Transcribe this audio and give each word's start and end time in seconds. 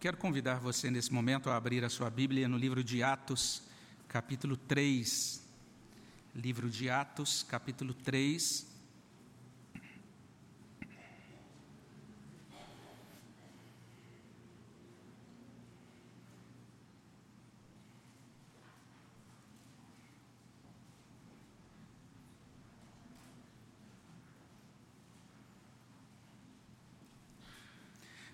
quero 0.00 0.16
convidar 0.16 0.58
você 0.58 0.90
nesse 0.90 1.12
momento 1.12 1.50
a 1.50 1.56
abrir 1.56 1.84
a 1.84 1.90
sua 1.90 2.08
Bíblia 2.08 2.48
no 2.48 2.56
livro 2.56 2.82
de 2.82 3.02
Atos, 3.02 3.62
capítulo 4.08 4.56
3. 4.56 5.46
Livro 6.34 6.70
de 6.70 6.88
Atos, 6.88 7.42
capítulo 7.42 7.92
3. 7.92 8.66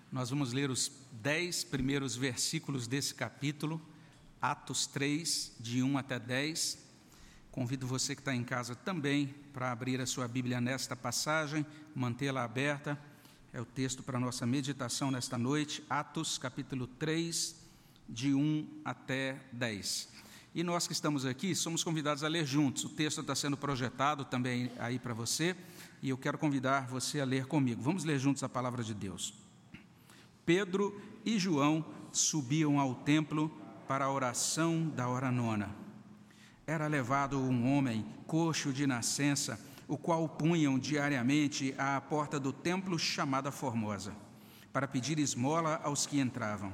Nós 0.09 0.29
vamos 0.29 0.53
ler 0.53 0.71
os 0.71 0.87
dez 1.27 1.61
primeiros 1.61 2.15
versículos 2.15 2.87
desse 2.87 3.13
capítulo, 3.13 3.81
Atos 4.41 4.87
3, 4.87 5.57
de 5.59 5.83
1 5.83 5.97
até 5.97 6.17
10. 6.17 6.77
Convido 7.51 7.85
você 7.85 8.15
que 8.15 8.21
está 8.21 8.33
em 8.33 8.45
casa 8.45 8.73
também 8.73 9.35
para 9.51 9.69
abrir 9.69 9.99
a 9.99 10.05
sua 10.05 10.25
Bíblia 10.25 10.61
nesta 10.61 10.95
passagem, 10.95 11.65
mantê-la 11.93 12.45
aberta. 12.45 12.97
É 13.51 13.59
o 13.59 13.65
texto 13.65 14.01
para 14.03 14.15
a 14.15 14.21
nossa 14.21 14.45
meditação 14.45 15.11
nesta 15.11 15.37
noite, 15.37 15.83
Atos 15.89 16.37
capítulo 16.37 16.87
3, 16.87 17.57
de 18.07 18.33
1 18.33 18.81
até 18.85 19.37
10. 19.51 20.07
E 20.55 20.63
nós 20.63 20.87
que 20.87 20.93
estamos 20.93 21.25
aqui 21.25 21.53
somos 21.53 21.83
convidados 21.83 22.23
a 22.23 22.29
ler 22.29 22.45
juntos. 22.45 22.85
O 22.85 22.89
texto 22.89 23.19
está 23.19 23.35
sendo 23.35 23.57
projetado 23.57 24.23
também 24.23 24.71
aí 24.79 24.97
para 24.97 25.13
você, 25.13 25.57
e 26.01 26.07
eu 26.07 26.17
quero 26.17 26.37
convidar 26.37 26.87
você 26.87 27.19
a 27.19 27.25
ler 27.25 27.47
comigo. 27.47 27.81
Vamos 27.81 28.05
ler 28.05 28.17
juntos 28.17 28.43
a 28.43 28.47
palavra 28.47 28.81
de 28.81 28.93
Deus. 28.93 29.33
Pedro 30.45 31.16
e 31.27 31.37
João 31.37 31.83
subiam 32.09 32.79
ao 32.79 32.95
templo 32.95 33.51
para 33.85 34.05
a 34.05 34.11
oração 34.11 34.87
da 34.87 35.09
hora 35.09 35.29
nona. 35.29 35.75
Era 36.65 36.87
levado 36.87 37.37
um 37.37 37.75
homem 37.75 38.05
coxo 38.25 38.71
de 38.71 38.87
nascença, 38.87 39.59
o 39.89 39.97
qual 39.97 40.29
punham 40.29 40.79
diariamente 40.79 41.75
à 41.77 41.99
porta 41.99 42.39
do 42.39 42.53
templo 42.53 42.97
chamada 42.97 43.51
Formosa, 43.51 44.15
para 44.71 44.87
pedir 44.87 45.19
esmola 45.19 45.81
aos 45.83 46.05
que 46.05 46.17
entravam. 46.17 46.73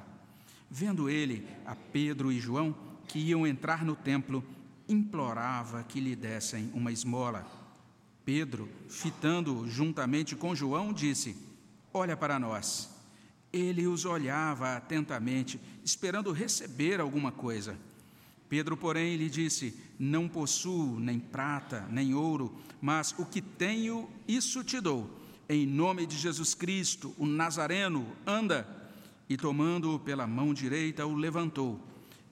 Vendo 0.70 1.10
ele 1.10 1.48
a 1.66 1.76
Pedro 1.76 2.32
e 2.32 2.40
João, 2.40 2.76
que 3.08 3.18
iam 3.18 3.48
entrar 3.48 3.84
no 3.84 3.96
templo, 3.96 4.46
implorava 4.88 5.82
que 5.82 6.00
lhe 6.00 6.16
dessem 6.16 6.70
uma 6.76 6.92
esmola. 6.92 7.44
Pedro, 8.24 8.70
fitando 8.88 9.68
juntamente 9.68 10.36
com 10.36 10.54
João, 10.54 10.94
disse: 10.94 11.36
Olha 11.92 12.16
para 12.16 12.38
nós. 12.38 12.93
Ele 13.54 13.86
os 13.86 14.04
olhava 14.04 14.76
atentamente, 14.76 15.62
esperando 15.86 16.32
receber 16.32 17.00
alguma 17.00 17.32
coisa. 17.32 17.78
Pedro, 18.50 18.76
porém, 18.76 19.16
lhe 19.16 19.30
disse: 19.30 19.80
Não 20.00 20.28
possuo 20.28 21.00
nem 21.00 21.20
prata, 21.20 21.88
nem 21.92 22.16
ouro, 22.16 22.54
mas 22.82 23.14
o 23.18 23.26
que 23.26 23.42
tenho, 23.42 24.10
isso 24.28 24.64
te 24.64 24.82
dou. 24.82 25.08
Em 25.48 25.68
nome 25.68 26.08
de 26.08 26.18
Jesus 26.18 26.56
Cristo, 26.56 27.14
o 27.18 27.28
Nazareno, 27.28 28.08
anda. 28.26 28.68
E 29.30 29.38
tomando-o 29.38 30.00
pela 30.00 30.26
mão 30.26 30.54
direita, 30.54 31.06
o 31.06 31.16
levantou. 31.16 31.80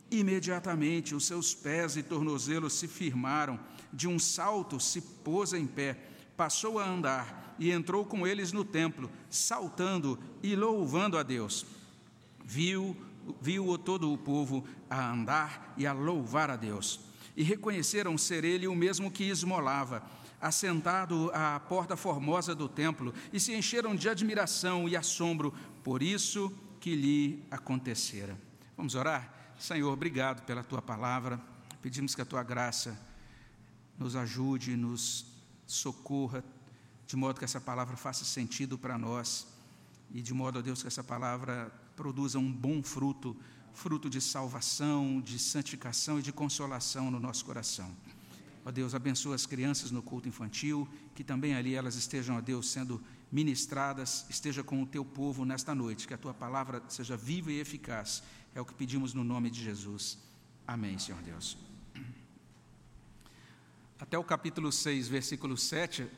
Imediatamente 0.10 1.16
os 1.16 1.26
seus 1.26 1.54
pés 1.54 1.96
e 1.96 2.04
tornozelos 2.04 2.74
se 2.74 2.88
firmaram, 2.88 3.60
de 3.94 4.08
um 4.08 4.20
salto 4.20 4.80
se 4.80 5.02
pôs 5.02 5.54
em 5.54 5.66
pé, 5.66 5.98
passou 6.36 6.80
a 6.80 6.90
andar 6.90 7.41
e 7.62 7.70
entrou 7.70 8.04
com 8.04 8.26
eles 8.26 8.52
no 8.52 8.66
templo, 8.66 9.08
saltando 9.30 10.18
e 10.42 10.56
louvando 10.56 11.16
a 11.16 11.22
Deus. 11.22 11.64
Viu, 12.44 12.98
viu 13.40 13.78
todo 13.78 14.12
o 14.12 14.18
povo 14.18 14.66
a 14.90 15.12
andar 15.12 15.72
e 15.78 15.86
a 15.86 15.94
louvar 15.94 16.50
a 16.50 16.56
Deus. 16.56 17.02
E 17.38 17.44
reconheceram 17.44 18.18
ser 18.18 18.44
ele 18.44 18.68
o 18.68 18.74
mesmo 18.74 19.12
que 19.12 19.26
esmolava, 19.26 20.02
assentado 20.42 21.30
à 21.36 21.60
porta 21.60 21.96
formosa 21.96 22.56
do 22.56 22.68
templo, 22.68 23.14
e 23.32 23.40
se 23.40 23.54
encheram 23.54 23.96
de 23.96 24.10
admiração 24.10 24.90
e 24.90 24.98
assombro 24.98 25.54
por 25.84 26.02
isso 26.02 26.52
que 26.80 26.96
lhe 26.96 27.44
acontecera. 27.52 28.36
Vamos 28.76 28.96
orar? 28.96 29.54
Senhor, 29.60 29.94
obrigado 29.94 30.44
pela 30.48 30.64
tua 30.64 30.82
palavra. 30.82 31.40
Pedimos 31.80 32.16
que 32.16 32.24
a 32.24 32.26
tua 32.26 32.42
graça 32.42 33.00
nos 34.00 34.16
ajude, 34.16 34.76
nos 34.76 35.28
socorra 35.68 36.44
de 37.12 37.18
modo 37.18 37.40
que 37.40 37.44
essa 37.44 37.60
palavra 37.60 37.98
faça 37.98 38.24
sentido 38.24 38.78
para 38.78 38.98
nós 38.98 39.46
e 40.14 40.22
de 40.22 40.34
modo, 40.34 40.60
a 40.60 40.62
Deus, 40.62 40.82
que 40.82 40.88
essa 40.88 41.04
palavra 41.04 41.70
produza 41.94 42.40
um 42.40 42.50
bom 42.50 42.82
fruto, 42.82 43.36
fruto 43.74 44.10
de 44.10 44.22
salvação, 44.22 45.20
de 45.20 45.38
santificação 45.38 46.20
e 46.20 46.22
de 46.22 46.32
consolação 46.32 47.12
no 47.12 47.20
nosso 47.20 47.44
coração. 47.44 47.94
Ó 48.64 48.72
Deus, 48.72 48.96
abençoa 48.96 49.36
as 49.36 49.46
crianças 49.46 49.92
no 49.92 50.02
culto 50.02 50.30
infantil, 50.30 50.88
que 51.14 51.22
também 51.22 51.54
ali 51.54 51.76
elas 51.76 51.96
estejam, 51.96 52.38
ó 52.38 52.40
Deus, 52.40 52.72
sendo 52.72 53.04
ministradas, 53.30 54.26
esteja 54.30 54.64
com 54.64 54.82
o 54.82 54.86
teu 54.86 55.04
povo 55.04 55.44
nesta 55.44 55.76
noite, 55.76 56.08
que 56.08 56.14
a 56.14 56.18
tua 56.18 56.34
palavra 56.34 56.82
seja 56.88 57.18
viva 57.18 57.52
e 57.52 57.60
eficaz. 57.60 58.24
É 58.56 58.62
o 58.62 58.66
que 58.66 58.74
pedimos 58.74 59.14
no 59.14 59.26
nome 59.26 59.50
de 59.50 59.62
Jesus. 59.62 60.18
Amém, 60.66 60.98
Senhor 60.98 61.22
Deus. 61.22 61.58
Até 64.00 64.18
o 64.18 64.24
capítulo 64.24 64.72
6, 64.72 65.10
versículo 65.10 65.58
7, 65.58 66.10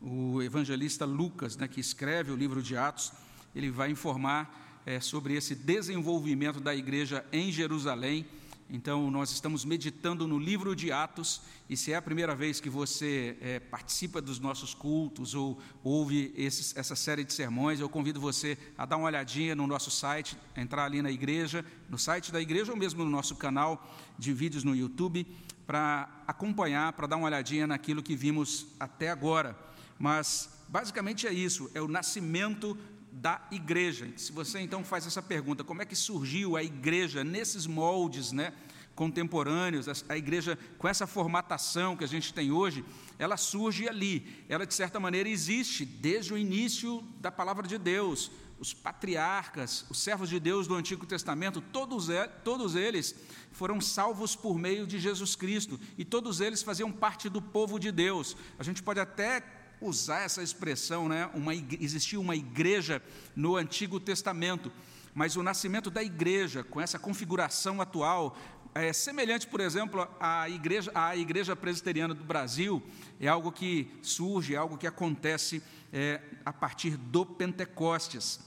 o 0.00 0.42
evangelista 0.42 1.04
Lucas, 1.04 1.56
né, 1.56 1.66
que 1.68 1.80
escreve 1.80 2.30
o 2.30 2.36
livro 2.36 2.62
de 2.62 2.76
Atos, 2.76 3.12
ele 3.54 3.70
vai 3.70 3.90
informar 3.90 4.82
é, 4.84 5.00
sobre 5.00 5.34
esse 5.34 5.54
desenvolvimento 5.54 6.60
da 6.60 6.74
igreja 6.74 7.24
em 7.32 7.50
Jerusalém. 7.50 8.26
Então, 8.68 9.10
nós 9.10 9.30
estamos 9.30 9.64
meditando 9.64 10.26
no 10.26 10.38
livro 10.38 10.74
de 10.74 10.90
Atos, 10.90 11.40
e 11.70 11.76
se 11.76 11.92
é 11.92 11.96
a 11.96 12.02
primeira 12.02 12.34
vez 12.34 12.60
que 12.60 12.68
você 12.68 13.36
é, 13.40 13.60
participa 13.60 14.20
dos 14.20 14.40
nossos 14.40 14.74
cultos 14.74 15.34
ou 15.34 15.58
ouve 15.84 16.32
esses, 16.36 16.76
essa 16.76 16.96
série 16.96 17.24
de 17.24 17.32
sermões, 17.32 17.78
eu 17.78 17.88
convido 17.88 18.20
você 18.20 18.58
a 18.76 18.84
dar 18.84 18.96
uma 18.96 19.06
olhadinha 19.06 19.54
no 19.54 19.68
nosso 19.68 19.90
site, 19.90 20.36
entrar 20.56 20.84
ali 20.84 21.00
na 21.00 21.12
igreja, 21.12 21.64
no 21.88 21.96
site 21.96 22.32
da 22.32 22.40
igreja 22.40 22.72
ou 22.72 22.78
mesmo 22.78 23.04
no 23.04 23.10
nosso 23.10 23.36
canal 23.36 23.88
de 24.18 24.32
vídeos 24.32 24.64
no 24.64 24.74
YouTube, 24.74 25.26
para 25.64 26.08
acompanhar, 26.26 26.92
para 26.92 27.06
dar 27.06 27.16
uma 27.16 27.26
olhadinha 27.26 27.66
naquilo 27.66 28.02
que 28.02 28.16
vimos 28.16 28.66
até 28.78 29.10
agora. 29.10 29.56
Mas 29.98 30.48
basicamente 30.68 31.26
é 31.26 31.32
isso, 31.32 31.70
é 31.74 31.80
o 31.80 31.88
nascimento 31.88 32.76
da 33.12 33.40
igreja. 33.50 34.08
Se 34.16 34.30
você 34.30 34.60
então 34.60 34.84
faz 34.84 35.06
essa 35.06 35.22
pergunta, 35.22 35.64
como 35.64 35.80
é 35.80 35.86
que 35.86 35.96
surgiu 35.96 36.56
a 36.56 36.62
igreja 36.62 37.24
nesses 37.24 37.66
moldes, 37.66 38.30
né, 38.30 38.52
contemporâneos, 38.94 39.86
a 40.08 40.16
igreja 40.16 40.58
com 40.78 40.88
essa 40.88 41.06
formatação 41.06 41.96
que 41.96 42.02
a 42.02 42.08
gente 42.08 42.32
tem 42.32 42.50
hoje, 42.50 42.84
ela 43.18 43.36
surge 43.36 43.88
ali. 43.88 44.44
Ela 44.48 44.66
de 44.66 44.74
certa 44.74 44.98
maneira 44.98 45.28
existe 45.28 45.84
desde 45.84 46.32
o 46.32 46.38
início 46.38 47.02
da 47.20 47.30
palavra 47.30 47.66
de 47.68 47.78
Deus. 47.78 48.30
Os 48.58 48.72
patriarcas, 48.72 49.84
os 49.90 49.98
servos 49.98 50.30
de 50.30 50.40
Deus 50.40 50.66
do 50.66 50.74
Antigo 50.74 51.04
Testamento, 51.04 51.60
todos, 51.60 52.08
todos 52.42 52.74
eles 52.74 53.14
foram 53.52 53.82
salvos 53.82 54.34
por 54.34 54.58
meio 54.58 54.86
de 54.86 54.98
Jesus 54.98 55.36
Cristo 55.36 55.78
e 55.98 56.04
todos 56.04 56.40
eles 56.40 56.62
faziam 56.62 56.90
parte 56.90 57.28
do 57.28 57.42
povo 57.42 57.78
de 57.78 57.92
Deus. 57.92 58.34
A 58.58 58.62
gente 58.62 58.82
pode 58.82 58.98
até 58.98 59.42
usar 59.80 60.20
essa 60.20 60.42
expressão, 60.42 61.08
né? 61.08 61.30
Uma, 61.34 61.54
existia 61.54 62.18
uma 62.18 62.36
igreja 62.36 63.02
no 63.34 63.56
Antigo 63.56 64.00
Testamento, 64.00 64.72
mas 65.14 65.36
o 65.36 65.42
nascimento 65.42 65.90
da 65.90 66.02
igreja, 66.02 66.62
com 66.62 66.80
essa 66.80 66.98
configuração 66.98 67.80
atual, 67.80 68.36
é 68.74 68.92
semelhante, 68.92 69.46
por 69.46 69.60
exemplo, 69.60 70.06
à 70.20 70.48
igreja, 70.50 70.90
à 70.94 71.16
igreja 71.16 71.56
presbiteriana 71.56 72.12
do 72.12 72.24
Brasil, 72.24 72.82
é 73.18 73.26
algo 73.26 73.50
que 73.50 73.90
surge, 74.02 74.54
é 74.54 74.58
algo 74.58 74.76
que 74.76 74.86
acontece 74.86 75.62
é, 75.92 76.20
a 76.44 76.52
partir 76.52 76.96
do 76.96 77.24
Pentecostes. 77.24 78.40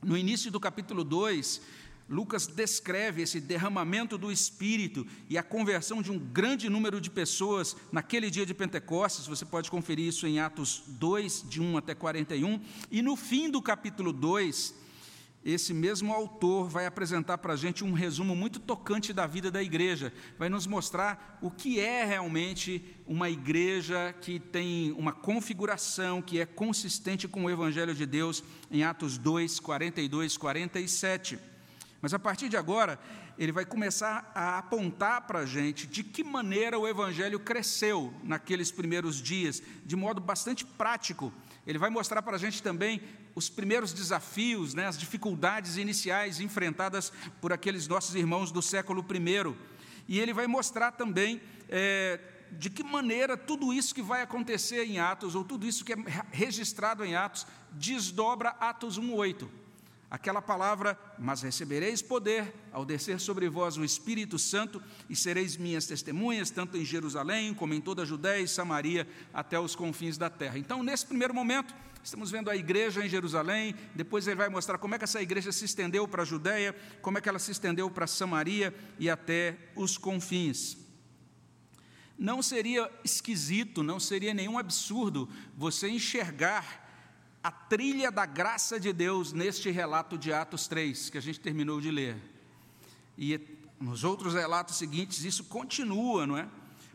No 0.00 0.16
início 0.16 0.50
do 0.50 0.60
capítulo 0.60 1.02
2, 1.02 1.60
Lucas 2.08 2.46
descreve 2.46 3.22
esse 3.22 3.40
derramamento 3.40 4.18
do 4.18 4.30
Espírito 4.30 5.06
e 5.28 5.38
a 5.38 5.42
conversão 5.42 6.02
de 6.02 6.12
um 6.12 6.18
grande 6.18 6.68
número 6.68 7.00
de 7.00 7.10
pessoas 7.10 7.76
naquele 7.90 8.30
dia 8.30 8.44
de 8.44 8.52
Pentecostes. 8.52 9.26
Você 9.26 9.44
pode 9.44 9.70
conferir 9.70 10.06
isso 10.06 10.26
em 10.26 10.38
Atos 10.38 10.82
2, 10.86 11.46
de 11.48 11.62
1 11.62 11.78
até 11.78 11.94
41. 11.94 12.60
E 12.90 13.00
no 13.00 13.16
fim 13.16 13.50
do 13.50 13.62
capítulo 13.62 14.12
2, 14.12 14.74
esse 15.44 15.74
mesmo 15.74 16.12
autor 16.12 16.68
vai 16.68 16.84
apresentar 16.84 17.38
para 17.38 17.52
a 17.52 17.56
gente 17.56 17.84
um 17.84 17.92
resumo 17.92 18.36
muito 18.36 18.58
tocante 18.58 19.12
da 19.12 19.26
vida 19.26 19.50
da 19.50 19.62
igreja. 19.62 20.12
Vai 20.38 20.48
nos 20.48 20.66
mostrar 20.66 21.38
o 21.42 21.50
que 21.50 21.80
é 21.80 22.04
realmente 22.04 22.82
uma 23.06 23.28
igreja 23.28 24.14
que 24.20 24.38
tem 24.38 24.92
uma 24.92 25.12
configuração 25.12 26.20
que 26.22 26.38
é 26.38 26.46
consistente 26.46 27.28
com 27.28 27.44
o 27.44 27.50
Evangelho 27.50 27.94
de 27.94 28.06
Deus, 28.06 28.42
em 28.70 28.84
Atos 28.84 29.16
2, 29.16 29.60
42, 29.60 30.36
47. 30.38 31.53
Mas 32.04 32.12
a 32.12 32.18
partir 32.18 32.50
de 32.50 32.56
agora, 32.58 33.00
ele 33.38 33.50
vai 33.50 33.64
começar 33.64 34.30
a 34.34 34.58
apontar 34.58 35.22
para 35.22 35.38
a 35.38 35.46
gente 35.46 35.86
de 35.86 36.04
que 36.04 36.22
maneira 36.22 36.78
o 36.78 36.86
Evangelho 36.86 37.40
cresceu 37.40 38.12
naqueles 38.22 38.70
primeiros 38.70 39.22
dias, 39.22 39.62
de 39.86 39.96
modo 39.96 40.20
bastante 40.20 40.66
prático. 40.66 41.32
Ele 41.66 41.78
vai 41.78 41.88
mostrar 41.88 42.20
para 42.20 42.36
a 42.36 42.38
gente 42.38 42.62
também 42.62 43.00
os 43.34 43.48
primeiros 43.48 43.94
desafios, 43.94 44.74
né, 44.74 44.86
as 44.86 44.98
dificuldades 44.98 45.78
iniciais 45.78 46.40
enfrentadas 46.40 47.10
por 47.40 47.54
aqueles 47.54 47.88
nossos 47.88 48.14
irmãos 48.14 48.52
do 48.52 48.60
século 48.60 49.02
I. 49.02 49.56
E 50.06 50.20
ele 50.20 50.34
vai 50.34 50.46
mostrar 50.46 50.92
também 50.92 51.40
é, 51.70 52.20
de 52.52 52.68
que 52.68 52.82
maneira 52.82 53.34
tudo 53.34 53.72
isso 53.72 53.94
que 53.94 54.02
vai 54.02 54.20
acontecer 54.20 54.84
em 54.84 54.98
Atos, 54.98 55.34
ou 55.34 55.42
tudo 55.42 55.66
isso 55.66 55.82
que 55.82 55.94
é 55.94 55.96
registrado 56.30 57.02
em 57.02 57.16
Atos, 57.16 57.46
desdobra 57.72 58.50
Atos 58.60 59.00
1,8 59.00 59.63
aquela 60.14 60.40
palavra, 60.40 60.96
mas 61.18 61.42
recebereis 61.42 62.00
poder 62.00 62.54
ao 62.70 62.84
descer 62.84 63.18
sobre 63.18 63.48
vós 63.48 63.76
o 63.76 63.84
Espírito 63.84 64.38
Santo 64.38 64.80
e 65.10 65.16
sereis 65.16 65.56
minhas 65.56 65.86
testemunhas, 65.86 66.50
tanto 66.50 66.76
em 66.76 66.84
Jerusalém 66.84 67.52
como 67.52 67.74
em 67.74 67.80
toda 67.80 68.02
a 68.02 68.06
Judéia 68.06 68.40
e 68.40 68.46
Samaria, 68.46 69.08
até 69.32 69.58
os 69.58 69.74
confins 69.74 70.16
da 70.16 70.30
terra. 70.30 70.56
Então, 70.56 70.84
nesse 70.84 71.04
primeiro 71.04 71.34
momento, 71.34 71.74
estamos 72.00 72.30
vendo 72.30 72.48
a 72.48 72.54
igreja 72.54 73.04
em 73.04 73.08
Jerusalém, 73.08 73.74
depois 73.92 74.28
ele 74.28 74.36
vai 74.36 74.48
mostrar 74.48 74.78
como 74.78 74.94
é 74.94 74.98
que 74.98 75.04
essa 75.04 75.20
igreja 75.20 75.50
se 75.50 75.64
estendeu 75.64 76.06
para 76.06 76.22
a 76.22 76.26
Judéia, 76.26 76.76
como 77.02 77.18
é 77.18 77.20
que 77.20 77.28
ela 77.28 77.40
se 77.40 77.50
estendeu 77.50 77.90
para 77.90 78.06
Samaria 78.06 78.72
e 79.00 79.10
até 79.10 79.56
os 79.74 79.98
confins. 79.98 80.76
Não 82.16 82.40
seria 82.40 82.88
esquisito, 83.02 83.82
não 83.82 83.98
seria 83.98 84.32
nenhum 84.32 84.58
absurdo 84.58 85.28
você 85.56 85.88
enxergar 85.88 86.83
a 87.44 87.50
trilha 87.50 88.10
da 88.10 88.24
graça 88.24 88.80
de 88.80 88.90
Deus 88.90 89.34
neste 89.34 89.70
relato 89.70 90.16
de 90.16 90.32
Atos 90.32 90.66
3, 90.66 91.10
que 91.10 91.18
a 91.18 91.20
gente 91.20 91.38
terminou 91.38 91.78
de 91.78 91.90
ler. 91.90 92.16
E 93.18 93.38
nos 93.78 94.02
outros 94.02 94.32
relatos 94.32 94.76
seguintes 94.76 95.24
isso 95.24 95.44
continua, 95.44 96.26
não 96.26 96.38
é? 96.38 96.48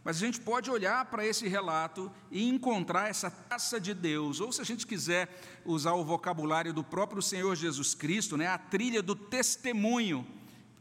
Mas 0.03 0.17
a 0.17 0.19
gente 0.25 0.41
pode 0.41 0.71
olhar 0.71 1.05
para 1.05 1.23
esse 1.23 1.47
relato 1.47 2.11
e 2.31 2.49
encontrar 2.49 3.09
essa 3.09 3.29
taça 3.29 3.79
de 3.79 3.93
Deus, 3.93 4.39
ou 4.39 4.51
se 4.51 4.59
a 4.59 4.63
gente 4.63 4.87
quiser 4.87 5.29
usar 5.63 5.93
o 5.93 6.03
vocabulário 6.03 6.73
do 6.73 6.83
próprio 6.83 7.21
Senhor 7.21 7.55
Jesus 7.55 7.93
Cristo, 7.93 8.35
né, 8.35 8.47
a 8.47 8.57
trilha 8.57 9.03
do 9.03 9.15
testemunho, 9.15 10.25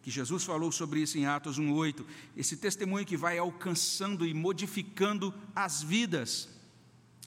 que 0.00 0.11
Jesus 0.11 0.44
falou 0.44 0.73
sobre 0.73 1.00
isso 1.00 1.19
em 1.19 1.26
Atos 1.26 1.59
1:8, 1.59 2.06
esse 2.35 2.56
testemunho 2.56 3.05
que 3.05 3.19
vai 3.19 3.37
alcançando 3.37 4.25
e 4.25 4.32
modificando 4.32 5.35
as 5.55 5.82
vidas. 5.82 6.49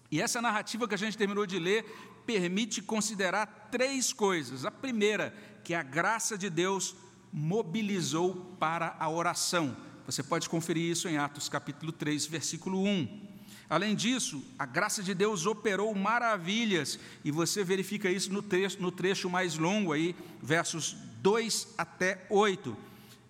E 0.10 0.20
essa 0.20 0.42
narrativa 0.42 0.88
que 0.88 0.96
a 0.96 0.98
gente 0.98 1.18
terminou 1.18 1.46
de 1.46 1.60
ler 1.60 1.86
permite 2.32 2.82
considerar 2.82 3.68
três 3.70 4.14
coisas. 4.14 4.64
A 4.66 4.72
primeira, 4.72 5.34
que 5.66 5.74
a 5.74 5.84
graça 5.84 6.38
de 6.38 6.50
Deus 6.50 6.96
mobilizou 7.32 8.56
para 8.58 8.96
a 9.00 9.10
oração. 9.10 9.76
Você 10.06 10.24
pode 10.24 10.48
conferir 10.48 10.90
isso 10.90 11.10
em 11.10 11.18
Atos 11.18 11.50
capítulo 11.50 11.92
3, 11.92 12.26
versículo 12.26 12.84
1. 12.84 13.32
Além 13.70 13.96
disso, 13.96 14.44
a 14.58 14.66
graça 14.66 15.04
de 15.04 15.14
Deus 15.14 15.46
operou 15.46 15.94
maravilhas, 15.94 17.00
e 17.24 17.32
você 17.32 17.64
verifica 17.64 18.10
isso 18.10 18.32
no 18.32 18.42
trecho, 18.42 18.82
no 18.82 18.92
trecho 18.92 19.30
mais 19.30 19.58
longo 19.58 19.92
aí, 19.92 20.16
versos 20.42 20.96
2 21.22 21.76
até 21.78 22.26
8. 22.30 22.76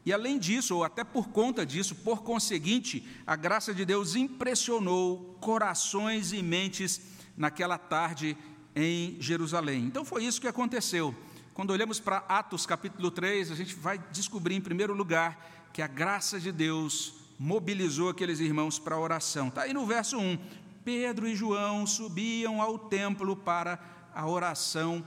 E 0.06 0.13
além 0.13 0.38
disso, 0.38 0.75
ou 0.75 0.83
até 0.83 1.03
por 1.03 1.30
conta 1.30 1.65
disso, 1.65 1.95
por 1.95 2.24
conseguinte, 2.24 3.07
a 3.25 3.36
graça 3.36 3.74
de 3.74 3.83
Deus 3.83 4.15
impressionou 4.15 5.38
corações 5.39 6.33
e 6.33 6.42
mentes 6.42 7.01
naquela 7.38 7.77
tarde 7.77 8.38
em 8.75 9.18
Jerusalém. 9.19 9.85
Então 9.85 10.06
foi 10.06 10.23
isso 10.23 10.41
que 10.41 10.47
aconteceu. 10.47 11.15
Quando 11.53 11.71
olhamos 11.71 12.00
para 12.00 12.18
Atos 12.29 12.65
capítulo 12.65 13.12
3, 13.12 13.51
a 13.51 13.56
gente 13.56 13.75
vai 13.75 13.97
descobrir, 14.12 14.56
em 14.56 14.62
primeiro 14.62 14.94
lugar, 14.94 15.69
que 15.73 15.81
a 15.81 15.88
graça 15.88 16.39
de 16.39 16.51
Deus 16.51 17.13
mobilizou 17.38 18.09
aqueles 18.09 18.39
irmãos 18.39 18.79
para 18.79 18.95
a 18.95 19.00
oração. 19.00 19.47
Está 19.47 19.63
aí 19.63 19.73
no 19.73 19.85
verso 19.85 20.18
1. 20.18 20.38
Pedro 20.83 21.27
e 21.27 21.35
João 21.35 21.85
subiam 21.85 22.62
ao 22.62 22.77
templo 22.77 23.35
para 23.35 23.79
a 24.13 24.27
oração 24.27 25.06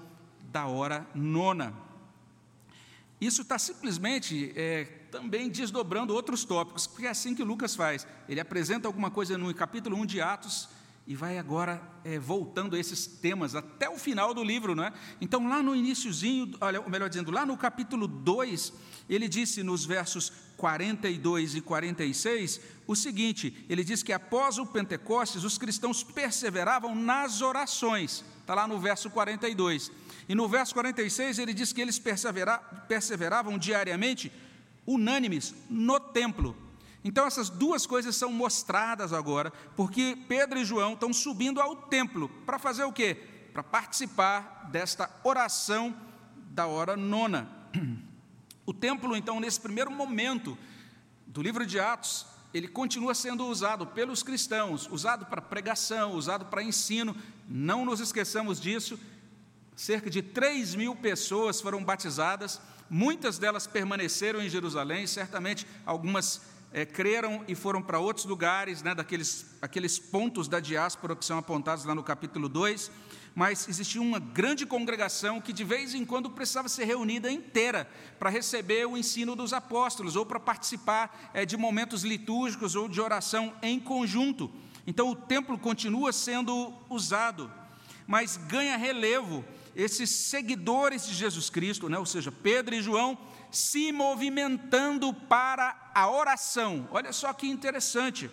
da 0.52 0.66
hora 0.66 1.06
nona. 1.14 1.74
Isso 3.20 3.42
está 3.42 3.58
simplesmente 3.58 4.52
é, 4.54 4.84
também 5.10 5.48
desdobrando 5.48 6.12
outros 6.12 6.44
tópicos, 6.44 6.86
porque 6.86 7.06
é 7.06 7.10
assim 7.10 7.34
que 7.34 7.42
Lucas 7.42 7.74
faz. 7.74 8.06
Ele 8.28 8.40
apresenta 8.40 8.86
alguma 8.86 9.10
coisa 9.10 9.38
no 9.38 9.52
capítulo 9.54 9.96
1 9.96 10.06
de 10.06 10.20
Atos, 10.20 10.68
e 11.06 11.14
vai 11.14 11.36
agora 11.36 11.82
é, 12.02 12.18
voltando 12.18 12.74
a 12.74 12.78
esses 12.78 13.06
temas 13.06 13.54
até 13.54 13.90
o 13.90 13.98
final 13.98 14.32
do 14.32 14.42
livro, 14.42 14.74
não 14.74 14.84
é? 14.84 14.92
Então, 15.20 15.46
lá 15.46 15.62
no 15.62 15.76
iníciozinho, 15.76 16.56
olha, 16.60 16.80
melhor 16.88 17.10
dizendo, 17.10 17.30
lá 17.30 17.44
no 17.44 17.58
capítulo 17.58 18.08
2, 18.08 18.72
ele 19.08 19.28
disse 19.28 19.62
nos 19.62 19.84
versos 19.84 20.32
42 20.56 21.56
e 21.56 21.60
46 21.60 22.60
o 22.86 22.96
seguinte: 22.96 23.66
ele 23.68 23.84
diz 23.84 24.02
que 24.02 24.14
após 24.14 24.56
o 24.56 24.64
Pentecostes, 24.64 25.44
os 25.44 25.58
cristãos 25.58 26.02
perseveravam 26.02 26.94
nas 26.94 27.42
orações, 27.42 28.24
está 28.40 28.54
lá 28.54 28.66
no 28.66 28.78
verso 28.78 29.10
42. 29.10 29.92
E 30.26 30.34
no 30.34 30.48
verso 30.48 30.72
46, 30.72 31.38
ele 31.38 31.52
diz 31.52 31.70
que 31.70 31.82
eles 31.82 31.98
persevera, 31.98 32.56
perseveravam 32.88 33.58
diariamente, 33.58 34.32
unânimes, 34.86 35.54
no 35.68 36.00
templo 36.00 36.63
então, 37.04 37.26
essas 37.26 37.50
duas 37.50 37.86
coisas 37.86 38.16
são 38.16 38.32
mostradas 38.32 39.12
agora, 39.12 39.52
porque 39.76 40.16
Pedro 40.26 40.58
e 40.58 40.64
João 40.64 40.94
estão 40.94 41.12
subindo 41.12 41.60
ao 41.60 41.76
templo 41.76 42.30
para 42.46 42.58
fazer 42.58 42.84
o 42.84 42.92
quê? 42.92 43.14
Para 43.52 43.62
participar 43.62 44.70
desta 44.72 45.10
oração 45.22 45.94
da 46.50 46.66
hora 46.66 46.96
nona. 46.96 47.46
O 48.66 48.72
templo, 48.72 49.14
então, 49.14 49.38
nesse 49.38 49.60
primeiro 49.60 49.90
momento 49.90 50.56
do 51.26 51.42
livro 51.42 51.66
de 51.66 51.78
Atos, 51.78 52.24
ele 52.54 52.66
continua 52.66 53.14
sendo 53.14 53.46
usado 53.46 53.86
pelos 53.88 54.22
cristãos, 54.22 54.88
usado 54.90 55.26
para 55.26 55.42
pregação, 55.42 56.12
usado 56.12 56.46
para 56.46 56.62
ensino. 56.62 57.14
Não 57.46 57.84
nos 57.84 58.00
esqueçamos 58.00 58.58
disso. 58.58 58.98
Cerca 59.76 60.08
de 60.08 60.22
3 60.22 60.74
mil 60.76 60.96
pessoas 60.96 61.60
foram 61.60 61.84
batizadas, 61.84 62.60
muitas 62.88 63.38
delas 63.38 63.66
permaneceram 63.66 64.40
em 64.40 64.48
Jerusalém, 64.48 65.06
certamente 65.06 65.66
algumas 65.84 66.53
é, 66.74 66.84
creram 66.84 67.44
e 67.46 67.54
foram 67.54 67.80
para 67.80 68.00
outros 68.00 68.26
lugares, 68.26 68.82
né, 68.82 68.96
daqueles 68.96 69.46
aqueles 69.62 69.96
pontos 69.96 70.48
da 70.48 70.58
diáspora 70.58 71.14
que 71.14 71.24
são 71.24 71.38
apontados 71.38 71.84
lá 71.84 71.94
no 71.94 72.02
capítulo 72.02 72.48
2, 72.48 72.90
mas 73.32 73.68
existia 73.68 74.02
uma 74.02 74.18
grande 74.18 74.66
congregação 74.66 75.40
que 75.40 75.52
de 75.52 75.62
vez 75.62 75.94
em 75.94 76.04
quando 76.04 76.28
precisava 76.28 76.68
ser 76.68 76.84
reunida 76.84 77.30
inteira 77.30 77.88
para 78.18 78.28
receber 78.28 78.86
o 78.86 78.96
ensino 78.96 79.36
dos 79.36 79.52
apóstolos 79.52 80.16
ou 80.16 80.26
para 80.26 80.40
participar 80.40 81.30
é, 81.32 81.46
de 81.46 81.56
momentos 81.56 82.02
litúrgicos 82.02 82.74
ou 82.74 82.88
de 82.88 83.00
oração 83.00 83.54
em 83.62 83.78
conjunto. 83.78 84.50
Então 84.84 85.08
o 85.08 85.16
templo 85.16 85.56
continua 85.56 86.12
sendo 86.12 86.74
usado, 86.90 87.50
mas 88.04 88.36
ganha 88.36 88.76
relevo 88.76 89.44
esses 89.76 90.10
seguidores 90.10 91.06
de 91.06 91.14
Jesus 91.14 91.48
Cristo, 91.48 91.88
né, 91.88 91.98
ou 91.98 92.06
seja, 92.06 92.32
Pedro 92.32 92.74
e 92.74 92.82
João 92.82 93.16
se 93.50 93.92
movimentando 93.92 95.14
para 95.14 95.83
a 95.94 96.10
oração. 96.10 96.88
Olha 96.90 97.12
só 97.12 97.32
que 97.32 97.46
interessante. 97.46 98.30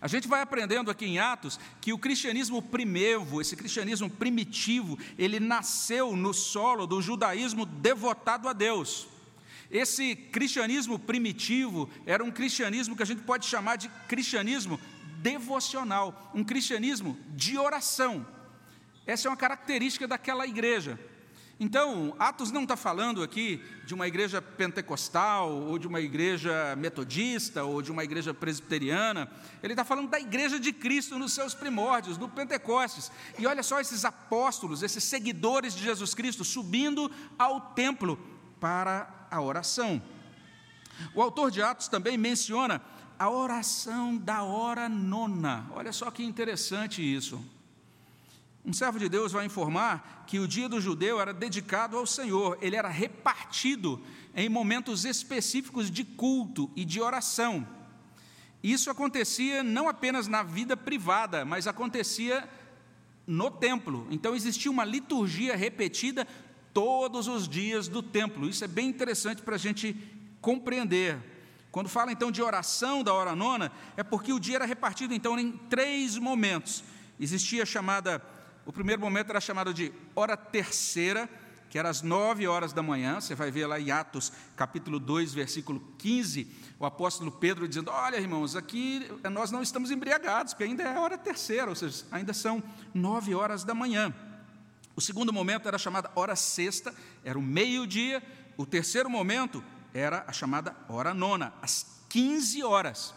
A 0.00 0.06
gente 0.06 0.28
vai 0.28 0.42
aprendendo 0.42 0.90
aqui 0.90 1.06
em 1.06 1.18
Atos 1.18 1.58
que 1.80 1.92
o 1.92 1.98
cristianismo 1.98 2.60
primevo, 2.60 3.40
esse 3.40 3.56
cristianismo 3.56 4.10
primitivo, 4.10 4.98
ele 5.18 5.40
nasceu 5.40 6.14
no 6.14 6.34
solo 6.34 6.86
do 6.86 7.00
judaísmo 7.00 7.64
devotado 7.64 8.46
a 8.46 8.52
Deus. 8.52 9.08
Esse 9.70 10.14
cristianismo 10.14 10.98
primitivo 10.98 11.88
era 12.04 12.22
um 12.22 12.30
cristianismo 12.30 12.94
que 12.94 13.02
a 13.02 13.06
gente 13.06 13.22
pode 13.22 13.46
chamar 13.46 13.76
de 13.76 13.88
cristianismo 14.06 14.78
devocional, 15.22 16.30
um 16.34 16.44
cristianismo 16.44 17.18
de 17.30 17.56
oração. 17.56 18.26
Essa 19.06 19.26
é 19.26 19.30
uma 19.30 19.36
característica 19.38 20.06
daquela 20.06 20.46
igreja. 20.46 21.00
Então, 21.58 22.16
Atos 22.18 22.50
não 22.50 22.64
está 22.64 22.76
falando 22.76 23.22
aqui 23.22 23.62
de 23.86 23.94
uma 23.94 24.08
igreja 24.08 24.42
pentecostal, 24.42 25.52
ou 25.52 25.78
de 25.78 25.86
uma 25.86 26.00
igreja 26.00 26.74
metodista, 26.76 27.62
ou 27.62 27.80
de 27.80 27.92
uma 27.92 28.02
igreja 28.02 28.34
presbiteriana. 28.34 29.30
Ele 29.62 29.72
está 29.72 29.84
falando 29.84 30.10
da 30.10 30.18
igreja 30.18 30.58
de 30.58 30.72
Cristo 30.72 31.18
nos 31.18 31.32
seus 31.32 31.54
primórdios, 31.54 32.16
do 32.16 32.28
Pentecostes. 32.28 33.10
E 33.38 33.46
olha 33.46 33.62
só 33.62 33.80
esses 33.80 34.04
apóstolos, 34.04 34.82
esses 34.82 35.04
seguidores 35.04 35.74
de 35.74 35.82
Jesus 35.82 36.12
Cristo, 36.12 36.44
subindo 36.44 37.10
ao 37.38 37.60
templo 37.60 38.18
para 38.58 39.26
a 39.30 39.40
oração. 39.40 40.02
O 41.14 41.22
autor 41.22 41.50
de 41.50 41.62
Atos 41.62 41.86
também 41.86 42.18
menciona 42.18 42.82
a 43.16 43.30
oração 43.30 44.16
da 44.16 44.42
hora 44.42 44.88
nona. 44.88 45.66
Olha 45.70 45.92
só 45.92 46.10
que 46.10 46.24
interessante 46.24 47.00
isso. 47.00 47.40
Um 48.64 48.72
servo 48.72 48.98
de 48.98 49.10
Deus 49.10 49.32
vai 49.32 49.44
informar 49.44 50.24
que 50.26 50.38
o 50.38 50.48
dia 50.48 50.68
do 50.68 50.80
judeu 50.80 51.20
era 51.20 51.34
dedicado 51.34 51.98
ao 51.98 52.06
Senhor, 52.06 52.56
ele 52.62 52.76
era 52.76 52.88
repartido 52.88 54.00
em 54.34 54.48
momentos 54.48 55.04
específicos 55.04 55.90
de 55.90 56.02
culto 56.02 56.70
e 56.74 56.82
de 56.82 56.98
oração. 57.00 57.66
Isso 58.62 58.88
acontecia 58.88 59.62
não 59.62 59.86
apenas 59.86 60.26
na 60.26 60.42
vida 60.42 60.74
privada, 60.74 61.44
mas 61.44 61.66
acontecia 61.66 62.48
no 63.26 63.50
templo. 63.50 64.06
Então 64.10 64.34
existia 64.34 64.70
uma 64.70 64.84
liturgia 64.84 65.54
repetida 65.54 66.26
todos 66.72 67.28
os 67.28 67.46
dias 67.46 67.86
do 67.86 68.02
templo. 68.02 68.48
Isso 68.48 68.64
é 68.64 68.68
bem 68.68 68.88
interessante 68.88 69.42
para 69.42 69.56
a 69.56 69.58
gente 69.58 69.94
compreender. 70.40 71.18
Quando 71.70 71.90
fala 71.90 72.12
então 72.12 72.30
de 72.30 72.40
oração 72.40 73.02
da 73.02 73.12
hora 73.12 73.36
nona, 73.36 73.70
é 73.96 74.02
porque 74.02 74.32
o 74.32 74.40
dia 74.40 74.56
era 74.56 74.64
repartido 74.64 75.12
então 75.12 75.38
em 75.38 75.52
três 75.52 76.16
momentos. 76.16 76.82
Existia 77.20 77.64
a 77.64 77.66
chamada 77.66 78.33
O 78.66 78.72
primeiro 78.72 79.00
momento 79.00 79.30
era 79.30 79.40
chamado 79.40 79.74
de 79.74 79.92
hora 80.14 80.36
terceira, 80.36 81.28
que 81.68 81.78
era 81.78 81.88
às 81.90 82.02
nove 82.02 82.46
horas 82.46 82.72
da 82.72 82.82
manhã, 82.82 83.20
você 83.20 83.34
vai 83.34 83.50
ver 83.50 83.66
lá 83.66 83.80
em 83.80 83.90
Atos 83.90 84.32
capítulo 84.56 84.98
2, 85.00 85.34
versículo 85.34 85.80
15, 85.98 86.46
o 86.78 86.86
apóstolo 86.86 87.32
Pedro 87.32 87.66
dizendo: 87.66 87.90
Olha, 87.90 88.16
irmãos, 88.16 88.54
aqui 88.56 89.06
nós 89.30 89.50
não 89.50 89.62
estamos 89.62 89.90
embriagados, 89.90 90.54
porque 90.54 90.64
ainda 90.64 90.82
é 90.82 90.98
hora 90.98 91.18
terceira, 91.18 91.68
ou 91.68 91.74
seja, 91.74 92.04
ainda 92.10 92.32
são 92.32 92.62
nove 92.94 93.34
horas 93.34 93.64
da 93.64 93.74
manhã. 93.74 94.14
O 94.96 95.00
segundo 95.00 95.32
momento 95.32 95.66
era 95.66 95.76
chamada 95.76 96.10
hora 96.14 96.36
sexta, 96.36 96.94
era 97.24 97.38
o 97.38 97.42
meio-dia. 97.42 98.22
O 98.56 98.64
terceiro 98.64 99.10
momento 99.10 99.62
era 99.92 100.24
a 100.26 100.32
chamada 100.32 100.76
hora 100.88 101.12
nona, 101.12 101.52
às 101.60 102.04
15 102.08 102.62
horas. 102.62 103.14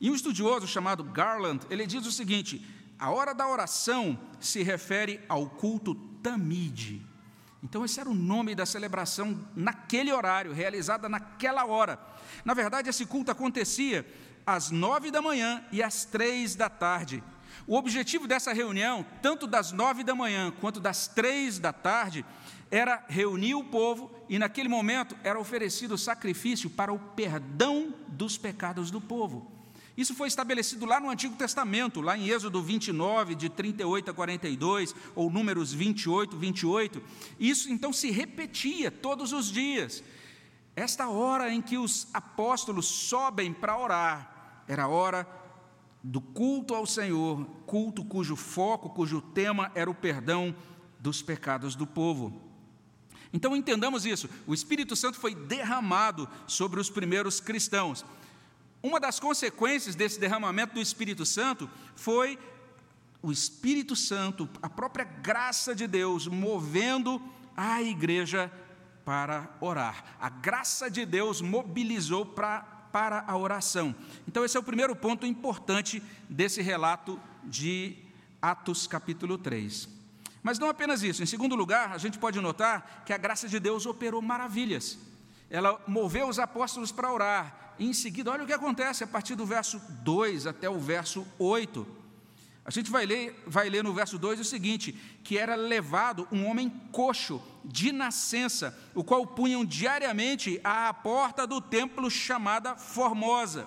E 0.00 0.10
um 0.10 0.14
estudioso 0.14 0.66
chamado 0.66 1.02
Garland, 1.02 1.66
ele 1.68 1.86
diz 1.86 2.06
o 2.06 2.12
seguinte: 2.12 2.64
a 3.04 3.10
hora 3.10 3.34
da 3.34 3.46
oração 3.46 4.18
se 4.40 4.62
refere 4.62 5.20
ao 5.28 5.46
culto 5.46 5.94
tamide. 6.22 7.04
Então, 7.62 7.84
esse 7.84 8.00
era 8.00 8.08
o 8.08 8.14
nome 8.14 8.54
da 8.54 8.64
celebração 8.64 9.46
naquele 9.54 10.10
horário, 10.10 10.54
realizada 10.54 11.06
naquela 11.06 11.66
hora. 11.66 12.00
Na 12.46 12.54
verdade, 12.54 12.88
esse 12.88 13.04
culto 13.04 13.30
acontecia 13.30 14.10
às 14.46 14.70
nove 14.70 15.10
da 15.10 15.20
manhã 15.20 15.62
e 15.70 15.82
às 15.82 16.06
três 16.06 16.54
da 16.54 16.70
tarde. 16.70 17.22
O 17.66 17.76
objetivo 17.76 18.26
dessa 18.26 18.54
reunião, 18.54 19.04
tanto 19.20 19.46
das 19.46 19.70
nove 19.70 20.02
da 20.02 20.14
manhã 20.14 20.50
quanto 20.58 20.80
das 20.80 21.06
três 21.06 21.58
da 21.58 21.74
tarde, 21.74 22.24
era 22.70 23.04
reunir 23.06 23.54
o 23.54 23.64
povo 23.64 24.10
e, 24.30 24.38
naquele 24.38 24.70
momento, 24.70 25.14
era 25.22 25.38
oferecido 25.38 25.98
sacrifício 25.98 26.70
para 26.70 26.90
o 26.90 26.98
perdão 26.98 27.92
dos 28.08 28.38
pecados 28.38 28.90
do 28.90 28.98
povo. 28.98 29.53
Isso 29.96 30.14
foi 30.14 30.26
estabelecido 30.26 30.84
lá 30.84 30.98
no 30.98 31.08
Antigo 31.08 31.36
Testamento, 31.36 32.00
lá 32.00 32.18
em 32.18 32.28
Êxodo 32.28 32.60
29, 32.60 33.34
de 33.34 33.48
38 33.48 34.10
a 34.10 34.14
42, 34.14 34.94
ou 35.14 35.30
Números 35.30 35.72
28, 35.72 36.36
28. 36.36 37.02
Isso 37.38 37.70
então 37.70 37.92
se 37.92 38.10
repetia 38.10 38.90
todos 38.90 39.32
os 39.32 39.50
dias. 39.50 40.02
Esta 40.74 41.08
hora 41.08 41.52
em 41.52 41.62
que 41.62 41.78
os 41.78 42.08
apóstolos 42.12 42.86
sobem 42.86 43.52
para 43.52 43.78
orar, 43.78 44.64
era 44.66 44.84
a 44.84 44.88
hora 44.88 45.28
do 46.02 46.20
culto 46.20 46.74
ao 46.74 46.86
Senhor, 46.86 47.44
culto 47.64 48.04
cujo 48.04 48.34
foco, 48.34 48.90
cujo 48.90 49.22
tema 49.22 49.70
era 49.74 49.88
o 49.88 49.94
perdão 49.94 50.54
dos 50.98 51.22
pecados 51.22 51.76
do 51.76 51.86
povo. 51.86 52.42
Então 53.32 53.56
entendamos 53.56 54.04
isso: 54.04 54.28
o 54.46 54.52
Espírito 54.52 54.96
Santo 54.96 55.18
foi 55.18 55.34
derramado 55.34 56.28
sobre 56.46 56.80
os 56.80 56.90
primeiros 56.90 57.40
cristãos. 57.40 58.04
Uma 58.84 59.00
das 59.00 59.18
consequências 59.18 59.94
desse 59.94 60.20
derramamento 60.20 60.74
do 60.74 60.80
Espírito 60.80 61.24
Santo 61.24 61.70
foi 61.96 62.38
o 63.22 63.32
Espírito 63.32 63.96
Santo, 63.96 64.46
a 64.60 64.68
própria 64.68 65.06
graça 65.06 65.74
de 65.74 65.86
Deus, 65.86 66.26
movendo 66.26 67.18
a 67.56 67.82
igreja 67.82 68.52
para 69.02 69.48
orar. 69.58 70.04
A 70.20 70.28
graça 70.28 70.90
de 70.90 71.06
Deus 71.06 71.40
mobilizou 71.40 72.26
para, 72.26 72.60
para 72.92 73.24
a 73.26 73.34
oração. 73.38 73.94
Então, 74.28 74.44
esse 74.44 74.54
é 74.54 74.60
o 74.60 74.62
primeiro 74.62 74.94
ponto 74.94 75.24
importante 75.24 76.02
desse 76.28 76.60
relato 76.60 77.18
de 77.42 77.96
Atos, 78.42 78.86
capítulo 78.86 79.38
3. 79.38 79.88
Mas 80.42 80.58
não 80.58 80.68
apenas 80.68 81.02
isso, 81.02 81.22
em 81.22 81.26
segundo 81.26 81.56
lugar, 81.56 81.90
a 81.92 81.96
gente 81.96 82.18
pode 82.18 82.38
notar 82.38 83.02
que 83.06 83.14
a 83.14 83.16
graça 83.16 83.48
de 83.48 83.58
Deus 83.58 83.86
operou 83.86 84.20
maravilhas. 84.20 84.98
Ela 85.50 85.80
moveu 85.86 86.28
os 86.28 86.38
apóstolos 86.38 86.90
para 86.90 87.12
orar, 87.12 87.74
e 87.78 87.86
em 87.86 87.92
seguida, 87.92 88.30
olha 88.30 88.44
o 88.44 88.46
que 88.46 88.52
acontece 88.52 89.02
a 89.02 89.06
partir 89.06 89.34
do 89.34 89.44
verso 89.44 89.80
2 90.02 90.46
até 90.46 90.68
o 90.70 90.78
verso 90.78 91.26
8. 91.38 91.86
A 92.64 92.70
gente 92.70 92.90
vai 92.90 93.04
ler, 93.04 93.42
vai 93.46 93.68
ler 93.68 93.84
no 93.84 93.92
verso 93.92 94.18
2 94.18 94.40
o 94.40 94.44
seguinte: 94.44 94.92
que 95.22 95.36
era 95.36 95.54
levado 95.54 96.26
um 96.32 96.46
homem 96.46 96.70
coxo, 96.90 97.42
de 97.64 97.92
nascença, 97.92 98.78
o 98.94 99.02
qual 99.02 99.26
punham 99.26 99.64
diariamente 99.64 100.60
à 100.64 100.92
porta 100.94 101.46
do 101.46 101.60
templo 101.60 102.10
chamada 102.10 102.76
Formosa. 102.76 103.66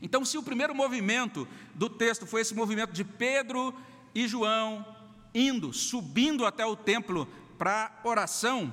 Então, 0.00 0.24
se 0.24 0.36
o 0.36 0.42
primeiro 0.42 0.74
movimento 0.74 1.46
do 1.74 1.88
texto 1.88 2.26
foi 2.26 2.40
esse 2.40 2.54
movimento 2.54 2.92
de 2.92 3.04
Pedro 3.04 3.74
e 4.14 4.26
João 4.26 4.84
indo, 5.34 5.72
subindo 5.72 6.46
até 6.46 6.64
o 6.64 6.74
templo 6.74 7.28
para 7.58 8.00
oração, 8.04 8.72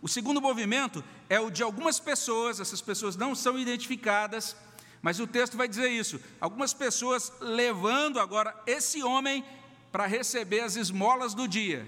o 0.00 0.08
segundo 0.08 0.40
movimento 0.40 1.04
é 1.28 1.38
o 1.38 1.50
de 1.50 1.62
algumas 1.62 2.00
pessoas, 2.00 2.60
essas 2.60 2.80
pessoas 2.80 3.16
não 3.16 3.34
são 3.34 3.58
identificadas, 3.58 4.56
mas 5.02 5.20
o 5.20 5.26
texto 5.26 5.56
vai 5.56 5.68
dizer 5.68 5.88
isso. 5.88 6.20
Algumas 6.40 6.72
pessoas 6.72 7.32
levando 7.40 8.18
agora 8.18 8.54
esse 8.66 9.02
homem 9.02 9.44
para 9.92 10.06
receber 10.06 10.60
as 10.60 10.76
esmolas 10.76 11.34
do 11.34 11.46
dia. 11.46 11.86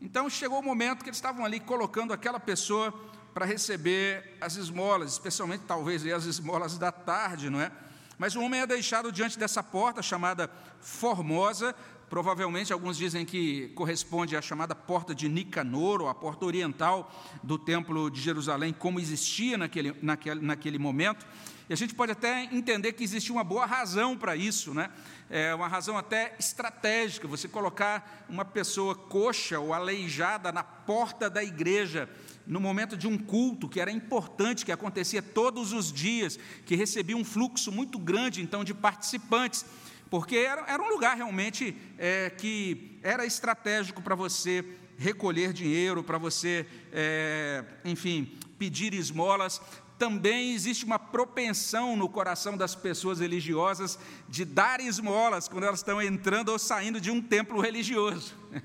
Então 0.00 0.28
chegou 0.28 0.58
o 0.58 0.62
momento 0.62 1.02
que 1.02 1.08
eles 1.08 1.16
estavam 1.16 1.44
ali 1.44 1.60
colocando 1.60 2.12
aquela 2.12 2.38
pessoa 2.38 2.92
para 3.32 3.44
receber 3.44 4.36
as 4.40 4.56
esmolas, 4.56 5.12
especialmente 5.12 5.64
talvez 5.66 6.06
as 6.06 6.24
esmolas 6.24 6.78
da 6.78 6.90
tarde, 6.90 7.50
não 7.50 7.60
é? 7.60 7.70
Mas 8.18 8.34
o 8.34 8.40
homem 8.40 8.60
é 8.60 8.66
deixado 8.66 9.12
diante 9.12 9.38
dessa 9.38 9.62
porta 9.62 10.02
chamada 10.02 10.50
Formosa, 10.80 11.74
Provavelmente 12.08 12.72
alguns 12.72 12.96
dizem 12.96 13.24
que 13.24 13.68
corresponde 13.74 14.36
à 14.36 14.42
chamada 14.42 14.76
porta 14.76 15.12
de 15.12 15.28
Nicanor, 15.28 16.00
ou 16.00 16.08
a 16.08 16.14
porta 16.14 16.44
oriental 16.44 17.12
do 17.42 17.58
Templo 17.58 18.08
de 18.08 18.20
Jerusalém, 18.20 18.72
como 18.72 19.00
existia 19.00 19.58
naquele, 19.58 19.92
naquele, 20.00 20.40
naquele 20.40 20.78
momento. 20.78 21.26
E 21.68 21.72
a 21.72 21.76
gente 21.76 21.96
pode 21.96 22.12
até 22.12 22.44
entender 22.44 22.92
que 22.92 23.02
existia 23.02 23.34
uma 23.34 23.42
boa 23.42 23.66
razão 23.66 24.16
para 24.16 24.36
isso, 24.36 24.72
né? 24.72 24.88
É 25.28 25.52
uma 25.52 25.66
razão 25.66 25.98
até 25.98 26.36
estratégica, 26.38 27.26
você 27.26 27.48
colocar 27.48 28.24
uma 28.28 28.44
pessoa 28.44 28.94
coxa 28.94 29.58
ou 29.58 29.74
aleijada 29.74 30.52
na 30.52 30.62
porta 30.62 31.28
da 31.28 31.42
igreja, 31.42 32.08
no 32.46 32.60
momento 32.60 32.96
de 32.96 33.08
um 33.08 33.18
culto 33.18 33.68
que 33.68 33.80
era 33.80 33.90
importante, 33.90 34.64
que 34.64 34.70
acontecia 34.70 35.20
todos 35.20 35.72
os 35.72 35.92
dias, 35.92 36.38
que 36.64 36.76
recebia 36.76 37.16
um 37.16 37.24
fluxo 37.24 37.72
muito 37.72 37.98
grande 37.98 38.40
então 38.40 38.62
de 38.62 38.72
participantes 38.72 39.64
porque 40.10 40.36
era, 40.36 40.64
era 40.68 40.82
um 40.82 40.88
lugar 40.88 41.16
realmente 41.16 41.76
é, 41.98 42.30
que 42.30 42.98
era 43.02 43.24
estratégico 43.24 44.00
para 44.02 44.14
você 44.14 44.64
recolher 44.98 45.52
dinheiro, 45.52 46.02
para 46.02 46.18
você, 46.18 46.66
é, 46.92 47.64
enfim, 47.84 48.32
pedir 48.58 48.94
esmolas. 48.94 49.60
Também 49.98 50.52
existe 50.52 50.84
uma 50.84 50.98
propensão 50.98 51.96
no 51.96 52.08
coração 52.08 52.56
das 52.56 52.74
pessoas 52.74 53.20
religiosas 53.20 53.98
de 54.28 54.44
dar 54.44 54.80
esmolas 54.80 55.48
quando 55.48 55.64
elas 55.64 55.80
estão 55.80 56.00
entrando 56.02 56.50
ou 56.50 56.58
saindo 56.58 57.00
de 57.00 57.10
um 57.10 57.20
templo 57.20 57.60
religioso. 57.60 58.34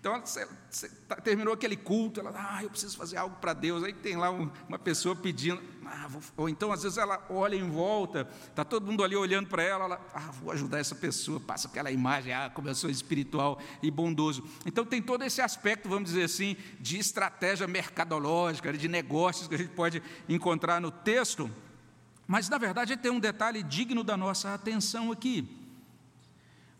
Então, 0.00 0.20
você, 0.20 0.46
você 0.70 0.88
tá, 1.08 1.16
terminou 1.16 1.52
aquele 1.52 1.76
culto, 1.76 2.20
ela, 2.20 2.32
ah, 2.34 2.62
eu 2.62 2.70
preciso 2.70 2.96
fazer 2.96 3.16
algo 3.16 3.34
para 3.36 3.52
Deus. 3.52 3.82
Aí 3.82 3.92
tem 3.92 4.16
lá 4.16 4.30
um, 4.30 4.48
uma 4.68 4.78
pessoa 4.78 5.16
pedindo, 5.16 5.60
ah, 5.84 6.06
vou, 6.08 6.22
ou 6.36 6.48
então 6.48 6.70
às 6.70 6.84
vezes 6.84 6.98
ela 6.98 7.26
olha 7.28 7.56
em 7.56 7.68
volta, 7.68 8.28
está 8.48 8.64
todo 8.64 8.86
mundo 8.86 9.02
ali 9.02 9.16
olhando 9.16 9.48
para 9.48 9.62
ela, 9.62 9.84
ela, 9.84 10.06
ah, 10.14 10.30
vou 10.30 10.52
ajudar 10.52 10.78
essa 10.78 10.94
pessoa, 10.94 11.40
passa 11.40 11.66
aquela 11.66 11.90
imagem, 11.90 12.32
ah, 12.32 12.48
como 12.48 12.68
eu 12.68 12.76
sou 12.76 12.88
espiritual 12.88 13.60
e 13.82 13.90
bondoso. 13.90 14.44
Então 14.64 14.84
tem 14.84 15.02
todo 15.02 15.24
esse 15.24 15.40
aspecto, 15.40 15.88
vamos 15.88 16.10
dizer 16.10 16.22
assim, 16.22 16.56
de 16.78 16.96
estratégia 16.96 17.66
mercadológica, 17.66 18.72
de 18.72 18.86
negócios 18.86 19.48
que 19.48 19.56
a 19.56 19.58
gente 19.58 19.74
pode 19.74 20.00
encontrar 20.28 20.80
no 20.80 20.92
texto. 20.92 21.50
Mas, 22.24 22.48
na 22.48 22.58
verdade, 22.58 22.96
tem 22.96 23.10
um 23.10 23.18
detalhe 23.18 23.62
digno 23.62 24.04
da 24.04 24.16
nossa 24.16 24.52
atenção 24.52 25.10
aqui. 25.10 25.67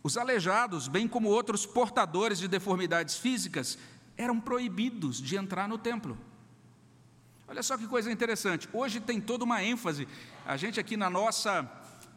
Os 0.03 0.17
aleijados, 0.17 0.89
bem 0.89 1.09
como 1.09 1.29
outros 1.29 1.67
portadores 1.67 2.39
de 2.39 2.49
deformidades 2.49 3.17
físicas, 3.17 3.79
eram 4.17 4.41
proibidos 4.41 5.21
de 5.21 5.37
entrar 5.37 5.69
no 5.69 5.79
templo. 5.79 6.17
Olha 7.47 7.63
só 7.63 7.79
que 7.79 7.87
coisa 7.87 8.13
interessante. 8.13 8.69
Hoje 8.73 9.01
tem 9.01 9.21
toda 9.21 9.45
uma 9.45 9.63
ênfase. 9.63 10.07
A 10.45 10.57
gente 10.57 10.79
aqui 10.79 10.97
na 10.97 11.09
nossa 11.09 11.71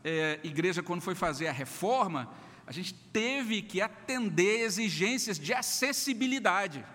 é, 0.03 0.39
igreja, 0.43 0.83
quando 0.83 1.01
foi 1.01 1.15
fazer 1.15 1.47
a 1.47 1.53
reforma, 1.53 2.29
a 2.67 2.71
gente 2.71 2.93
teve 3.13 3.61
que 3.61 3.81
atender 3.81 4.61
exigências 4.61 5.39
de 5.39 5.53
acessibilidade. 5.53 6.85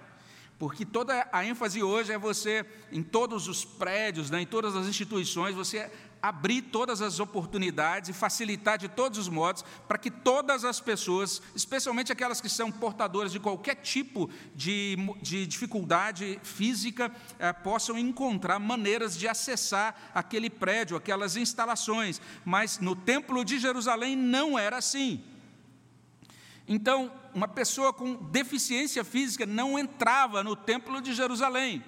Porque 0.59 0.85
toda 0.87 1.29
a 1.33 1.45
ênfase 1.45 1.83
hoje 1.83 2.13
é 2.13 2.19
você, 2.19 2.65
em 2.91 3.03
todos 3.03 3.47
os 3.47 3.65
prédios, 3.65 4.31
né, 4.31 4.41
em 4.41 4.47
todas 4.47 4.75
as 4.75 4.87
instituições, 4.87 5.55
você 5.55 5.91
abrir 6.29 6.63
todas 6.63 7.01
as 7.01 7.21
oportunidades 7.21 8.11
e 8.11 8.13
facilitar 8.13 8.79
de 8.79 8.89
todos 8.89 9.19
os 9.19 9.29
modos 9.29 9.65
para 9.87 9.99
que 9.99 10.11
todas 10.11 10.65
as 10.65 10.81
pessoas, 10.81 11.41
especialmente 11.55 12.13
aquelas 12.13 12.41
que 12.41 12.49
são 12.49 12.71
portadoras 12.71 13.33
de 13.33 13.41
qualquer 13.41 13.77
tipo 13.77 14.31
de, 14.55 14.97
de 15.23 15.47
dificuldade 15.47 16.39
física, 16.43 17.11
eh, 17.39 17.53
possam 17.53 17.99
encontrar 17.99 18.59
maneiras 18.59 19.17
de 19.17 19.29
acessar 19.29 20.11
aquele 20.15 20.51
prédio, 20.51 20.97
aquelas 20.97 21.37
instalações. 21.37 22.21
Mas 22.45 22.79
no 22.79 22.97
Templo 22.97 23.45
de 23.45 23.59
Jerusalém 23.59 24.17
não 24.17 24.59
era 24.59 24.79
assim. 24.79 25.23
Então, 26.69 27.13
uma 27.33 27.47
pessoa 27.47 27.93
com 27.93 28.15
deficiência 28.15 29.05
física 29.05 29.47
não 29.47 29.79
entrava 29.79 30.43
no 30.43 30.57
Templo 30.57 31.01
de 31.01 31.15
Jerusalém. 31.15 31.85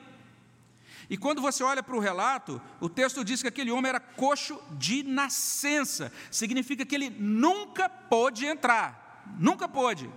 E 1.11 1.17
quando 1.17 1.41
você 1.41 1.65
olha 1.65 1.83
para 1.83 1.97
o 1.97 2.01
relato, 2.01 2.61
o 2.81 2.89
texto 2.89 3.25
diz 3.25 3.41
que 3.41 3.49
aquele 3.49 3.71
homem 3.71 3.89
era 3.89 4.01
coxo 4.01 4.61
de 4.73 5.03
nascença, 5.03 6.13
significa 6.31 6.85
que 6.85 6.95
ele 6.95 7.09
nunca 7.09 7.89
pôde 7.89 8.45
entrar, 8.45 9.25
nunca 9.39 9.67
pôde. 9.67 10.11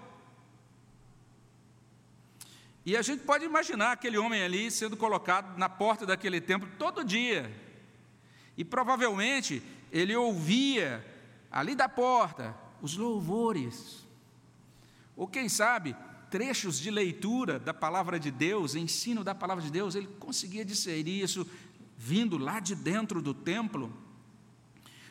E 2.85 2.97
a 2.97 3.01
gente 3.01 3.23
pode 3.23 3.45
imaginar 3.45 3.91
aquele 3.91 4.17
homem 4.17 4.43
ali 4.43 4.69
sendo 4.69 4.97
colocado 4.97 5.57
na 5.57 5.69
porta 5.69 6.05
daquele 6.05 6.41
templo 6.41 6.67
todo 6.77 7.05
dia. 7.05 7.49
E 8.57 8.65
provavelmente 8.65 9.63
ele 9.91 10.15
ouvia 10.15 11.05
ali 11.51 11.75
da 11.75 11.87
porta 11.87 12.55
os 12.81 12.97
louvores. 12.97 14.05
Ou 15.15 15.27
quem 15.27 15.47
sabe, 15.47 15.95
trechos 16.31 16.79
de 16.79 16.89
leitura 16.89 17.59
da 17.59 17.73
palavra 17.73 18.17
de 18.17 18.31
Deus, 18.31 18.73
ensino 18.73 19.21
da 19.21 19.35
palavra 19.35 19.61
de 19.63 19.69
Deus, 19.69 19.93
ele 19.93 20.07
conseguia 20.17 20.63
discernir 20.63 21.21
isso 21.21 21.45
vindo 21.97 22.37
lá 22.37 22.61
de 22.61 22.73
dentro 22.73 23.21
do 23.21 23.33
templo. 23.33 23.93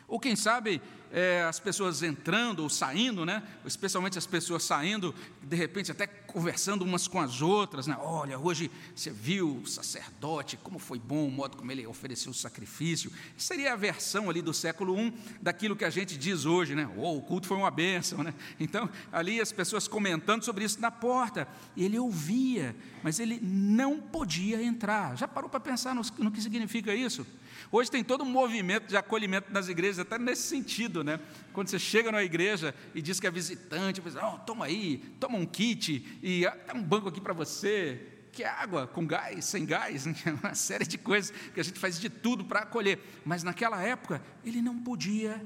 Ou 0.07 0.19
quem 0.19 0.35
sabe 0.35 0.81
é, 1.11 1.43
as 1.43 1.59
pessoas 1.59 2.01
entrando 2.01 2.63
ou 2.63 2.69
saindo, 2.69 3.25
né? 3.25 3.43
especialmente 3.63 4.17
as 4.17 4.25
pessoas 4.25 4.63
saindo, 4.63 5.13
de 5.43 5.55
repente 5.55 5.91
até 5.91 6.07
conversando 6.31 6.83
umas 6.83 7.07
com 7.07 7.19
as 7.19 7.41
outras, 7.41 7.87
né? 7.87 7.97
olha, 7.99 8.39
hoje 8.39 8.71
você 8.95 9.11
viu 9.11 9.57
o 9.57 9.67
sacerdote, 9.67 10.57
como 10.57 10.79
foi 10.79 10.97
bom 10.97 11.27
o 11.27 11.31
modo 11.31 11.57
como 11.57 11.71
ele 11.71 11.85
ofereceu 11.85 12.31
o 12.31 12.35
sacrifício. 12.35 13.11
Seria 13.37 13.73
a 13.73 13.75
versão 13.75 14.29
ali 14.29 14.41
do 14.41 14.53
século 14.53 14.99
I 14.99 15.13
daquilo 15.41 15.75
que 15.75 15.85
a 15.85 15.89
gente 15.89 16.17
diz 16.17 16.45
hoje, 16.45 16.75
né? 16.75 16.89
Oh, 16.97 17.17
o 17.17 17.21
culto 17.21 17.47
foi 17.47 17.57
uma 17.57 17.71
bênção, 17.71 18.23
né? 18.23 18.33
Então, 18.59 18.89
ali 19.11 19.41
as 19.41 19.51
pessoas 19.51 19.87
comentando 19.87 20.43
sobre 20.43 20.63
isso 20.63 20.79
na 20.79 20.91
porta, 20.91 21.47
ele 21.75 21.99
ouvia, 21.99 22.75
mas 23.03 23.19
ele 23.19 23.39
não 23.41 23.99
podia 23.99 24.61
entrar. 24.63 25.17
Já 25.17 25.27
parou 25.27 25.49
para 25.49 25.59
pensar 25.59 25.93
no, 25.93 26.01
no 26.19 26.31
que 26.31 26.41
significa 26.41 26.93
isso? 26.93 27.25
Hoje 27.73 27.89
tem 27.89 28.03
todo 28.03 28.25
um 28.25 28.29
movimento 28.29 28.87
de 28.87 28.97
acolhimento 28.97 29.51
nas 29.51 29.69
igrejas, 29.69 29.99
até 29.99 30.19
nesse 30.19 30.41
sentido, 30.41 31.05
né? 31.05 31.21
Quando 31.53 31.69
você 31.69 31.79
chega 31.79 32.11
na 32.11 32.21
igreja 32.21 32.75
e 32.93 33.01
diz 33.01 33.17
que 33.17 33.25
é 33.25 33.31
visitante, 33.31 34.01
você 34.01 34.19
diz, 34.19 34.27
oh, 34.29 34.37
toma 34.39 34.65
aí, 34.65 34.97
toma 35.21 35.37
um 35.37 35.45
kit, 35.45 36.19
e 36.21 36.45
tem 36.67 36.75
um 36.75 36.83
banco 36.83 37.07
aqui 37.07 37.21
para 37.21 37.31
você, 37.31 38.27
que 38.33 38.43
é 38.43 38.49
água, 38.49 38.87
com 38.87 39.07
gás, 39.07 39.45
sem 39.45 39.65
gás, 39.65 40.05
uma 40.43 40.53
série 40.53 40.85
de 40.85 40.97
coisas 40.97 41.31
que 41.53 41.61
a 41.61 41.63
gente 41.63 41.79
faz 41.79 41.97
de 41.97 42.09
tudo 42.09 42.43
para 42.43 42.61
acolher. 42.61 42.99
Mas 43.23 43.41
naquela 43.41 43.81
época, 43.81 44.21
ele 44.43 44.61
não 44.61 44.77
podia 44.77 45.41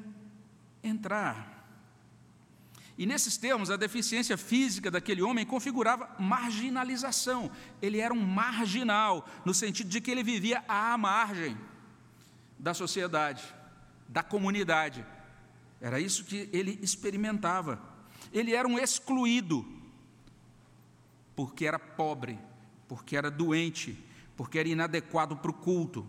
entrar. 0.84 1.54
E 2.98 3.06
nesses 3.06 3.38
termos, 3.38 3.70
a 3.70 3.78
deficiência 3.78 4.36
física 4.36 4.90
daquele 4.90 5.22
homem 5.22 5.46
configurava 5.46 6.10
marginalização. 6.18 7.52
Ele 7.84 8.00
era 8.00 8.14
um 8.14 8.22
marginal, 8.22 9.30
no 9.46 9.54
sentido 9.54 9.90
de 9.90 10.02
que 10.02 10.10
ele 10.10 10.24
vivia 10.24 10.64
à 10.68 10.98
margem 10.98 11.56
da 12.58 12.74
sociedade, 12.74 13.44
da 14.08 14.24
comunidade. 14.24 15.06
Era 15.82 16.00
isso 16.00 16.24
que 16.24 16.50
ele 16.52 16.80
experimentava. 16.82 17.82
Ele 18.32 18.54
era 18.54 18.68
um 18.68 18.80
excluído, 18.80 19.66
porque 21.36 21.66
era 21.66 21.78
pobre, 21.78 22.40
porque 22.88 23.16
era 23.16 23.30
doente, 23.30 23.98
porque 24.36 24.60
era 24.60 24.70
inadequado 24.70 25.38
para 25.38 25.52
o 25.52 25.54
culto. 25.54 26.06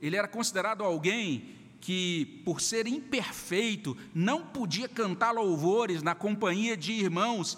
Ele 0.00 0.16
era 0.16 0.28
considerado 0.28 0.82
alguém 0.82 1.54
que, 1.80 2.42
por 2.44 2.60
ser 2.60 2.86
imperfeito, 2.86 3.96
não 4.14 4.44
podia 4.44 4.88
cantar 4.88 5.30
louvores 5.30 6.02
na 6.02 6.14
companhia 6.14 6.76
de 6.76 6.92
irmãos 6.92 7.56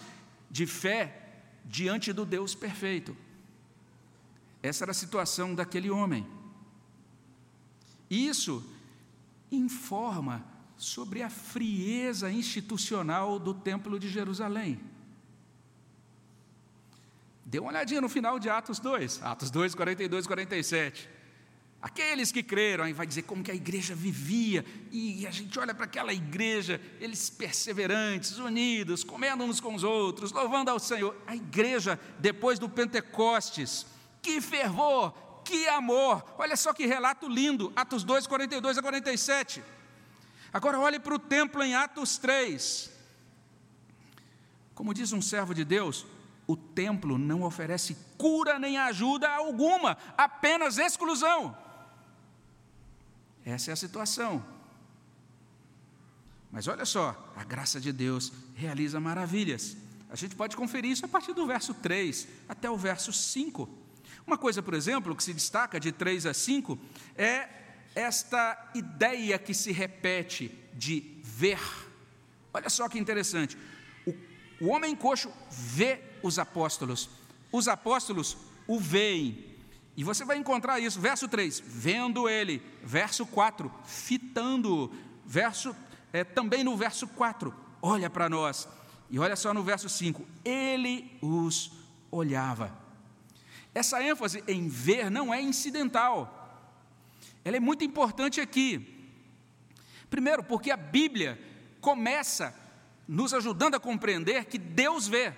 de 0.50 0.66
fé 0.66 1.28
diante 1.64 2.12
do 2.12 2.24
Deus 2.24 2.54
perfeito. 2.54 3.16
Essa 4.62 4.84
era 4.84 4.90
a 4.90 4.94
situação 4.94 5.54
daquele 5.54 5.90
homem. 5.90 6.26
Isso 8.10 8.64
informa 9.50 10.44
sobre 10.76 11.22
a 11.22 11.28
frieza 11.28 12.30
institucional 12.30 13.38
do 13.38 13.52
Templo 13.52 13.98
de 13.98 14.08
Jerusalém. 14.08 14.80
Dê 17.44 17.58
uma 17.58 17.70
olhadinha 17.70 18.00
no 18.00 18.08
final 18.08 18.38
de 18.38 18.48
Atos 18.48 18.78
2, 18.78 19.22
Atos 19.22 19.50
2, 19.50 19.74
42 19.74 20.24
e 20.24 20.28
47. 20.28 21.08
Aqueles 21.80 22.32
que 22.32 22.42
creram, 22.42 22.84
aí 22.84 22.92
vai 22.92 23.06
dizer 23.06 23.22
como 23.22 23.42
que 23.42 23.52
a 23.52 23.54
igreja 23.54 23.94
vivia, 23.94 24.64
e 24.90 25.26
a 25.26 25.30
gente 25.30 25.58
olha 25.58 25.72
para 25.72 25.84
aquela 25.84 26.12
igreja, 26.12 26.80
eles 27.00 27.30
perseverantes, 27.30 28.36
unidos, 28.38 29.04
comendo 29.04 29.44
uns 29.44 29.60
com 29.60 29.74
os 29.74 29.84
outros, 29.84 30.32
louvando 30.32 30.70
ao 30.70 30.78
Senhor. 30.80 31.16
A 31.26 31.36
igreja, 31.36 31.98
depois 32.18 32.58
do 32.58 32.68
Pentecostes, 32.68 33.86
que 34.20 34.40
fervor, 34.40 35.14
que 35.48 35.66
amor! 35.68 36.22
Olha 36.36 36.54
só 36.56 36.74
que 36.74 36.84
relato 36.84 37.26
lindo, 37.26 37.72
Atos 37.74 38.04
2, 38.04 38.26
42 38.26 38.76
a 38.76 38.82
47. 38.82 39.64
Agora 40.52 40.78
olhe 40.78 41.00
para 41.00 41.14
o 41.14 41.18
templo 41.18 41.62
em 41.62 41.74
Atos 41.74 42.18
3. 42.18 42.90
Como 44.74 44.92
diz 44.92 45.10
um 45.12 45.22
servo 45.22 45.54
de 45.54 45.64
Deus, 45.64 46.04
o 46.46 46.54
templo 46.54 47.16
não 47.16 47.42
oferece 47.42 47.96
cura 48.18 48.58
nem 48.58 48.76
ajuda 48.76 49.30
alguma, 49.30 49.96
apenas 50.18 50.76
exclusão. 50.76 51.56
Essa 53.44 53.70
é 53.70 53.72
a 53.72 53.76
situação. 53.76 54.44
Mas 56.52 56.68
olha 56.68 56.84
só, 56.84 57.32
a 57.34 57.42
graça 57.42 57.80
de 57.80 57.90
Deus 57.90 58.32
realiza 58.54 59.00
maravilhas. 59.00 59.78
A 60.10 60.16
gente 60.16 60.36
pode 60.36 60.56
conferir 60.56 60.90
isso 60.90 61.06
a 61.06 61.08
partir 61.08 61.32
do 61.32 61.46
verso 61.46 61.72
3 61.72 62.28
até 62.48 62.70
o 62.70 62.76
verso 62.76 63.12
5. 63.12 63.77
Uma 64.28 64.36
coisa, 64.36 64.62
por 64.62 64.74
exemplo, 64.74 65.16
que 65.16 65.24
se 65.24 65.32
destaca 65.32 65.80
de 65.80 65.90
3 65.90 66.26
a 66.26 66.34
5 66.34 66.78
é 67.16 67.48
esta 67.94 68.70
ideia 68.74 69.38
que 69.38 69.54
se 69.54 69.72
repete 69.72 70.54
de 70.74 71.18
ver. 71.24 71.58
Olha 72.52 72.68
só 72.68 72.86
que 72.90 72.98
interessante. 72.98 73.56
O, 74.06 74.14
o 74.66 74.68
homem 74.68 74.94
coxo 74.94 75.32
vê 75.50 76.02
os 76.22 76.38
apóstolos, 76.38 77.08
os 77.50 77.68
apóstolos 77.68 78.36
o 78.66 78.78
veem. 78.78 79.46
E 79.96 80.04
você 80.04 80.26
vai 80.26 80.36
encontrar 80.36 80.78
isso, 80.78 81.00
verso 81.00 81.26
3, 81.26 81.62
vendo 81.64 82.28
ele, 82.28 82.62
verso 82.84 83.24
4, 83.24 83.72
fitando, 83.86 84.92
verso 85.24 85.74
é, 86.12 86.22
também 86.22 86.62
no 86.62 86.76
verso 86.76 87.08
4, 87.08 87.54
olha 87.80 88.10
para 88.10 88.28
nós. 88.28 88.68
E 89.08 89.18
olha 89.18 89.36
só 89.36 89.54
no 89.54 89.62
verso 89.62 89.88
5, 89.88 90.22
ele 90.44 91.16
os 91.22 91.72
olhava. 92.10 92.87
Essa 93.74 94.02
ênfase 94.02 94.42
em 94.46 94.68
ver 94.68 95.10
não 95.10 95.32
é 95.32 95.40
incidental. 95.40 96.34
Ela 97.44 97.56
é 97.56 97.60
muito 97.60 97.84
importante 97.84 98.40
aqui. 98.40 99.10
Primeiro, 100.10 100.42
porque 100.42 100.70
a 100.70 100.76
Bíblia 100.76 101.38
começa 101.80 102.54
nos 103.06 103.32
ajudando 103.32 103.74
a 103.74 103.80
compreender 103.80 104.44
que 104.46 104.58
Deus 104.58 105.06
vê. 105.06 105.32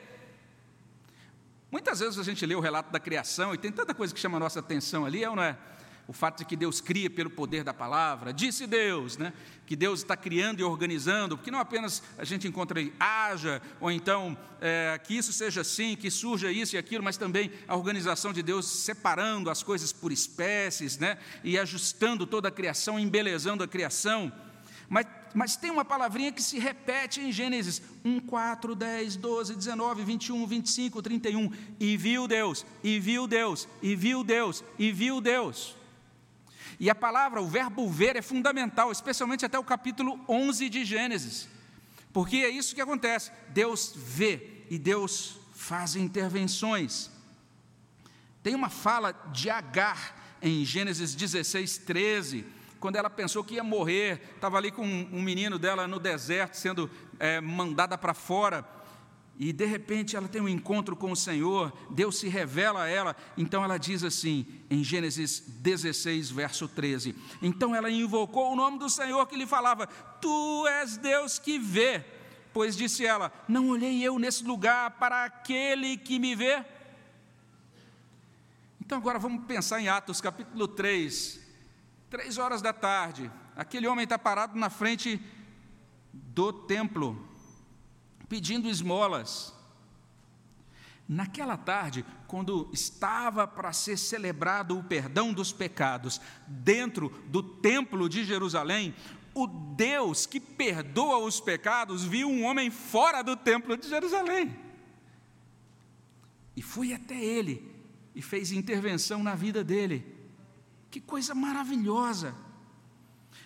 Muitas 1.71 2.01
vezes 2.01 2.19
a 2.19 2.25
gente 2.25 2.45
lê 2.45 2.55
o 2.55 2.61
relato 2.61 2.91
da 2.91 2.99
criação 2.99 3.55
e 3.55 3.59
tem 3.59 3.71
tanta 3.71 3.95
coisa 3.95 4.13
que 4.13 4.19
chama 4.19 4.39
a 4.39 4.41
nossa 4.41 4.59
atenção 4.59 5.07
ali, 5.07 5.23
é 5.23 5.31
ou 5.31 5.37
não 5.37 5.43
é? 5.43 5.57
O 6.11 6.13
fato 6.13 6.39
de 6.39 6.45
que 6.45 6.57
Deus 6.57 6.81
cria 6.81 7.09
pelo 7.09 7.31
poder 7.31 7.63
da 7.63 7.73
palavra, 7.73 8.33
disse 8.33 8.67
Deus, 8.67 9.17
né? 9.17 9.33
que 9.65 9.77
Deus 9.77 10.01
está 10.01 10.17
criando 10.17 10.59
e 10.59 10.65
organizando, 10.65 11.37
porque 11.37 11.53
não 11.53 11.61
apenas 11.61 12.03
a 12.19 12.25
gente 12.25 12.49
encontra 12.49 12.81
haja, 12.99 13.63
ou 13.81 13.93
então 13.93 14.37
é, 14.61 15.01
que 15.05 15.17
isso 15.17 15.33
seja 15.33 15.61
assim, 15.61 15.95
que 15.95 16.11
surja 16.11 16.51
isso 16.51 16.75
e 16.75 16.79
aquilo, 16.79 17.05
mas 17.05 17.17
também 17.17 17.53
a 17.69 17.77
organização 17.77 18.33
de 18.33 18.43
Deus 18.43 18.67
separando 18.67 19.51
as 19.51 19.63
coisas 19.63 19.93
por 19.93 20.11
espécies, 20.11 20.99
né? 20.99 21.17
e 21.45 21.57
ajustando 21.57 22.27
toda 22.27 22.49
a 22.49 22.51
criação, 22.51 22.99
embelezando 22.99 23.63
a 23.63 23.69
criação. 23.69 24.33
Mas, 24.89 25.07
mas 25.33 25.55
tem 25.55 25.71
uma 25.71 25.85
palavrinha 25.85 26.33
que 26.33 26.43
se 26.43 26.59
repete 26.59 27.21
em 27.21 27.31
Gênesis 27.31 27.81
1, 28.05 28.19
4, 28.19 28.75
10, 28.75 29.15
12, 29.15 29.55
19, 29.55 30.03
21, 30.03 30.45
25, 30.45 31.03
31. 31.03 31.53
E 31.79 31.97
viu 31.97 32.27
Deus, 32.27 32.67
e 32.83 32.99
viu 32.99 33.29
Deus, 33.29 33.69
e 33.81 33.95
viu 33.95 34.25
Deus, 34.25 34.65
e 34.77 34.91
viu 34.91 35.21
Deus. 35.21 35.79
E 36.81 36.89
a 36.89 36.95
palavra, 36.95 37.43
o 37.43 37.47
verbo 37.47 37.87
ver, 37.91 38.17
é 38.17 38.23
fundamental, 38.23 38.91
especialmente 38.91 39.45
até 39.45 39.59
o 39.59 39.63
capítulo 39.63 40.19
11 40.27 40.71
de 40.71 40.83
Gênesis, 40.83 41.47
porque 42.11 42.39
é 42.39 42.49
isso 42.49 42.75
que 42.75 42.81
acontece: 42.81 43.31
Deus 43.51 43.93
vê 43.95 44.65
e 44.71 44.79
Deus 44.79 45.39
faz 45.55 45.95
intervenções. 45.95 47.11
Tem 48.43 48.55
uma 48.55 48.71
fala 48.71 49.13
de 49.31 49.51
Agar 49.51 50.39
em 50.41 50.65
Gênesis 50.65 51.15
16, 51.15 51.77
13, 51.79 52.47
quando 52.81 52.97
ela 52.97 53.11
pensou 53.11 53.45
que 53.45 53.57
ia 53.57 53.63
morrer, 53.63 54.33
estava 54.35 54.57
ali 54.57 54.71
com 54.71 54.83
um 54.83 55.21
menino 55.21 55.59
dela 55.59 55.87
no 55.87 56.01
deserto, 56.01 56.55
sendo 56.55 56.91
é, 57.19 57.43
mandada 57.43 57.99
para 57.99 58.15
fora 58.15 58.67
e 59.41 59.55
de 59.55 59.65
repente 59.65 60.15
ela 60.15 60.29
tem 60.29 60.43
um 60.43 60.49
encontro 60.49 60.95
com 60.95 61.11
o 61.11 61.17
Senhor, 61.17 61.73
Deus 61.89 62.19
se 62.19 62.29
revela 62.29 62.83
a 62.83 62.89
ela, 62.89 63.17
então 63.39 63.65
ela 63.65 63.79
diz 63.79 64.05
assim, 64.05 64.47
em 64.69 64.85
Gênesis 64.85 65.41
16, 65.41 66.31
verso 66.31 66.69
13: 66.69 67.17
Então 67.41 67.75
ela 67.75 67.91
invocou 67.91 68.53
o 68.53 68.55
nome 68.55 68.79
do 68.79 68.91
Senhor 68.91 69.27
que 69.27 69.39
lhe 69.39 69.47
falava: 69.47 69.87
Tu 69.87 70.67
és 70.69 70.99
Deus 70.99 71.39
que 71.39 71.59
vê. 71.59 72.05
Pois 72.53 72.77
disse 72.77 73.07
ela: 73.07 73.33
Não 73.49 73.71
olhei 73.71 74.03
eu 74.07 74.19
nesse 74.19 74.45
lugar 74.45 74.91
para 74.99 75.25
aquele 75.25 75.97
que 75.97 76.19
me 76.19 76.35
vê. 76.35 76.63
Então 78.79 78.99
agora 78.99 79.19
vamos 79.19 79.47
pensar 79.47 79.81
em 79.81 79.89
Atos 79.89 80.21
capítulo 80.21 80.69
3, 80.69 81.41
três 82.11 82.37
horas 82.37 82.61
da 82.61 82.75
tarde. 82.75 83.33
Aquele 83.57 83.89
homem 83.89 84.05
está 84.05 84.19
parado 84.19 84.59
na 84.59 84.69
frente 84.69 85.19
do 86.13 86.53
templo 86.53 87.30
pedindo 88.31 88.69
esmolas. 88.69 89.53
Naquela 91.07 91.57
tarde, 91.57 92.07
quando 92.29 92.71
estava 92.73 93.45
para 93.45 93.73
ser 93.73 93.97
celebrado 93.97 94.79
o 94.79 94.85
perdão 94.85 95.33
dos 95.33 95.53
pecados 95.53 96.21
dentro 96.47 97.09
do 97.27 97.43
templo 97.43 98.09
de 98.09 98.25
Jerusalém, 98.25 98.95
o 99.35 99.49
Deus 99.49 100.27
que 100.27 100.39
perdoa 100.39 101.19
os 101.19 101.41
pecados 101.41 102.05
viu 102.05 102.29
um 102.29 102.45
homem 102.45 102.71
fora 102.71 103.23
do 103.23 103.35
templo 103.35 103.77
de 103.77 103.89
Jerusalém. 103.89 104.57
E 106.55 106.63
foi 106.63 106.93
até 106.93 107.17
ele 107.21 107.69
e 108.15 108.23
fez 108.23 108.53
intervenção 108.53 109.25
na 109.25 109.35
vida 109.35 109.65
dele. 109.65 110.07
Que 110.89 111.01
coisa 111.01 111.35
maravilhosa! 111.35 112.37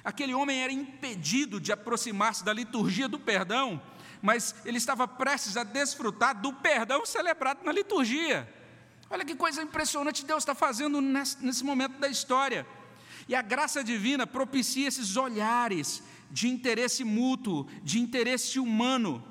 Aquele 0.04 0.34
homem 0.34 0.58
era 0.58 0.72
impedido 0.72 1.58
de 1.58 1.72
aproximar-se 1.72 2.44
da 2.44 2.52
liturgia 2.52 3.08
do 3.08 3.18
perdão, 3.18 3.80
mas 4.24 4.54
ele 4.64 4.78
estava 4.78 5.06
prestes 5.06 5.54
a 5.54 5.64
desfrutar 5.64 6.40
do 6.40 6.50
perdão 6.50 7.04
celebrado 7.04 7.62
na 7.62 7.70
liturgia. 7.70 8.50
Olha 9.10 9.22
que 9.22 9.34
coisa 9.34 9.62
impressionante 9.62 10.24
Deus 10.24 10.38
está 10.38 10.54
fazendo 10.54 10.98
nesse 10.98 11.62
momento 11.62 11.98
da 11.98 12.08
história. 12.08 12.66
E 13.28 13.34
a 13.34 13.42
graça 13.42 13.84
divina 13.84 14.26
propicia 14.26 14.88
esses 14.88 15.18
olhares 15.18 16.02
de 16.30 16.48
interesse 16.48 17.04
mútuo, 17.04 17.68
de 17.82 18.00
interesse 18.00 18.58
humano. 18.58 19.22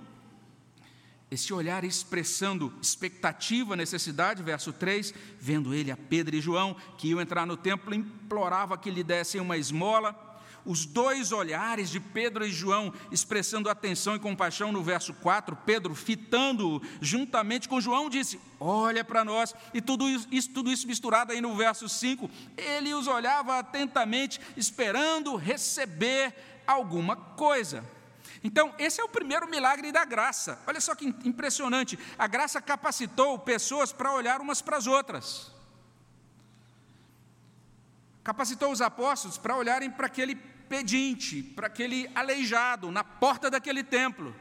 Esse 1.31 1.51
olhar 1.51 1.83
expressando 1.83 2.71
expectativa, 2.79 3.75
necessidade, 3.75 4.43
verso 4.43 4.71
3, 4.71 5.11
vendo 5.39 5.73
ele 5.73 5.89
a 5.89 5.97
Pedro 5.97 6.35
e 6.35 6.39
João, 6.39 6.75
que 6.99 7.07
iam 7.07 7.19
entrar 7.19 7.47
no 7.47 7.57
templo, 7.57 7.95
implorava 7.95 8.77
que 8.77 8.91
lhe 8.91 9.03
dessem 9.03 9.41
uma 9.41 9.57
esmola 9.57 10.32
os 10.65 10.85
dois 10.85 11.31
olhares 11.31 11.89
de 11.89 11.99
Pedro 11.99 12.45
e 12.45 12.51
João 12.51 12.93
expressando 13.11 13.69
atenção 13.69 14.15
e 14.15 14.19
compaixão 14.19 14.71
no 14.71 14.83
verso 14.83 15.13
4, 15.13 15.55
Pedro 15.65 15.93
fitando 15.93 16.81
juntamente 17.01 17.67
com 17.67 17.81
João 17.81 18.09
disse: 18.09 18.39
Olha 18.59 19.03
para 19.03 19.25
nós, 19.25 19.53
e 19.73 19.81
tudo 19.81 20.07
isso, 20.09 20.49
tudo 20.51 20.71
isso 20.71 20.87
misturado 20.87 21.31
aí 21.31 21.41
no 21.41 21.55
verso 21.55 21.89
5, 21.89 22.29
ele 22.57 22.93
os 22.93 23.07
olhava 23.07 23.59
atentamente, 23.59 24.39
esperando 24.55 25.35
receber 25.35 26.33
alguma 26.65 27.15
coisa. 27.15 27.83
Então, 28.43 28.73
esse 28.77 28.99
é 28.99 29.03
o 29.03 29.09
primeiro 29.09 29.49
milagre 29.49 29.91
da 29.91 30.03
graça. 30.03 30.59
Olha 30.67 30.81
só 30.81 30.93
que 30.93 31.05
impressionante. 31.05 31.97
A 32.17 32.27
graça 32.27 32.61
capacitou 32.61 33.39
pessoas 33.39 33.93
para 33.93 34.13
olhar 34.13 34.41
umas 34.41 34.61
para 34.61 34.77
as 34.77 34.85
outras. 34.85 35.51
Capacitou 38.21 38.71
os 38.71 38.81
apóstolos 38.81 39.37
para 39.37 39.55
olharem 39.55 39.89
para 39.89 40.07
aquele 40.07 40.35
pedinte, 40.73 41.43
para 41.43 41.67
aquele 41.67 42.09
aleijado 42.15 42.89
na 42.89 43.03
porta 43.03 43.47
daquele 43.47 43.83
templo. 43.83 44.35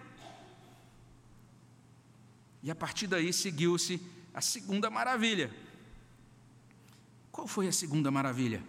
E 2.62 2.70
a 2.70 2.74
partir 2.74 3.06
daí 3.06 3.34
seguiu-se 3.34 4.00
a 4.32 4.40
segunda 4.40 4.88
maravilha. 4.88 5.54
Qual 7.30 7.46
foi 7.46 7.68
a 7.68 7.72
segunda 7.72 8.10
maravilha? 8.10 8.62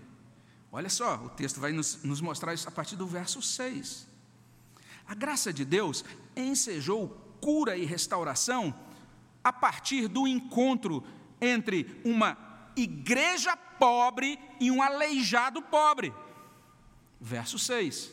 Olha 0.73 0.89
só, 0.89 1.15
o 1.23 1.29
texto 1.29 1.61
vai 1.61 1.71
nos, 1.71 2.03
nos 2.03 2.19
mostrar 2.19 2.53
isso 2.53 2.67
a 2.67 2.71
partir 2.71 2.97
do 2.97 3.07
verso 3.07 3.41
6. 3.41 4.07
A 5.07 5.15
graça 5.15 5.53
de 5.53 5.63
Deus 5.63 6.03
ensejou 6.35 7.07
cura 7.39 7.77
e 7.77 7.85
restauração 7.85 8.77
a 9.41 9.53
partir 9.53 10.09
do 10.09 10.27
encontro 10.27 11.01
entre 11.39 12.01
uma 12.03 12.37
igreja 12.75 13.55
pobre 13.55 14.37
e 14.59 14.69
um 14.69 14.83
aleijado 14.83 15.61
pobre. 15.61 16.13
Verso 17.23 17.57
6. 17.57 18.11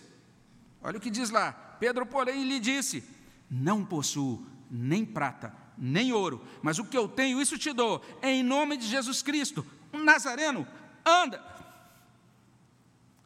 Olha 0.81 0.97
o 0.97 1.01
que 1.01 1.11
diz 1.11 1.31
lá. 1.31 1.51
Pedro, 1.81 2.07
porém, 2.07 2.45
lhe 2.45 2.61
disse: 2.61 3.03
Não 3.51 3.85
possuo 3.85 4.47
nem 4.71 5.05
prata, 5.05 5.53
nem 5.77 6.13
ouro, 6.13 6.47
mas 6.63 6.79
o 6.79 6.85
que 6.85 6.97
eu 6.97 7.09
tenho, 7.09 7.43
isso 7.43 7.59
te 7.59 7.73
dou. 7.73 8.01
Em 8.23 8.41
nome 8.45 8.77
de 8.77 8.87
Jesus 8.87 9.21
Cristo, 9.21 9.67
um 9.93 10.05
nazareno, 10.05 10.65
anda. 11.05 11.45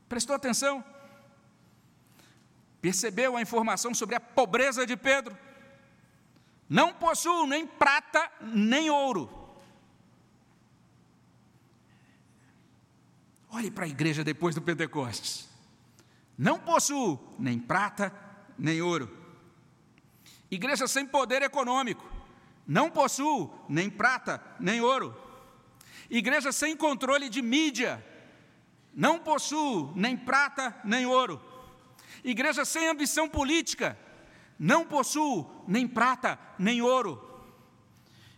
Prestou 0.09 0.35
atenção? 0.35 0.83
Percebeu 2.81 3.37
a 3.37 3.43
informação 3.43 3.93
sobre 3.93 4.15
a 4.15 4.21
pobreza 4.21 4.87
de 4.87 4.97
Pedro? 4.97 5.37
Não 6.67 6.95
possuo 6.95 7.47
nem 7.47 7.67
prata, 7.67 8.33
nem 8.41 8.89
ouro. 8.89 9.29
Olhe 13.51 13.71
para 13.71 13.85
a 13.85 13.89
igreja 13.89 14.25
depois 14.25 14.55
do 14.55 14.63
Pentecostes. 14.63 15.53
Não 16.37 16.59
possuo 16.59 17.35
nem 17.39 17.59
prata, 17.59 18.13
nem 18.59 18.83
ouro. 18.83 19.11
Igreja 20.51 20.87
sem 20.87 21.07
poder 21.07 21.43
econômico. 21.43 22.05
Não 22.67 22.91
possuo 22.91 23.65
nem 23.69 23.91
prata, 23.91 24.43
nem 24.59 24.81
ouro. 24.81 25.15
Igreja 26.11 26.53
sem 26.53 26.77
controle 26.77 27.29
de 27.29 27.43
mídia. 27.43 28.05
Não 28.95 29.19
possuo 29.19 29.93
nem 29.95 30.17
prata, 30.17 30.75
nem 30.85 31.07
ouro. 31.07 31.41
Igreja 32.23 32.65
sem 32.65 32.89
ambição 32.89 33.29
política. 33.29 33.99
Não 34.59 34.85
possuo 34.87 35.65
nem 35.67 35.87
prata, 35.87 36.39
nem 36.59 36.81
ouro. 36.81 37.21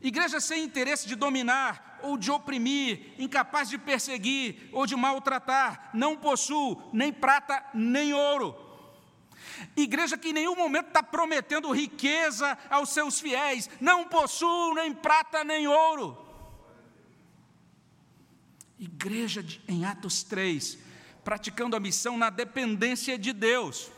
Igreja 0.00 0.40
sem 0.40 0.64
interesse 0.64 1.06
de 1.06 1.14
dominar, 1.14 1.85
ou 2.06 2.16
de 2.16 2.30
oprimir, 2.30 3.14
incapaz 3.18 3.68
de 3.68 3.76
perseguir 3.76 4.68
ou 4.72 4.86
de 4.86 4.94
maltratar, 4.94 5.90
não 5.92 6.16
possuo 6.16 6.82
nem 6.92 7.12
prata 7.12 7.64
nem 7.74 8.14
ouro. 8.14 8.54
Igreja 9.76 10.16
que 10.16 10.28
em 10.28 10.32
nenhum 10.32 10.54
momento 10.54 10.88
está 10.88 11.02
prometendo 11.02 11.72
riqueza 11.72 12.56
aos 12.70 12.90
seus 12.90 13.20
fiéis, 13.20 13.68
não 13.80 14.04
possuo 14.04 14.74
nem 14.74 14.92
prata 14.92 15.42
nem 15.42 15.66
ouro. 15.66 16.16
Igreja 18.78 19.42
de, 19.42 19.60
em 19.66 19.84
Atos 19.84 20.22
3, 20.22 20.78
praticando 21.24 21.74
a 21.74 21.80
missão 21.80 22.16
na 22.16 22.30
dependência 22.30 23.18
de 23.18 23.32
Deus. 23.32 23.90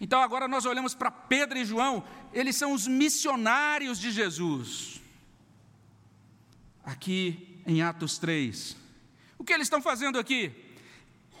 Então 0.00 0.22
agora 0.22 0.46
nós 0.46 0.64
olhamos 0.64 0.94
para 0.94 1.10
Pedro 1.10 1.58
e 1.58 1.64
João, 1.64 2.04
eles 2.32 2.56
são 2.56 2.72
os 2.72 2.86
missionários 2.86 3.98
de 3.98 4.12
Jesus 4.12 4.97
aqui 6.88 7.60
em 7.66 7.82
Atos 7.82 8.16
3. 8.16 8.74
O 9.38 9.44
que 9.44 9.52
eles 9.52 9.66
estão 9.66 9.82
fazendo 9.82 10.18
aqui? 10.18 10.50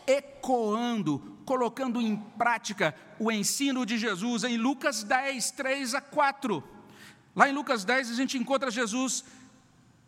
Ecoando, 0.06 1.38
colocando 1.46 2.02
em 2.02 2.16
prática 2.16 2.94
o 3.18 3.32
ensino 3.32 3.86
de 3.86 3.96
Jesus 3.96 4.44
em 4.44 4.58
Lucas 4.58 5.02
10, 5.02 5.50
3 5.52 5.94
a 5.94 6.00
4. 6.02 6.62
Lá 7.34 7.48
em 7.48 7.52
Lucas 7.52 7.82
10 7.82 8.10
a 8.10 8.14
gente 8.14 8.36
encontra 8.36 8.70
Jesus 8.70 9.24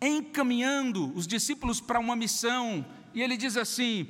encaminhando 0.01 1.11
os 1.17 1.27
discípulos 1.27 1.81
para 1.81 1.99
uma 1.99 2.17
missão, 2.17 2.85
e 3.15 3.23
ele 3.23 3.37
diz 3.37 3.57
assim: 3.57 4.09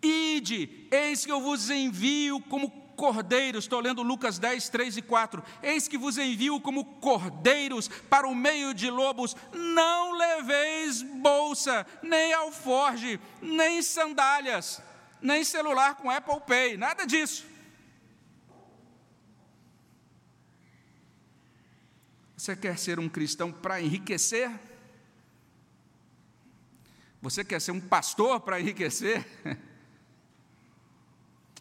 Ide, 0.00 0.86
eis 0.90 1.24
que 1.24 1.32
eu 1.32 1.40
vos 1.40 1.68
envio 1.68 2.40
como 2.42 2.70
cordeiros, 3.00 3.64
estou 3.64 3.80
lendo 3.80 4.02
Lucas 4.02 4.38
10, 4.38 4.68
3 4.68 4.98
e 4.98 5.02
4. 5.02 5.42
Eis 5.62 5.88
que 5.88 5.96
vos 5.96 6.18
envio 6.18 6.60
como 6.60 6.84
cordeiros 6.84 7.88
para 7.88 8.28
o 8.28 8.34
meio 8.34 8.74
de 8.74 8.90
lobos, 8.90 9.34
não 9.54 10.12
leveis 10.12 11.00
bolsa, 11.00 11.86
nem 12.02 12.34
alforge, 12.34 13.18
nem 13.40 13.80
sandálias, 13.80 14.82
nem 15.22 15.42
celular 15.42 15.94
com 15.94 16.10
Apple 16.10 16.42
Pay, 16.46 16.76
nada 16.76 17.06
disso. 17.06 17.46
Você 22.36 22.54
quer 22.54 22.78
ser 22.78 23.00
um 23.00 23.08
cristão 23.08 23.50
para 23.50 23.80
enriquecer? 23.80 24.50
Você 27.22 27.42
quer 27.42 27.62
ser 27.62 27.70
um 27.70 27.80
pastor 27.80 28.40
para 28.40 28.60
enriquecer? 28.60 29.26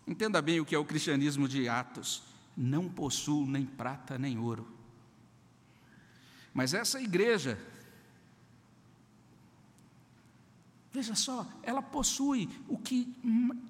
Entenda 0.10 0.42
bem 0.42 0.60
o 0.60 0.66
que 0.66 0.74
é 0.74 0.78
o 0.80 0.84
cristianismo 0.84 1.48
de 1.48 1.70
Atos. 1.70 2.24
Não 2.58 2.90
possuo 2.90 3.46
nem 3.46 3.64
prata 3.64 4.18
nem 4.18 4.40
ouro. 4.40 4.68
Mas 6.52 6.74
essa 6.74 7.00
igreja, 7.00 7.60
veja 10.92 11.14
só, 11.14 11.48
ela 11.62 11.84
possui 11.84 12.50
o 12.68 12.76
que 12.76 13.08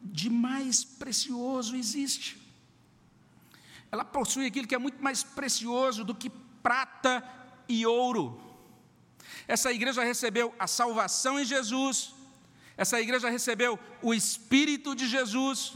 de 0.01 0.29
mais 0.29 0.85
precioso 0.85 1.75
existe. 1.75 2.41
Ela 3.91 4.05
possui 4.05 4.45
aquilo 4.45 4.65
que 4.65 4.75
é 4.75 4.79
muito 4.79 5.03
mais 5.03 5.21
precioso 5.21 6.05
do 6.05 6.15
que 6.15 6.29
prata 6.63 7.21
e 7.67 7.85
ouro. 7.85 8.39
Essa 9.45 9.73
igreja 9.73 10.05
recebeu 10.05 10.55
a 10.57 10.67
salvação 10.67 11.37
em 11.37 11.43
Jesus, 11.43 12.13
essa 12.77 13.01
igreja 13.01 13.29
recebeu 13.29 13.77
o 14.01 14.13
Espírito 14.13 14.95
de 14.95 15.05
Jesus, 15.05 15.73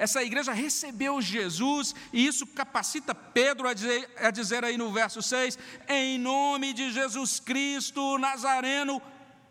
essa 0.00 0.24
igreja 0.24 0.50
recebeu 0.50 1.20
Jesus, 1.20 1.94
e 2.10 2.26
isso 2.26 2.46
capacita 2.46 3.14
Pedro 3.14 3.68
a 3.68 3.74
dizer, 3.74 4.10
a 4.16 4.30
dizer 4.30 4.64
aí 4.64 4.78
no 4.78 4.90
verso 4.90 5.20
6: 5.20 5.58
em 5.86 6.18
nome 6.18 6.72
de 6.72 6.90
Jesus 6.90 7.38
Cristo 7.38 8.16
Nazareno, 8.16 9.02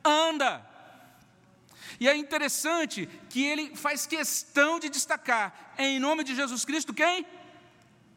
anda. 0.04 0.68
E 2.00 2.10
é 2.10 2.18
interessante 2.18 3.08
que 3.30 3.44
ele 3.44 3.76
faz 3.76 4.08
questão 4.08 4.80
de 4.80 4.90
destacar, 4.90 5.76
em 5.78 6.00
nome 6.00 6.24
de 6.24 6.34
Jesus 6.34 6.66
Cristo, 6.66 6.96
quem? 6.96 7.28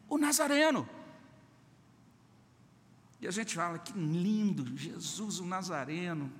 O 0.09 0.17
Nazareno. 0.17 0.89
E 3.21 3.27
a 3.27 3.31
gente 3.31 3.53
fala, 3.53 3.77
que 3.77 3.93
lindo, 3.93 4.75
Jesus 4.75 5.39
o 5.39 5.45
Nazareno. 5.45 6.33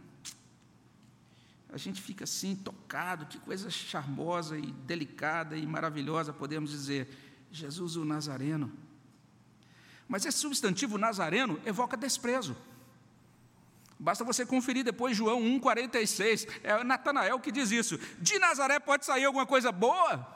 A 1.73 1.77
gente 1.77 1.99
fica 1.99 2.23
assim, 2.23 2.55
tocado, 2.55 3.25
que 3.25 3.39
coisa 3.39 3.67
charmosa 3.67 4.59
e 4.59 4.71
delicada 4.85 5.57
e 5.57 5.65
maravilhosa, 5.65 6.31
podemos 6.31 6.69
dizer, 6.69 7.09
Jesus 7.51 7.95
o 7.95 8.05
Nazareno. 8.05 8.71
Mas 10.07 10.23
esse 10.23 10.37
substantivo 10.37 10.99
Nazareno 10.99 11.59
evoca 11.65 11.97
desprezo. 11.97 12.55
Basta 13.99 14.23
você 14.23 14.45
conferir 14.45 14.83
depois 14.83 15.17
João 15.17 15.41
1,46. 15.41 16.47
É 16.63 16.83
Natanael 16.83 17.39
que 17.39 17.51
diz 17.51 17.71
isso. 17.71 17.97
De 18.19 18.37
Nazaré 18.37 18.79
pode 18.79 19.03
sair 19.03 19.25
alguma 19.25 19.47
coisa 19.47 19.71
boa? 19.71 20.27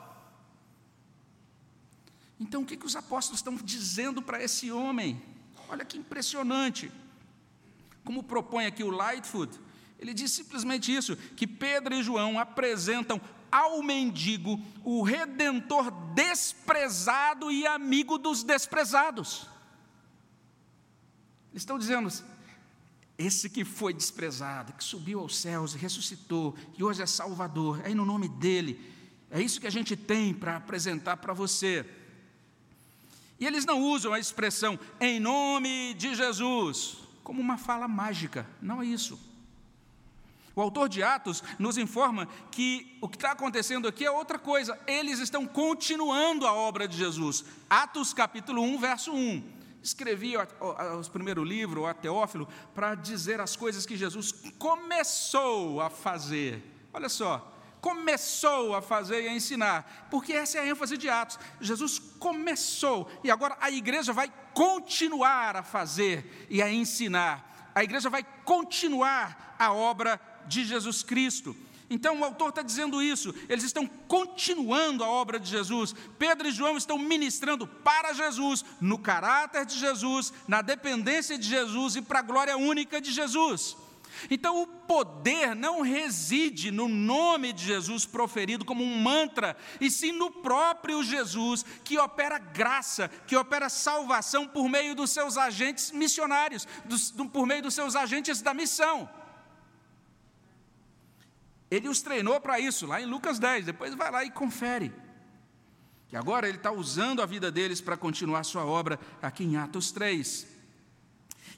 Então 2.39 2.63
o 2.63 2.65
que, 2.65 2.78
que 2.78 2.86
os 2.86 2.95
apóstolos 2.95 3.39
estão 3.39 3.56
dizendo 3.58 4.23
para 4.23 4.41
esse 4.41 4.71
homem? 4.71 5.21
Olha 5.69 5.86
que 5.86 6.00
impressionante. 6.00 6.91
Como 8.04 8.23
propõe 8.23 8.65
aqui 8.65 8.84
o 8.84 8.89
Lightfoot, 8.89 9.60
ele 9.99 10.13
diz 10.13 10.31
simplesmente 10.31 10.93
isso: 10.93 11.15
que 11.15 11.47
Pedro 11.47 11.95
e 11.95 12.03
João 12.03 12.39
apresentam 12.39 13.19
ao 13.51 13.81
mendigo 13.81 14.60
o 14.83 15.01
redentor 15.01 15.91
desprezado 16.13 17.51
e 17.51 17.65
amigo 17.65 18.17
dos 18.17 18.43
desprezados. 18.43 19.47
Eles 21.51 21.62
estão 21.63 21.79
dizendo, 21.79 22.10
esse 23.17 23.49
que 23.49 23.65
foi 23.65 23.93
desprezado, 23.93 24.73
que 24.73 24.83
subiu 24.83 25.19
aos 25.19 25.38
céus 25.38 25.73
e 25.73 25.77
ressuscitou, 25.77 26.55
e 26.77 26.83
hoje 26.83 27.01
é 27.01 27.05
Salvador, 27.05 27.81
é 27.83 27.95
no 27.95 28.05
nome 28.05 28.27
dele, 28.27 28.79
é 29.31 29.41
isso 29.41 29.60
que 29.60 29.67
a 29.67 29.71
gente 29.71 29.95
tem 29.95 30.33
para 30.33 30.57
apresentar 30.57 31.17
para 31.17 31.33
você. 31.33 31.86
E 33.39 33.45
eles 33.45 33.65
não 33.65 33.81
usam 33.81 34.13
a 34.13 34.19
expressão 34.19 34.79
em 34.99 35.19
nome 35.19 35.93
de 35.95 36.13
Jesus 36.15 36.97
como 37.23 37.41
uma 37.41 37.57
fala 37.57 37.88
mágica, 37.88 38.47
não 38.62 38.81
é 38.81 38.86
isso. 38.86 39.19
O 40.58 40.62
autor 40.62 40.89
de 40.89 41.04
Atos 41.04 41.43
nos 41.60 41.78
informa 41.78 42.28
que 42.50 42.98
o 43.00 43.08
que 43.08 43.15
está 43.15 43.34
acontecendo 43.34 43.88
aqui 43.88 44.04
é 44.04 44.10
outra 44.10 44.39
coisa, 44.39 44.76
eles 44.88 45.20
estão 45.20 45.46
continuando 45.46 46.48
a 46.48 46.52
obra 46.52 46.88
de 46.88 46.98
Jesus. 46.98 47.46
Atos 47.70 48.12
capítulo 48.12 48.63
1, 48.63 48.80
verso 48.80 49.13
1 49.13 49.58
escrevi 49.84 50.36
o 50.36 51.10
primeiro 51.12 51.43
livro, 51.43 51.86
a 51.86 51.93
Teófilo, 51.93 52.48
para 52.74 52.96
dizer 52.96 53.39
as 53.39 53.56
coisas 53.56 53.86
que 53.86 53.96
Jesus 53.96 54.34
começou 54.58 55.80
a 55.80 55.91
fazer. 55.91 56.62
Olha 56.91 57.08
só, 57.08 57.54
começou 57.80 58.76
a 58.76 58.82
fazer 58.82 59.22
e 59.22 59.28
a 59.28 59.34
ensinar, 59.34 60.08
porque 60.10 60.34
essa 60.34 60.58
é 60.58 60.62
a 60.62 60.67
ênfase 60.67 60.98
de 60.98 61.08
Atos. 61.08 61.39
Jesus 61.62 62.00
começou 62.00 63.08
e 63.24 63.30
agora 63.30 63.56
a 63.62 63.70
igreja 63.70 64.12
vai 64.12 64.34
continuar 64.56 65.56
a 65.56 65.63
fazer 65.63 66.48
e 66.50 66.63
a 66.63 66.70
ensinar. 66.70 67.72
A 67.74 67.84
igreja 67.84 68.10
vai 68.10 68.26
continuar 68.43 69.56
a 69.58 69.72
obra 69.72 70.20
de 70.47 70.65
Jesus 70.65 71.03
Cristo. 71.03 71.55
Então 71.89 72.19
o 72.19 72.25
autor 72.25 72.49
está 72.49 72.62
dizendo 72.62 73.01
isso, 73.01 73.33
eles 73.47 73.63
estão 73.63 73.88
continuando 74.07 75.03
a 75.03 75.10
obra 75.10 75.39
de 75.39 75.49
Jesus. 75.49 75.95
Pedro 76.19 76.47
e 76.47 76.51
João 76.51 76.75
estão 76.75 76.97
ministrando 76.97 77.65
para 77.65 78.13
Jesus, 78.13 78.65
no 78.81 78.97
caráter 78.97 79.65
de 79.65 79.79
Jesus, 79.79 80.33
na 80.47 80.62
dependência 80.62 81.38
de 81.38 81.47
Jesus 81.47 81.95
e 81.95 82.01
para 82.01 82.19
a 82.19 82.23
glória 82.23 82.57
única 82.57 82.99
de 82.99 83.12
Jesus. 83.12 83.77
Então, 84.31 84.62
o 84.62 84.67
poder 84.67 85.55
não 85.55 85.81
reside 85.81 86.71
no 86.71 86.88
nome 86.88 87.53
de 87.53 87.65
Jesus 87.65 88.05
proferido 88.05 88.65
como 88.65 88.83
um 88.83 88.99
mantra, 88.99 89.55
e 89.79 89.91
sim 89.91 90.12
no 90.12 90.31
próprio 90.31 91.03
Jesus, 91.03 91.63
que 91.83 91.99
opera 91.99 92.39
graça, 92.39 93.10
que 93.27 93.36
opera 93.36 93.69
salvação 93.69 94.47
por 94.47 94.67
meio 94.67 94.95
dos 94.95 95.12
seus 95.12 95.38
agentes 95.38 95.91
missionários, 95.91 96.67
dos, 96.86 97.12
por 97.12 97.45
meio 97.45 97.62
dos 97.62 97.75
seus 97.75 97.95
agentes 97.95 98.41
da 98.41 98.53
missão. 98.53 99.07
Ele 101.69 101.89
os 101.89 102.01
treinou 102.01 102.39
para 102.39 102.60
isso, 102.60 102.86
lá 102.86 103.01
em 103.01 103.06
Lucas 103.06 103.39
10. 103.39 103.65
Depois 103.65 103.93
vai 103.95 104.12
lá 104.12 104.23
e 104.23 104.32
confere. 104.32 104.93
Que 106.08 106.15
agora 106.15 106.47
ele 106.47 106.58
está 106.58 106.71
usando 106.71 107.21
a 107.21 107.25
vida 107.25 107.51
deles 107.51 107.82
para 107.82 107.97
continuar 107.97 108.43
sua 108.43 108.65
obra 108.65 108.97
aqui 109.21 109.43
em 109.43 109.58
Atos 109.58 109.91
3. 109.91 110.47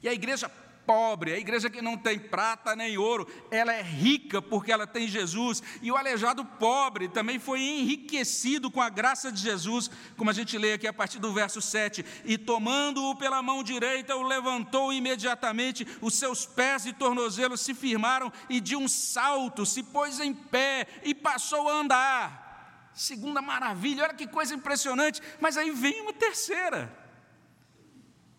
E 0.02 0.10
a 0.10 0.14
igreja 0.14 0.50
pobre, 0.90 1.32
a 1.32 1.38
igreja 1.38 1.70
que 1.70 1.84
não 1.84 1.96
tem 1.96 2.18
prata 2.18 2.76
nem 2.76 2.98
ouro, 2.98 3.28
ela 3.52 3.72
é 3.72 3.80
rica 3.80 4.42
porque 4.42 4.72
ela 4.72 4.88
tem 4.88 5.08
Jesus. 5.08 5.62
E 5.84 5.92
o 5.92 5.96
aleijado 5.96 6.44
pobre 6.44 7.08
também 7.08 7.38
foi 7.38 7.62
enriquecido 7.62 8.72
com 8.72 8.82
a 8.82 8.90
graça 8.90 9.32
de 9.32 9.40
Jesus, 9.40 9.88
como 10.18 10.32
a 10.32 10.34
gente 10.34 10.58
lê 10.58 10.74
aqui 10.74 10.88
a 10.88 10.94
partir 10.94 11.20
do 11.20 11.32
verso 11.32 11.62
7. 11.62 12.04
E 12.26 12.40
tomando-o 12.40 13.16
pela 13.16 13.40
mão 13.40 13.62
direita, 13.62 14.16
o 14.16 14.24
levantou 14.24 14.92
imediatamente, 14.92 15.86
os 16.02 16.16
seus 16.16 16.48
pés 16.48 16.88
e 16.88 16.92
tornozelos 16.92 17.62
se 17.62 17.76
firmaram, 17.76 18.34
e 18.50 18.60
de 18.60 18.76
um 18.76 18.88
salto 18.88 19.68
se 19.68 19.84
pôs 19.84 20.20
em 20.20 20.34
pé 20.34 20.88
e 21.04 21.14
passou 21.14 21.70
a 21.70 21.74
andar. 21.74 22.90
Segunda 22.96 23.44
maravilha, 23.44 24.06
olha 24.06 24.16
que 24.16 24.26
coisa 24.26 24.56
impressionante. 24.56 25.22
Mas 25.40 25.56
aí 25.56 25.70
vem 25.70 26.02
uma 26.02 26.14
terceira. 26.14 26.92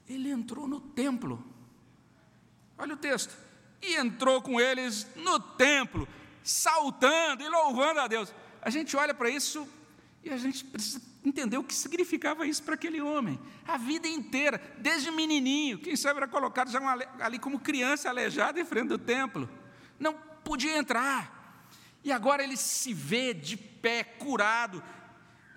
Ele 0.09 0.31
entrou 0.31 0.67
no 0.67 0.81
templo. 0.81 1.50
Olha 2.81 2.95
o 2.95 2.97
texto. 2.97 3.37
E 3.83 3.95
entrou 3.97 4.41
com 4.43 4.61
eles 4.61 5.07
no 5.15 5.39
templo, 5.39 6.09
saltando 6.43 7.43
e 7.43 7.49
louvando 7.49 8.01
a 8.01 8.09
Deus. 8.09 8.33
A 8.63 8.71
gente 8.71 8.97
olha 8.97 9.15
para 9.15 9.29
isso 9.31 9.69
e 10.25 10.31
a 10.31 10.37
gente 10.37 10.65
precisa 10.65 11.01
entender 11.25 11.59
o 11.59 11.65
que 11.65 11.75
significava 11.75 12.47
isso 12.47 12.63
para 12.63 12.75
aquele 12.75 13.01
homem. 13.01 13.39
A 13.67 13.77
vida 13.77 14.09
inteira, 14.09 14.61
desde 14.79 15.11
menininho, 15.11 15.79
quem 15.79 15.95
sabe 15.95 16.19
era 16.19 16.29
colocado 16.29 16.71
já 16.71 16.81
ali 17.21 17.39
como 17.39 17.61
criança 17.61 18.09
aleijada 18.09 18.59
em 18.59 18.65
frente 18.65 18.89
do 18.89 18.99
templo. 18.99 19.49
Não 19.99 20.15
podia 20.15 20.77
entrar. 20.77 21.39
E 22.03 22.11
agora 22.11 22.43
ele 22.43 22.57
se 22.57 22.95
vê 22.95 23.35
de 23.35 23.57
pé, 23.57 24.03
curado. 24.03 24.83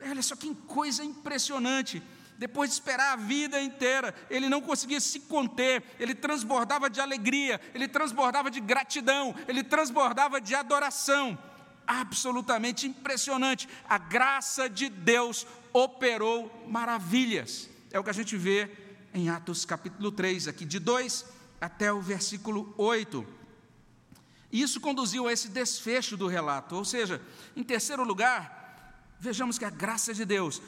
Olha 0.02 0.22
só 0.22 0.36
que 0.36 0.54
coisa 0.68 1.04
impressionante 1.04 2.04
depois 2.44 2.70
de 2.70 2.74
esperar 2.74 3.14
a 3.14 3.16
vida 3.16 3.62
inteira, 3.62 4.14
ele 4.30 4.50
não 4.50 4.60
conseguia 4.60 5.00
se 5.00 5.22
conter, 5.22 5.82
ele 5.98 6.14
transbordava 6.14 6.90
de 6.90 7.00
alegria, 7.00 7.62
ele 7.74 7.88
transbordava 7.88 8.52
de 8.52 8.60
gratidão, 8.60 9.34
ele 9.48 9.64
transbordava 9.64 10.42
de 10.42 10.54
adoração. 10.54 11.40
Absolutamente 11.88 12.86
impressionante. 12.86 13.70
A 13.88 13.98
graça 13.98 14.70
de 14.70 14.90
Deus 14.90 15.48
operou 15.72 16.66
maravilhas. 16.68 17.70
É 17.90 17.98
o 17.98 18.04
que 18.04 18.10
a 18.10 18.14
gente 18.14 18.36
vê 18.36 18.70
em 19.14 19.30
Atos 19.30 19.64
capítulo 19.64 20.12
3, 20.12 20.50
aqui 20.50 20.66
de 20.66 20.80
2 20.80 21.26
até 21.62 21.94
o 21.94 22.02
versículo 22.02 22.76
8. 22.78 23.26
Isso 24.52 24.82
conduziu 24.82 25.30
a 25.30 25.32
esse 25.32 25.48
desfecho 25.48 26.18
do 26.18 26.28
relato. 26.28 26.76
Ou 26.76 26.84
seja, 26.84 27.22
em 27.56 27.64
terceiro 27.64 28.04
lugar, 28.04 29.16
vejamos 29.18 29.58
que 29.58 29.64
a 29.64 29.70
graça 29.70 30.14
de 30.14 30.26
Deus 30.26 30.62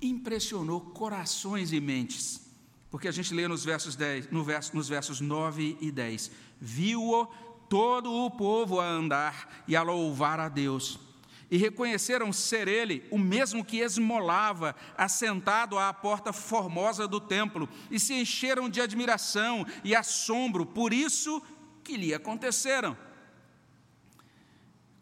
impressionou 0.00 0.80
corações 0.80 1.72
e 1.72 1.80
mentes. 1.80 2.48
Porque 2.90 3.08
a 3.08 3.12
gente 3.12 3.34
lê 3.34 3.46
nos 3.46 3.64
versos, 3.64 3.96
10, 3.96 4.30
no 4.30 4.42
verso, 4.42 4.74
nos 4.74 4.88
versos 4.88 5.20
9 5.20 5.76
e 5.80 5.90
10: 5.90 6.30
Viu-o 6.60 7.26
todo 7.68 8.12
o 8.12 8.30
povo 8.30 8.80
a 8.80 8.86
andar 8.86 9.64
e 9.68 9.76
a 9.76 9.82
louvar 9.82 10.40
a 10.40 10.48
Deus. 10.48 10.98
E 11.50 11.56
reconheceram 11.56 12.30
ser 12.32 12.68
ele 12.68 13.06
o 13.10 13.18
mesmo 13.18 13.64
que 13.64 13.78
esmolava, 13.78 14.76
assentado 14.96 15.78
à 15.78 15.92
porta 15.94 16.32
formosa 16.32 17.08
do 17.08 17.20
templo, 17.20 17.68
e 17.90 17.98
se 17.98 18.14
encheram 18.14 18.68
de 18.68 18.80
admiração 18.80 19.66
e 19.82 19.94
assombro 19.94 20.66
por 20.66 20.92
isso 20.92 21.42
que 21.82 21.96
lhe 21.96 22.12
aconteceram. 22.12 22.96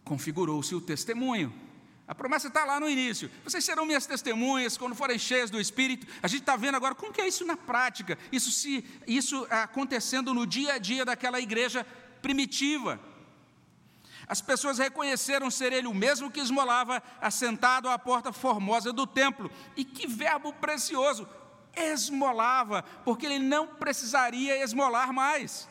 Configurou-se 0.04 0.72
o 0.72 0.80
testemunho 0.80 1.65
a 2.08 2.14
promessa 2.14 2.46
está 2.46 2.64
lá 2.64 2.78
no 2.78 2.88
início. 2.88 3.30
Vocês 3.42 3.64
serão 3.64 3.84
minhas 3.84 4.06
testemunhas 4.06 4.76
quando 4.76 4.94
forem 4.94 5.18
cheias 5.18 5.50
do 5.50 5.60
Espírito. 5.60 6.06
A 6.22 6.28
gente 6.28 6.40
está 6.40 6.54
vendo 6.54 6.76
agora 6.76 6.94
como 6.94 7.12
que 7.12 7.20
é 7.20 7.26
isso 7.26 7.44
na 7.44 7.56
prática. 7.56 8.16
Isso, 8.30 8.52
se, 8.52 8.84
isso 9.06 9.46
acontecendo 9.50 10.32
no 10.32 10.46
dia 10.46 10.74
a 10.74 10.78
dia 10.78 11.04
daquela 11.04 11.40
igreja 11.40 11.84
primitiva. 12.22 13.00
As 14.28 14.40
pessoas 14.40 14.78
reconheceram 14.78 15.50
ser 15.50 15.72
ele 15.72 15.88
o 15.88 15.94
mesmo 15.94 16.30
que 16.30 16.40
esmolava, 16.40 17.02
assentado 17.20 17.88
à 17.88 17.98
porta 17.98 18.32
formosa 18.32 18.92
do 18.92 19.06
templo. 19.06 19.50
E 19.76 19.84
que 19.84 20.06
verbo 20.06 20.52
precioso! 20.52 21.28
Esmolava, 21.74 22.84
porque 23.04 23.26
ele 23.26 23.38
não 23.40 23.66
precisaria 23.66 24.62
esmolar 24.62 25.12
mais. 25.12 25.68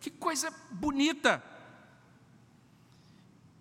Que 0.00 0.10
coisa 0.10 0.52
bonita! 0.70 1.42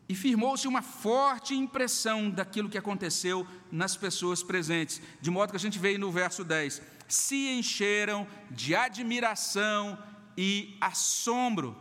E 0.10 0.16
firmou-se 0.16 0.68
uma 0.68 0.82
forte 0.82 1.54
impressão 1.54 2.30
daquilo 2.30 2.70
que 2.70 2.78
aconteceu 2.78 3.46
nas 3.72 3.98
pessoas 3.98 4.42
presentes, 4.42 5.02
de 5.20 5.30
modo 5.30 5.52
que 5.52 5.58
a 5.58 5.60
gente 5.60 5.78
vê 5.78 5.98
no 5.98 6.12
verso 6.12 6.44
10: 6.44 6.82
se 7.08 7.50
encheram 7.50 8.26
de 8.50 8.76
admiração 8.76 10.02
e 10.38 10.78
assombro. 10.80 11.76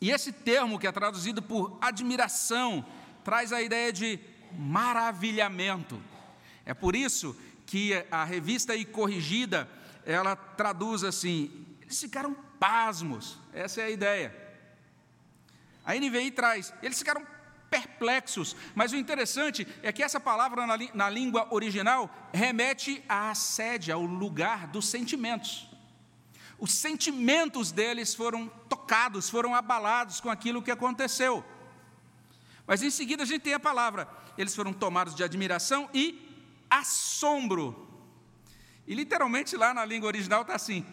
E 0.00 0.10
esse 0.10 0.32
termo, 0.32 0.78
que 0.78 0.86
é 0.86 0.92
traduzido 0.92 1.42
por 1.42 1.76
admiração, 1.80 2.86
traz 3.24 3.52
a 3.52 3.60
ideia 3.60 3.92
de 3.92 4.20
maravilhamento. 4.56 6.00
É 6.64 6.72
por 6.72 6.94
isso 6.94 7.36
que 7.66 7.92
a 8.10 8.24
revista 8.24 8.76
e 8.76 8.84
corrigida 8.84 9.68
ela 10.06 10.36
traduz 10.36 11.02
assim: 11.02 11.66
eles 11.82 12.00
ficaram 12.00 12.34
pasmos, 12.60 13.38
essa 13.52 13.80
é 13.80 13.84
a 13.84 13.90
ideia. 13.90 14.47
A 15.88 15.94
NVI 15.94 16.32
traz, 16.32 16.70
eles 16.82 16.98
ficaram 16.98 17.26
perplexos, 17.70 18.54
mas 18.74 18.92
o 18.92 18.96
interessante 18.96 19.66
é 19.82 19.90
que 19.90 20.02
essa 20.02 20.20
palavra 20.20 20.66
na, 20.66 20.76
na 20.92 21.08
língua 21.08 21.48
original 21.50 22.14
remete 22.30 23.02
à 23.08 23.34
sede, 23.34 23.90
ao 23.90 24.02
lugar 24.02 24.66
dos 24.66 24.86
sentimentos. 24.86 25.66
Os 26.58 26.72
sentimentos 26.72 27.72
deles 27.72 28.14
foram 28.14 28.48
tocados, 28.68 29.30
foram 29.30 29.54
abalados 29.54 30.20
com 30.20 30.28
aquilo 30.28 30.60
que 30.60 30.70
aconteceu. 30.70 31.42
Mas 32.66 32.82
em 32.82 32.90
seguida 32.90 33.22
a 33.22 33.26
gente 33.26 33.40
tem 33.40 33.54
a 33.54 33.60
palavra, 33.60 34.06
eles 34.36 34.54
foram 34.54 34.74
tomados 34.74 35.14
de 35.14 35.24
admiração 35.24 35.88
e 35.94 36.20
assombro. 36.68 37.88
E 38.86 38.94
literalmente 38.94 39.56
lá 39.56 39.72
na 39.72 39.86
língua 39.86 40.08
original 40.08 40.42
está 40.42 40.54
assim: 40.54 40.84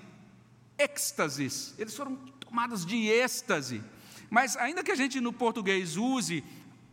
êxtases. 0.78 1.76
Eles 1.78 1.94
foram 1.94 2.16
tomados 2.40 2.86
de 2.86 3.10
êxtase. 3.10 3.84
Mas 4.30 4.56
ainda 4.58 4.84
que 4.84 4.92
a 4.92 4.96
gente 4.96 5.22
no 5.22 5.34
português 5.34 5.98
use 5.98 6.44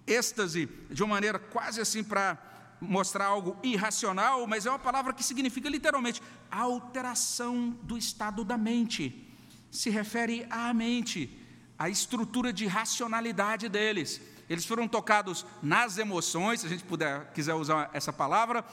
êxtase 0.07 0.69
de 0.91 1.03
uma 1.03 1.15
maneira 1.15 1.39
quase 1.39 1.81
assim 1.81 2.03
para 2.03 2.39
mostrar 2.81 3.27
algo 3.27 3.57
irracional, 3.63 4.47
mas 4.47 4.67
é 4.67 4.71
uma 4.71 4.79
palavra 4.79 5.13
que 5.13 5.23
significa 5.23 5.69
literalmente 5.69 6.21
alteração 6.51 7.71
do 7.83 7.97
estado 7.97 8.45
da 8.45 8.59
mente. 8.59 9.29
Se 9.71 9.89
refere 9.89 10.47
à 10.51 10.75
mente, 10.75 11.39
à 11.79 11.89
estrutura 11.89 12.53
de 12.53 12.67
racionalidade 12.67 13.69
deles. 13.69 14.21
Eles 14.49 14.67
foram 14.67 14.87
tocados 14.87 15.47
nas 15.63 15.97
emoções, 15.97 16.61
se 16.61 16.67
a 16.67 16.69
gente 16.69 16.85
puder, 16.85 17.33
quiser 17.33 17.55
usar 17.55 17.89
essa 17.95 18.13
palavra, 18.13 18.65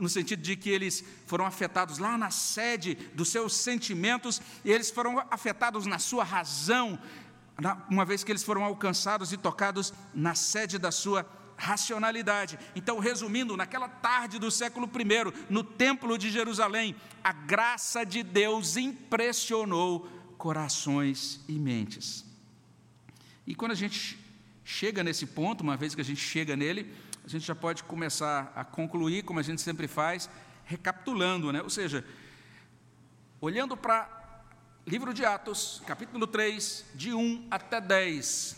no 0.00 0.08
sentido 0.08 0.42
de 0.42 0.56
que 0.56 0.70
eles 0.70 1.04
foram 1.26 1.46
afetados 1.46 1.98
lá 1.98 2.18
na 2.18 2.30
sede 2.30 2.94
dos 3.14 3.28
seus 3.28 3.54
sentimentos, 3.54 4.40
e 4.64 4.72
eles 4.72 4.90
foram 4.90 5.24
afetados 5.30 5.86
na 5.86 5.98
sua 5.98 6.24
razão, 6.24 6.98
uma 7.90 8.04
vez 8.04 8.22
que 8.22 8.30
eles 8.30 8.44
foram 8.44 8.64
alcançados 8.64 9.32
e 9.32 9.36
tocados 9.36 9.92
na 10.14 10.34
sede 10.34 10.78
da 10.78 10.92
sua 10.92 11.26
racionalidade. 11.56 12.56
Então, 12.76 13.00
resumindo, 13.00 13.56
naquela 13.56 13.88
tarde 13.88 14.38
do 14.38 14.50
século 14.50 14.88
I, 14.88 15.44
no 15.50 15.64
Templo 15.64 16.16
de 16.16 16.30
Jerusalém, 16.30 16.94
a 17.22 17.32
graça 17.32 18.06
de 18.06 18.22
Deus 18.22 18.76
impressionou 18.76 20.08
corações 20.38 21.40
e 21.48 21.58
mentes. 21.58 22.24
E 23.44 23.56
quando 23.56 23.72
a 23.72 23.74
gente 23.74 24.16
chega 24.64 25.02
nesse 25.02 25.26
ponto, 25.26 25.62
uma 25.62 25.76
vez 25.76 25.94
que 25.94 26.00
a 26.00 26.04
gente 26.04 26.20
chega 26.20 26.56
nele, 26.56 26.94
a 27.24 27.28
gente 27.28 27.44
já 27.44 27.54
pode 27.54 27.82
começar 27.82 28.52
a 28.54 28.64
concluir, 28.64 29.24
como 29.24 29.40
a 29.40 29.42
gente 29.42 29.60
sempre 29.60 29.88
faz, 29.88 30.30
recapitulando, 30.64 31.52
né? 31.52 31.60
Ou 31.60 31.70
seja, 31.70 32.04
olhando 33.40 33.76
para 33.76 34.17
livro 34.88 35.12
de 35.12 35.22
Atos, 35.22 35.82
capítulo 35.86 36.26
3, 36.26 36.82
de 36.94 37.12
1 37.12 37.48
até 37.50 37.78
10, 37.78 38.56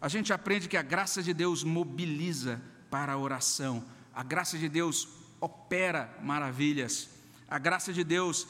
a 0.00 0.08
gente 0.08 0.32
aprende 0.32 0.66
que 0.66 0.76
a 0.76 0.82
graça 0.82 1.22
de 1.22 1.34
Deus 1.34 1.62
mobiliza 1.62 2.58
para 2.88 3.12
a 3.12 3.18
oração, 3.18 3.84
a 4.14 4.22
graça 4.22 4.56
de 4.56 4.70
Deus 4.70 5.06
opera 5.38 6.16
maravilhas, 6.22 7.10
a 7.46 7.58
graça 7.58 7.92
de 7.92 8.02
Deus 8.02 8.46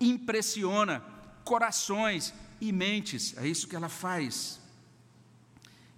impressiona 0.00 1.04
corações 1.44 2.32
e 2.58 2.72
mentes, 2.72 3.36
é 3.36 3.46
isso 3.46 3.68
que 3.68 3.76
ela 3.76 3.90
faz. 3.90 4.58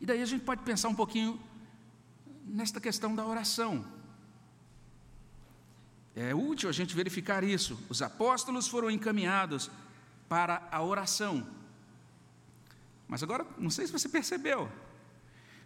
E 0.01 0.07
daí 0.07 0.21
a 0.21 0.27
gente 0.27 0.43
pode 0.43 0.63
pensar 0.65 0.89
um 0.89 0.95
pouquinho 0.95 1.41
nesta 2.45 2.81
questão 2.81 3.15
da 3.15 3.25
oração. 3.25 3.87
É 6.17 6.35
útil 6.35 6.69
a 6.69 6.73
gente 6.73 6.97
verificar 6.97 7.45
isso. 7.45 7.79
Os 7.89 8.03
apóstolos 8.03 8.67
foram 8.67 8.91
encaminhados 8.91 9.71
para 10.29 10.69
a 10.71 10.83
oração. 10.83 11.47
Mas 13.07 13.23
agora, 13.23 13.47
não 13.57 13.71
sei 13.71 13.87
se 13.87 13.93
você 13.93 14.09
percebeu, 14.09 14.71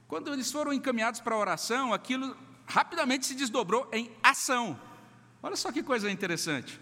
quando 0.06 0.32
eles 0.32 0.52
foram 0.52 0.72
encaminhados 0.72 1.20
para 1.20 1.34
a 1.34 1.38
oração, 1.38 1.92
aquilo 1.92 2.36
rapidamente 2.66 3.26
se 3.26 3.34
desdobrou 3.34 3.88
em 3.92 4.10
ação. 4.22 4.78
Olha 5.42 5.56
só 5.56 5.72
que 5.72 5.82
coisa 5.82 6.10
interessante. 6.10 6.80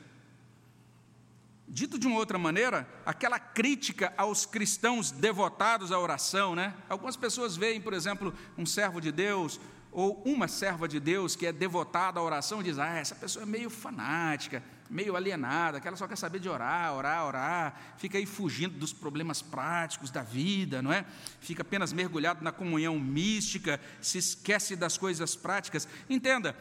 Dito 1.67 1.99
de 1.99 2.07
uma 2.07 2.19
outra 2.19 2.37
maneira, 2.37 2.87
aquela 3.07 3.39
crítica 3.39 4.13
aos 4.17 4.45
cristãos 4.45 5.13
devotados 5.13 5.93
à 5.93 5.99
oração, 5.99 6.55
né? 6.55 6.75
Algumas 6.89 7.17
pessoas 7.17 7.57
veem, 7.57 7.81
por 7.81 7.95
exemplo, 7.95 8.35
um 8.59 8.67
servo 8.67 9.01
de 9.01 9.13
Deus 9.13 9.61
ou 9.93 10.21
uma 10.25 10.49
serva 10.49 10.89
de 10.89 10.99
Deus 10.99 11.37
que 11.37 11.47
é 11.47 11.53
devotada 11.53 12.19
à 12.19 12.23
oração 12.23 12.61
e 12.61 12.65
diz: 12.65 12.79
ah, 12.79 12.97
essa 12.97 13.15
pessoa 13.15 13.45
é 13.45 13.47
meio 13.47 13.71
fanática, 13.71 14.63
meio 14.91 15.15
alienada, 15.15 15.81
que 15.81 15.87
ela 15.87 15.97
só 15.97 16.09
quer 16.09 16.17
saber 16.17 16.41
de 16.41 16.49
orar, 16.49 16.93
orar, 16.95 17.25
orar, 17.25 17.81
fica 17.97 18.19
aí 18.19 18.27
fugindo 18.27 18.77
dos 18.77 18.93
problemas 18.93 19.41
práticos 19.41 20.11
da 20.11 20.23
vida, 20.23 20.83
não 20.83 20.93
é? 20.93 21.07
Fica 21.41 21.63
apenas 21.63 21.93
mergulhado 21.93 22.43
na 22.43 22.51
comunhão 22.51 22.99
mística, 22.99 23.81
se 24.01 24.19
esquece 24.19 24.75
das 24.75 24.99
coisas 24.99 25.37
práticas. 25.37 25.87
Entenda, 26.09 26.57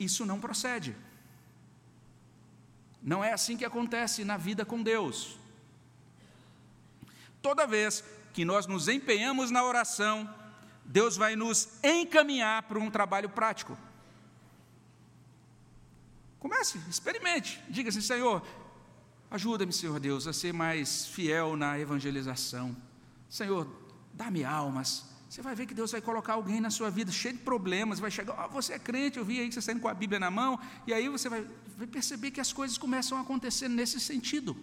isso 0.00 0.26
não 0.26 0.40
procede. 0.40 0.96
Não 3.00 3.22
é 3.22 3.32
assim 3.32 3.56
que 3.56 3.64
acontece 3.64 4.24
na 4.24 4.36
vida 4.36 4.64
com 4.64 4.82
Deus. 4.82 5.38
Toda 7.40 7.66
vez 7.66 8.04
que 8.34 8.44
nós 8.44 8.66
nos 8.66 8.88
empenhamos 8.88 9.50
na 9.50 9.64
oração, 9.64 10.28
Deus 10.84 11.16
vai 11.16 11.36
nos 11.36 11.68
encaminhar 11.84 12.64
para 12.64 12.78
um 12.78 12.90
trabalho 12.90 13.28
prático. 13.28 13.78
Comece, 16.40 16.78
experimente, 16.88 17.62
diga 17.68 17.90
assim: 17.90 18.00
Senhor, 18.00 18.42
ajuda-me, 19.30 19.72
Senhor 19.72 20.00
Deus, 20.00 20.26
a 20.26 20.32
ser 20.32 20.52
mais 20.52 21.06
fiel 21.06 21.54
na 21.54 21.78
evangelização. 21.78 22.74
Senhor, 23.28 23.68
dá-me 24.14 24.42
almas. 24.42 25.04
Você 25.28 25.42
vai 25.42 25.54
ver 25.54 25.66
que 25.66 25.74
Deus 25.74 25.92
vai 25.92 26.00
colocar 26.00 26.32
alguém 26.32 26.60
na 26.60 26.70
sua 26.70 26.90
vida 26.90 27.12
cheio 27.12 27.34
de 27.34 27.40
problemas, 27.40 28.00
vai 28.00 28.10
chegar, 28.10 28.46
oh, 28.46 28.48
você 28.48 28.72
é 28.72 28.78
crente, 28.80 29.16
eu 29.16 29.24
vi 29.24 29.38
aí 29.38 29.46
que 29.46 29.54
você 29.54 29.60
está 29.60 29.70
indo 29.70 29.80
com 29.80 29.86
a 29.86 29.94
Bíblia 29.94 30.18
na 30.18 30.28
mão, 30.28 30.58
e 30.88 30.92
aí 30.92 31.08
você 31.08 31.28
vai, 31.28 31.46
vai 31.78 31.86
perceber 31.86 32.32
que 32.32 32.40
as 32.40 32.52
coisas 32.52 32.76
começam 32.76 33.16
a 33.16 33.20
acontecer 33.20 33.68
nesse 33.68 34.00
sentido. 34.00 34.56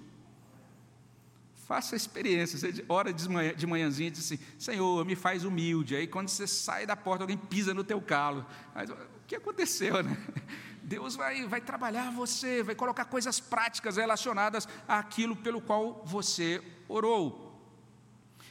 Faça 1.67 1.95
a 1.95 1.97
experiência. 1.97 2.57
Você 2.57 2.83
ora 2.89 3.13
de, 3.13 3.29
manhã, 3.29 3.53
de 3.53 3.67
manhãzinha 3.67 4.09
diz 4.09 4.25
assim: 4.25 4.39
Senhor, 4.57 5.05
me 5.05 5.15
faz 5.15 5.43
humilde. 5.43 5.95
Aí 5.95 6.07
quando 6.07 6.29
você 6.29 6.47
sai 6.47 6.85
da 6.85 6.95
porta, 6.95 7.23
alguém 7.23 7.37
pisa 7.37 7.73
no 7.73 7.83
teu 7.83 8.01
calo. 8.01 8.45
O 8.73 9.16
que 9.27 9.35
aconteceu, 9.35 10.01
né? 10.01 10.17
Deus 10.81 11.17
vai, 11.17 11.45
vai 11.45 11.59
trabalhar 11.59 12.11
você, 12.11 12.63
vai 12.63 12.73
colocar 12.73 13.05
coisas 13.05 13.41
práticas 13.41 13.97
relacionadas 13.97 14.67
àquilo 14.87 15.35
pelo 15.35 15.59
qual 15.59 16.01
você 16.05 16.63
orou. 16.87 17.45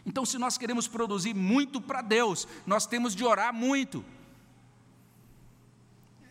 Então, 0.05 0.25
se 0.27 0.37
nós 0.37 0.59
queremos 0.59 0.87
produzir 0.87 1.35
muito 1.35 1.81
para 1.81 2.03
Deus, 2.03 2.47
nós 2.67 2.87
temos 2.87 3.15
de 3.15 3.25
orar 3.25 3.55
muito. 3.55 4.05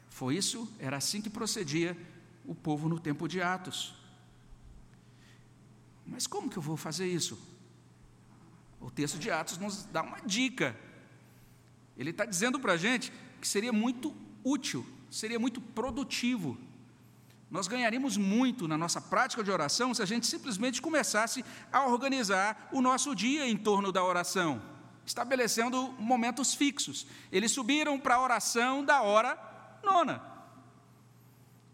Foi 0.09 0.37
isso, 0.37 0.71
era 0.79 0.95
assim 0.95 1.21
que 1.21 1.29
procedia 1.29 1.97
o 2.45 2.53
povo 2.53 2.87
no 2.87 2.99
tempo 2.99 3.27
de 3.27 3.41
Atos. 3.41 3.95
Mas 6.05 6.27
como 6.27 6.49
que 6.49 6.57
eu 6.57 6.61
vou 6.61 6.77
fazer 6.77 7.07
isso? 7.07 7.37
O 8.79 8.91
texto 8.91 9.17
de 9.17 9.31
Atos 9.31 9.57
nos 9.57 9.85
dá 9.85 10.03
uma 10.03 10.19
dica. 10.19 10.79
Ele 11.97 12.11
está 12.11 12.25
dizendo 12.25 12.59
para 12.59 12.73
a 12.73 12.77
gente 12.77 13.11
que 13.41 13.47
seria 13.47 13.73
muito 13.73 14.15
útil, 14.45 14.85
seria 15.09 15.39
muito 15.39 15.59
produtivo. 15.59 16.57
Nós 17.49 17.67
ganharíamos 17.67 18.15
muito 18.15 18.67
na 18.67 18.77
nossa 18.77 19.01
prática 19.01 19.43
de 19.43 19.49
oração 19.49 19.93
se 19.93 20.01
a 20.01 20.05
gente 20.05 20.27
simplesmente 20.27 20.81
começasse 20.81 21.43
a 21.71 21.85
organizar 21.85 22.69
o 22.71 22.81
nosso 22.81 23.15
dia 23.15 23.47
em 23.47 23.57
torno 23.57 23.91
da 23.91 24.03
oração, 24.03 24.61
estabelecendo 25.05 25.93
momentos 25.99 26.53
fixos. 26.53 27.07
Eles 27.31 27.51
subiram 27.51 27.99
para 27.99 28.15
a 28.15 28.21
oração 28.21 28.85
da 28.85 29.01
hora 29.01 29.37
nona. 29.83 30.21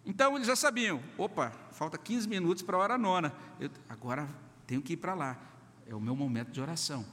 Então 0.06 0.36
eles 0.36 0.48
já 0.48 0.56
sabiam: 0.56 1.02
opa, 1.18 1.52
falta 1.72 1.98
15 1.98 2.28
minutos 2.28 2.64
para 2.64 2.78
a 2.78 2.80
hora 2.80 2.98
nona. 2.98 3.34
Eu, 3.60 3.70
agora 3.90 4.28
tenho 4.68 4.82
que 4.82 4.94
ir 4.94 4.98
para 4.98 5.14
lá. 5.14 5.38
É 5.88 5.96
o 5.96 6.02
meu 6.02 6.16
momento 6.16 6.52
de 6.52 6.62
oração. 6.62 7.06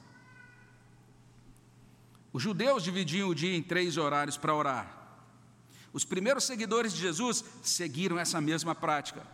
Os 2.32 2.42
judeus 2.42 2.82
dividiam 2.82 3.28
o 3.28 3.34
dia 3.34 3.56
em 3.56 3.62
três 3.62 3.96
horários 3.96 4.36
para 4.36 4.54
orar. 4.54 4.97
Os 5.98 6.04
primeiros 6.04 6.44
seguidores 6.44 6.92
de 6.92 7.00
Jesus 7.00 7.44
seguiram 7.60 8.20
essa 8.20 8.40
mesma 8.40 8.72
prática. 8.72 9.26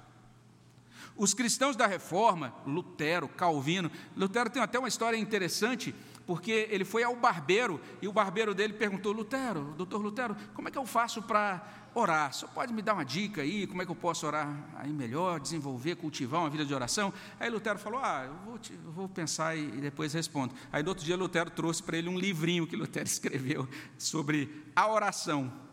Os 1.15 1.35
cristãos 1.35 1.77
da 1.77 1.87
reforma, 1.87 2.55
Lutero, 2.67 3.29
Calvino, 3.29 3.91
Lutero 4.17 4.49
tem 4.49 4.63
até 4.63 4.79
uma 4.79 4.89
história 4.89 5.19
interessante 5.19 5.95
porque 6.27 6.67
ele 6.71 6.87
foi 6.87 7.03
ao 7.03 7.15
barbeiro 7.15 7.79
e 8.01 8.09
o 8.09 8.13
barbeiro 8.15 8.55
dele 8.55 8.73
perguntou: 8.73 9.13
Lutero, 9.13 9.75
doutor 9.77 10.01
Lutero, 10.01 10.35
como 10.55 10.67
é 10.67 10.71
que 10.71 10.79
eu 10.79 10.87
faço 10.87 11.21
para 11.21 11.63
orar? 11.95 12.33
Só 12.33 12.47
pode 12.47 12.73
me 12.73 12.81
dar 12.81 12.95
uma 12.95 13.05
dica 13.05 13.43
aí, 13.43 13.67
como 13.67 13.83
é 13.83 13.85
que 13.85 13.91
eu 13.91 13.95
posso 13.95 14.27
orar 14.27 14.49
aí 14.77 14.91
melhor, 14.91 15.39
desenvolver, 15.41 15.97
cultivar 15.97 16.41
uma 16.41 16.49
vida 16.49 16.65
de 16.65 16.73
oração? 16.73 17.13
Aí 17.39 17.51
Lutero 17.51 17.79
falou: 17.79 18.01
Ah, 18.03 18.25
eu 18.25 18.35
vou, 18.47 18.59
te, 18.59 18.73
eu 18.73 18.91
vou 18.91 19.07
pensar 19.07 19.55
e, 19.55 19.65
e 19.65 19.81
depois 19.83 20.15
respondo. 20.15 20.55
Aí 20.73 20.83
no 20.83 20.89
outro 20.89 21.05
dia 21.05 21.15
Lutero 21.15 21.51
trouxe 21.51 21.83
para 21.83 21.99
ele 21.99 22.09
um 22.09 22.19
livrinho 22.19 22.67
que 22.67 22.75
Lutero 22.75 23.05
escreveu 23.07 23.69
sobre 23.99 24.65
a 24.75 24.89
oração. 24.89 25.64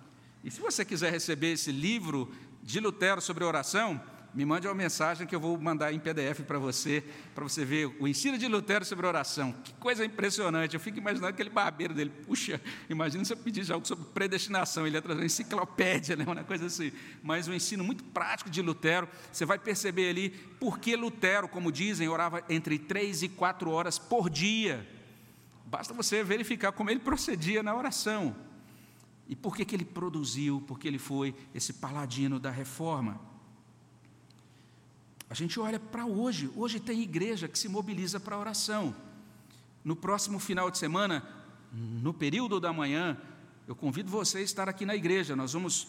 E 0.44 0.50
se 0.50 0.60
você 0.60 0.84
quiser 0.84 1.12
receber 1.12 1.54
esse 1.54 1.72
livro 1.72 2.32
de 2.64 2.80
Lutero 2.80 3.22
sobre 3.22 3.44
oração, 3.44 4.02
me 4.34 4.46
mande 4.46 4.66
uma 4.66 4.74
mensagem 4.74 5.28
que 5.28 5.36
eu 5.36 5.40
vou 5.40 5.60
mandar 5.60 5.92
em 5.92 6.00
PDF 6.00 6.42
para 6.48 6.58
você, 6.58 7.04
para 7.36 7.44
você 7.44 7.66
ver 7.66 7.94
o 8.00 8.08
ensino 8.08 8.38
de 8.38 8.48
Lutero 8.48 8.86
sobre 8.86 9.06
oração. 9.06 9.52
Que 9.64 9.74
coisa 9.74 10.06
impressionante. 10.06 10.74
Eu 10.74 10.80
fico 10.80 10.98
imaginando 10.98 11.28
aquele 11.28 11.50
barbeiro 11.50 11.94
dele. 11.94 12.10
Puxa, 12.26 12.62
imagina 12.90 13.26
se 13.26 13.34
eu 13.34 13.38
pedisse 13.38 13.74
algo 13.74 13.86
sobre 13.86 14.06
predestinação. 14.14 14.88
Ele 14.88 14.96
ia 14.96 15.02
trazer 15.02 15.20
uma 15.20 15.26
enciclopédia, 15.26 16.16
né? 16.18 16.24
uma 16.26 16.44
coisa 16.46 16.68
assim. 16.68 16.94
Mas 17.22 17.48
um 17.50 17.54
ensino 17.54 17.84
muito 17.84 18.06
prático 18.06 18.50
de 18.50 18.62
Lutero. 18.62 19.08
Você 19.32 19.46
vai 19.46 19.60
perceber 19.60 20.10
ali 20.10 20.30
por 20.30 20.80
que 20.80 20.96
Lutero, 20.96 21.50
como 21.50 21.70
dizem, 21.70 22.08
orava 22.08 22.42
entre 22.48 22.80
três 22.80 23.22
e 23.24 23.28
quatro 23.28 23.70
horas 23.70 24.00
por 24.00 24.30
dia. 24.30 24.88
Basta 25.66 25.94
você 25.94 26.24
verificar 26.24 26.72
como 26.72 26.90
ele 26.90 27.02
procedia 27.02 27.62
na 27.62 27.76
oração. 27.76 28.34
E 29.32 29.36
por 29.36 29.56
que, 29.56 29.64
que 29.64 29.74
ele 29.74 29.86
produziu, 29.86 30.62
porque 30.68 30.86
ele 30.86 31.00
foi 31.00 31.34
esse 31.56 31.72
paladino 31.72 32.38
da 32.38 32.52
reforma. 32.52 33.18
A 35.30 35.34
gente 35.34 35.58
olha 35.58 35.80
para 35.80 36.06
hoje. 36.06 36.52
Hoje 36.54 36.82
tem 36.82 37.02
igreja 37.02 37.48
que 37.48 37.58
se 37.58 37.70
mobiliza 37.70 38.20
para 38.20 38.38
oração. 38.38 38.94
No 39.86 39.96
próximo 39.96 40.38
final 40.38 40.70
de 40.70 40.78
semana, 40.78 41.26
no 41.72 42.14
período 42.14 42.60
da 42.60 42.74
manhã, 42.74 43.18
eu 43.66 43.74
convido 43.74 44.12
você 44.12 44.40
a 44.40 44.42
estar 44.42 44.68
aqui 44.68 44.86
na 44.86 44.98
igreja. 44.98 45.34
Nós 45.34 45.54
vamos 45.54 45.88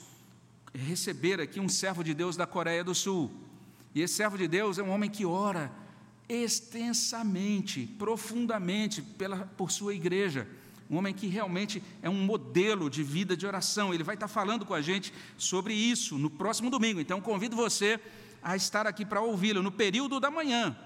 receber 0.73 1.41
aqui 1.41 1.59
um 1.59 1.69
servo 1.69 2.05
de 2.05 2.15
Deus 2.15 2.37
da 2.37 2.47
Coreia 2.47 2.85
do 2.85 2.95
Sul. 2.95 3.29
E 3.93 4.03
esse 4.03 4.15
servo 4.15 4.39
de 4.39 4.47
Deus 4.47 4.79
é 4.79 4.85
um 4.85 4.91
homem 4.91 5.11
que 5.11 5.27
ora 5.27 5.73
extensamente, 6.29 7.89
profundamente 7.99 9.03
pela, 9.03 9.39
por 9.39 9.73
sua 9.73 9.93
igreja. 9.95 10.47
Um 10.93 10.99
homem 10.99 11.15
que 11.15 11.27
realmente 11.27 11.83
é 12.03 12.11
um 12.11 12.23
modelo 12.23 12.91
de 12.91 13.03
vida 13.03 13.35
de 13.35 13.47
oração. 13.47 13.95
Ele 13.95 14.05
vai 14.05 14.15
estar 14.15 14.29
falando 14.29 14.67
com 14.67 14.75
a 14.75 14.83
gente 14.83 15.11
sobre 15.39 15.73
isso 15.73 16.19
no 16.19 16.29
próximo 16.29 16.69
domingo. 16.69 17.01
Então, 17.01 17.19
convido 17.19 17.57
você 17.57 17.99
a 18.43 18.55
estar 18.57 18.87
aqui 18.87 19.03
para 19.03 19.23
ouvi-lo 19.23 19.63
no 19.63 19.73
período 19.73 20.21
da 20.21 20.31
manhã. 20.31 20.77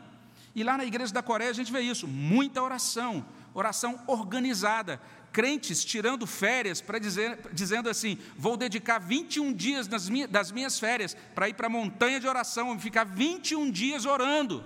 E 0.55 0.63
lá 0.63 0.79
na 0.79 0.85
igreja 0.85 1.13
da 1.13 1.25
Coreia 1.25 1.51
a 1.51 1.53
gente 1.53 1.73
vê 1.73 1.81
isso, 1.81 2.07
muita 2.07 2.63
oração, 2.63 3.27
oração 3.53 4.01
organizada, 4.07 5.01
crentes 5.33 5.85
tirando 5.85 6.25
férias 6.25 6.81
para 6.81 7.01
dizer, 7.01 7.41
dizendo 7.53 7.89
assim: 7.89 8.17
vou 8.39 8.57
dedicar 8.57 9.01
21 9.01 9.53
dias 9.53 9.89
das 9.89 10.09
minhas, 10.09 10.31
das 10.31 10.53
minhas 10.53 10.79
férias 10.79 11.17
para 11.35 11.49
ir 11.49 11.55
para 11.55 11.67
a 11.67 11.71
montanha 11.71 12.21
de 12.21 12.29
oração 12.29 12.79
ficar 12.79 13.03
21 13.03 13.73
dias 13.73 14.07
orando. 14.07 14.65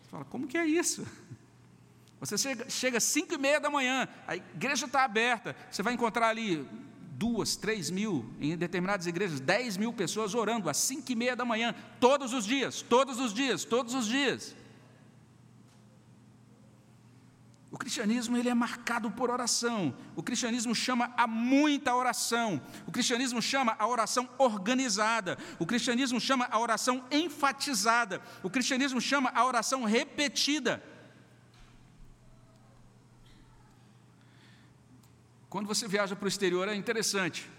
Você 0.00 0.08
fala, 0.08 0.24
como 0.24 0.46
que 0.46 0.56
é 0.56 0.64
isso? 0.64 1.04
Você 2.20 2.36
chega 2.68 2.98
às 2.98 3.04
5 3.04 3.32
e 3.32 3.38
meia 3.38 3.58
da 3.58 3.70
manhã, 3.70 4.06
a 4.26 4.36
igreja 4.36 4.84
está 4.84 5.04
aberta, 5.04 5.56
você 5.70 5.82
vai 5.82 5.94
encontrar 5.94 6.28
ali 6.28 6.68
duas, 7.20 7.56
três 7.56 7.90
mil, 7.90 8.30
em 8.40 8.56
determinadas 8.56 9.06
igrejas, 9.06 9.40
dez 9.40 9.76
mil 9.76 9.92
pessoas 9.92 10.34
orando 10.34 10.68
às 10.70 10.76
cinco 10.76 11.12
e 11.12 11.14
meia 11.14 11.36
da 11.36 11.44
manhã, 11.44 11.74
todos 11.98 12.32
os 12.32 12.46
dias, 12.46 12.82
todos 12.82 13.18
os 13.18 13.34
dias, 13.34 13.64
todos 13.64 13.94
os 13.94 14.06
dias. 14.06 14.56
O 17.70 17.78
cristianismo 17.78 18.36
ele 18.36 18.48
é 18.48 18.54
marcado 18.54 19.10
por 19.10 19.30
oração. 19.30 19.94
O 20.16 20.22
cristianismo 20.22 20.74
chama 20.74 21.12
a 21.16 21.26
muita 21.26 21.94
oração. 21.94 22.60
O 22.86 22.90
cristianismo 22.90 23.40
chama 23.40 23.76
a 23.78 23.86
oração 23.86 24.28
organizada. 24.38 25.38
O 25.58 25.64
cristianismo 25.64 26.20
chama 26.20 26.48
a 26.50 26.58
oração 26.58 27.04
enfatizada. 27.12 28.20
O 28.42 28.50
cristianismo 28.50 29.00
chama 29.00 29.30
a 29.34 29.44
oração 29.44 29.84
repetida. 29.84 30.82
Quando 35.50 35.66
você 35.66 35.88
viaja 35.88 36.14
para 36.14 36.26
o 36.26 36.28
exterior 36.28 36.68
é 36.68 36.76
interessante. 36.76 37.50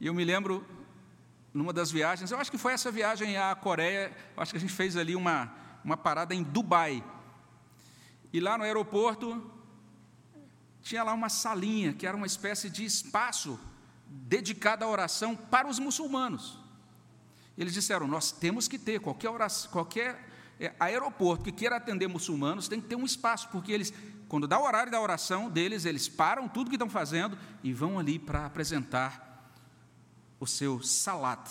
E 0.00 0.06
eu 0.06 0.14
me 0.14 0.24
lembro, 0.24 0.66
numa 1.52 1.70
das 1.70 1.90
viagens, 1.90 2.30
eu 2.30 2.38
acho 2.38 2.50
que 2.50 2.56
foi 2.56 2.72
essa 2.72 2.90
viagem 2.90 3.36
à 3.36 3.54
Coreia, 3.54 4.10
acho 4.34 4.52
que 4.52 4.56
a 4.56 4.60
gente 4.60 4.72
fez 4.72 4.96
ali 4.96 5.14
uma, 5.14 5.52
uma 5.84 5.98
parada 5.98 6.34
em 6.34 6.42
Dubai. 6.42 7.04
E 8.32 8.40
lá 8.40 8.56
no 8.56 8.64
aeroporto, 8.64 9.52
tinha 10.80 11.04
lá 11.04 11.12
uma 11.12 11.28
salinha, 11.28 11.92
que 11.92 12.06
era 12.06 12.16
uma 12.16 12.26
espécie 12.26 12.70
de 12.70 12.86
espaço 12.86 13.60
dedicado 14.06 14.82
à 14.82 14.88
oração 14.88 15.36
para 15.36 15.68
os 15.68 15.78
muçulmanos. 15.78 16.58
Eles 17.56 17.74
disseram: 17.74 18.08
Nós 18.08 18.32
temos 18.32 18.66
que 18.66 18.78
ter, 18.78 18.98
qualquer, 18.98 19.28
oração, 19.28 19.70
qualquer 19.70 20.26
é, 20.58 20.72
aeroporto 20.80 21.44
que 21.44 21.52
queira 21.52 21.76
atender 21.76 22.08
muçulmanos 22.08 22.66
tem 22.66 22.80
que 22.80 22.88
ter 22.88 22.96
um 22.96 23.04
espaço, 23.04 23.48
porque 23.50 23.72
eles 23.72 23.92
quando 24.34 24.48
dá 24.48 24.58
o 24.58 24.64
horário 24.64 24.90
da 24.90 25.00
oração 25.00 25.48
deles, 25.48 25.84
eles 25.84 26.08
param 26.08 26.48
tudo 26.48 26.68
que 26.68 26.74
estão 26.74 26.90
fazendo 26.90 27.38
e 27.62 27.72
vão 27.72 28.00
ali 28.00 28.18
para 28.18 28.44
apresentar 28.44 29.48
o 30.40 30.44
seu 30.44 30.82
salat. 30.82 31.48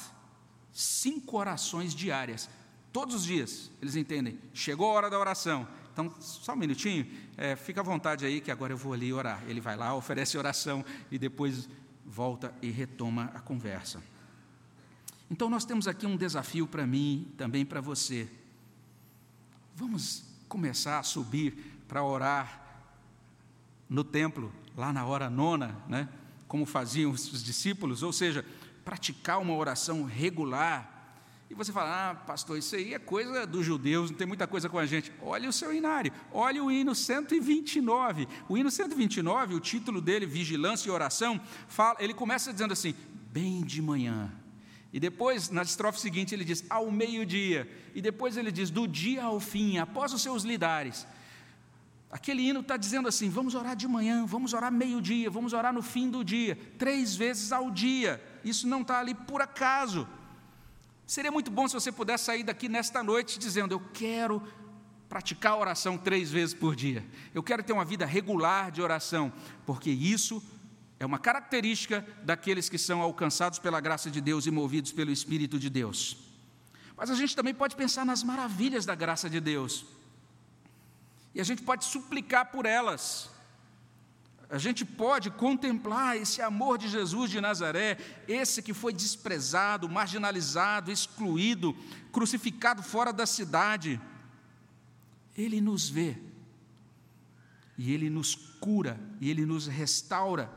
Cinco 0.69 1.37
orações 1.37 1.95
diárias, 1.95 2.49
todos 2.91 3.15
os 3.15 3.23
dias, 3.23 3.71
eles 3.81 3.95
entendem. 3.95 4.37
Chegou 4.53 4.91
a 4.91 4.95
hora 4.95 5.09
da 5.09 5.17
oração. 5.17 5.65
Então, 5.93 6.13
só 6.19 6.51
um 6.51 6.57
minutinho, 6.57 7.09
é, 7.37 7.55
fica 7.55 7.79
à 7.79 7.83
vontade 7.85 8.25
aí 8.25 8.41
que 8.41 8.51
agora 8.51 8.73
eu 8.73 8.77
vou 8.77 8.91
ali 8.91 9.13
orar. 9.13 9.41
Ele 9.47 9.61
vai 9.61 9.77
lá, 9.77 9.95
oferece 9.95 10.37
oração 10.37 10.83
e 11.09 11.17
depois 11.17 11.69
volta 12.05 12.53
e 12.61 12.69
retoma 12.69 13.31
a 13.33 13.39
conversa. 13.39 14.03
Então, 15.31 15.49
nós 15.49 15.63
temos 15.63 15.87
aqui 15.87 16.05
um 16.05 16.17
desafio 16.17 16.67
para 16.67 16.85
mim, 16.85 17.31
também 17.37 17.65
para 17.65 17.79
você. 17.79 18.29
Vamos 19.73 20.25
começar 20.49 20.99
a 20.99 21.03
subir 21.03 21.79
para 21.87 22.03
orar 22.03 22.62
no 23.93 24.03
templo, 24.03 24.51
lá 24.75 24.91
na 24.91 25.05
hora 25.05 25.29
nona, 25.29 25.77
né, 25.87 26.09
como 26.47 26.65
faziam 26.65 27.11
os 27.11 27.43
discípulos, 27.43 28.01
ou 28.01 28.11
seja, 28.11 28.43
praticar 28.83 29.39
uma 29.39 29.55
oração 29.55 30.03
regular. 30.03 30.89
E 31.47 31.53
você 31.53 31.71
fala, 31.71 32.09
ah, 32.09 32.15
pastor, 32.15 32.57
isso 32.57 32.75
aí 32.75 32.95
é 32.95 32.99
coisa 32.99 33.45
dos 33.45 33.63
judeus, 33.63 34.09
não 34.09 34.17
tem 34.17 34.25
muita 34.25 34.47
coisa 34.47 34.67
com 34.67 34.79
a 34.79 34.85
gente. 34.87 35.13
Olha 35.21 35.47
o 35.47 35.53
seu 35.53 35.71
inário, 35.71 36.11
olha 36.31 36.63
o 36.63 36.71
hino 36.71 36.95
129. 36.95 38.27
O 38.49 38.57
hino 38.57 38.71
129, 38.71 39.53
o 39.53 39.59
título 39.59 40.01
dele, 40.01 40.25
Vigilância 40.25 40.89
e 40.89 40.91
Oração, 40.91 41.39
fala, 41.67 41.97
ele 41.99 42.15
começa 42.15 42.51
dizendo 42.51 42.73
assim: 42.73 42.95
bem 43.31 43.61
de 43.63 43.79
manhã. 43.79 44.31
E 44.91 44.99
depois, 44.99 45.51
na 45.51 45.61
estrofe 45.61 45.99
seguinte, 45.99 46.33
ele 46.33 46.43
diz, 46.43 46.65
ao 46.67 46.91
meio-dia. 46.91 47.69
E 47.93 48.01
depois 48.01 48.37
ele 48.37 48.51
diz, 48.51 48.71
do 48.71 48.87
dia 48.87 49.23
ao 49.23 49.39
fim, 49.39 49.77
após 49.77 50.13
os 50.13 50.21
seus 50.21 50.43
lidares. 50.43 51.05
Aquele 52.13 52.47
hino 52.47 52.59
está 52.59 52.77
dizendo 52.77 53.07
assim: 53.07 53.27
vamos 53.27 53.55
orar 53.55 53.75
de 53.75 53.87
manhã, 53.87 54.23
vamos 54.23 54.53
orar 54.53 54.71
meio-dia, 54.71 55.31
vamos 55.31 55.51
orar 55.51 55.73
no 55.73 55.81
fim 55.81 56.11
do 56.11 56.23
dia, 56.23 56.55
três 56.77 57.15
vezes 57.15 57.51
ao 57.51 57.71
dia. 57.71 58.23
Isso 58.45 58.67
não 58.67 58.81
está 58.81 58.99
ali 58.99 59.15
por 59.15 59.41
acaso. 59.41 60.07
Seria 61.07 61.31
muito 61.31 61.49
bom 61.49 61.67
se 61.67 61.73
você 61.73 61.91
pudesse 61.91 62.25
sair 62.25 62.43
daqui 62.43 62.69
nesta 62.69 63.01
noite 63.01 63.39
dizendo: 63.39 63.73
Eu 63.73 63.79
quero 63.91 64.43
praticar 65.09 65.53
a 65.53 65.57
oração 65.57 65.97
três 65.97 66.29
vezes 66.29 66.53
por 66.53 66.75
dia. 66.75 67.03
Eu 67.33 67.41
quero 67.41 67.63
ter 67.63 67.73
uma 67.73 67.83
vida 67.83 68.05
regular 68.05 68.69
de 68.69 68.79
oração, 68.79 69.33
porque 69.65 69.89
isso 69.89 70.39
é 70.99 71.05
uma 71.07 71.17
característica 71.17 72.05
daqueles 72.23 72.69
que 72.69 72.77
são 72.77 73.01
alcançados 73.01 73.57
pela 73.57 73.81
graça 73.81 74.11
de 74.11 74.21
Deus 74.21 74.45
e 74.45 74.51
movidos 74.51 74.91
pelo 74.91 75.09
Espírito 75.09 75.57
de 75.57 75.67
Deus. 75.67 76.15
Mas 76.95 77.09
a 77.09 77.15
gente 77.15 77.35
também 77.35 77.55
pode 77.55 77.75
pensar 77.75 78.05
nas 78.05 78.21
maravilhas 78.21 78.85
da 78.85 78.93
graça 78.93 79.27
de 79.27 79.39
Deus. 79.39 79.83
E 81.33 81.41
a 81.41 81.43
gente 81.43 81.61
pode 81.61 81.85
suplicar 81.85 82.51
por 82.51 82.65
elas. 82.65 83.29
A 84.49 84.59
gente 84.59 84.85
pode 84.85 85.31
contemplar 85.31 86.15
esse 86.15 86.39
amor 86.41 86.77
de 86.77 86.87
Jesus 86.87 87.31
de 87.31 87.41
Nazaré, 87.41 87.97
esse 88.27 88.61
que 88.61 88.73
foi 88.73 88.93
desprezado, 88.93 89.89
marginalizado, 89.89 90.91
excluído, 90.91 91.75
crucificado 92.11 92.83
fora 92.83 93.11
da 93.11 93.25
cidade. 93.25 93.99
Ele 95.35 95.59
nos 95.59 95.89
vê, 95.89 96.17
e 97.75 97.91
ele 97.91 98.11
nos 98.11 98.35
cura, 98.35 98.99
e 99.19 99.31
ele 99.31 99.43
nos 99.43 99.65
restaura. 99.65 100.51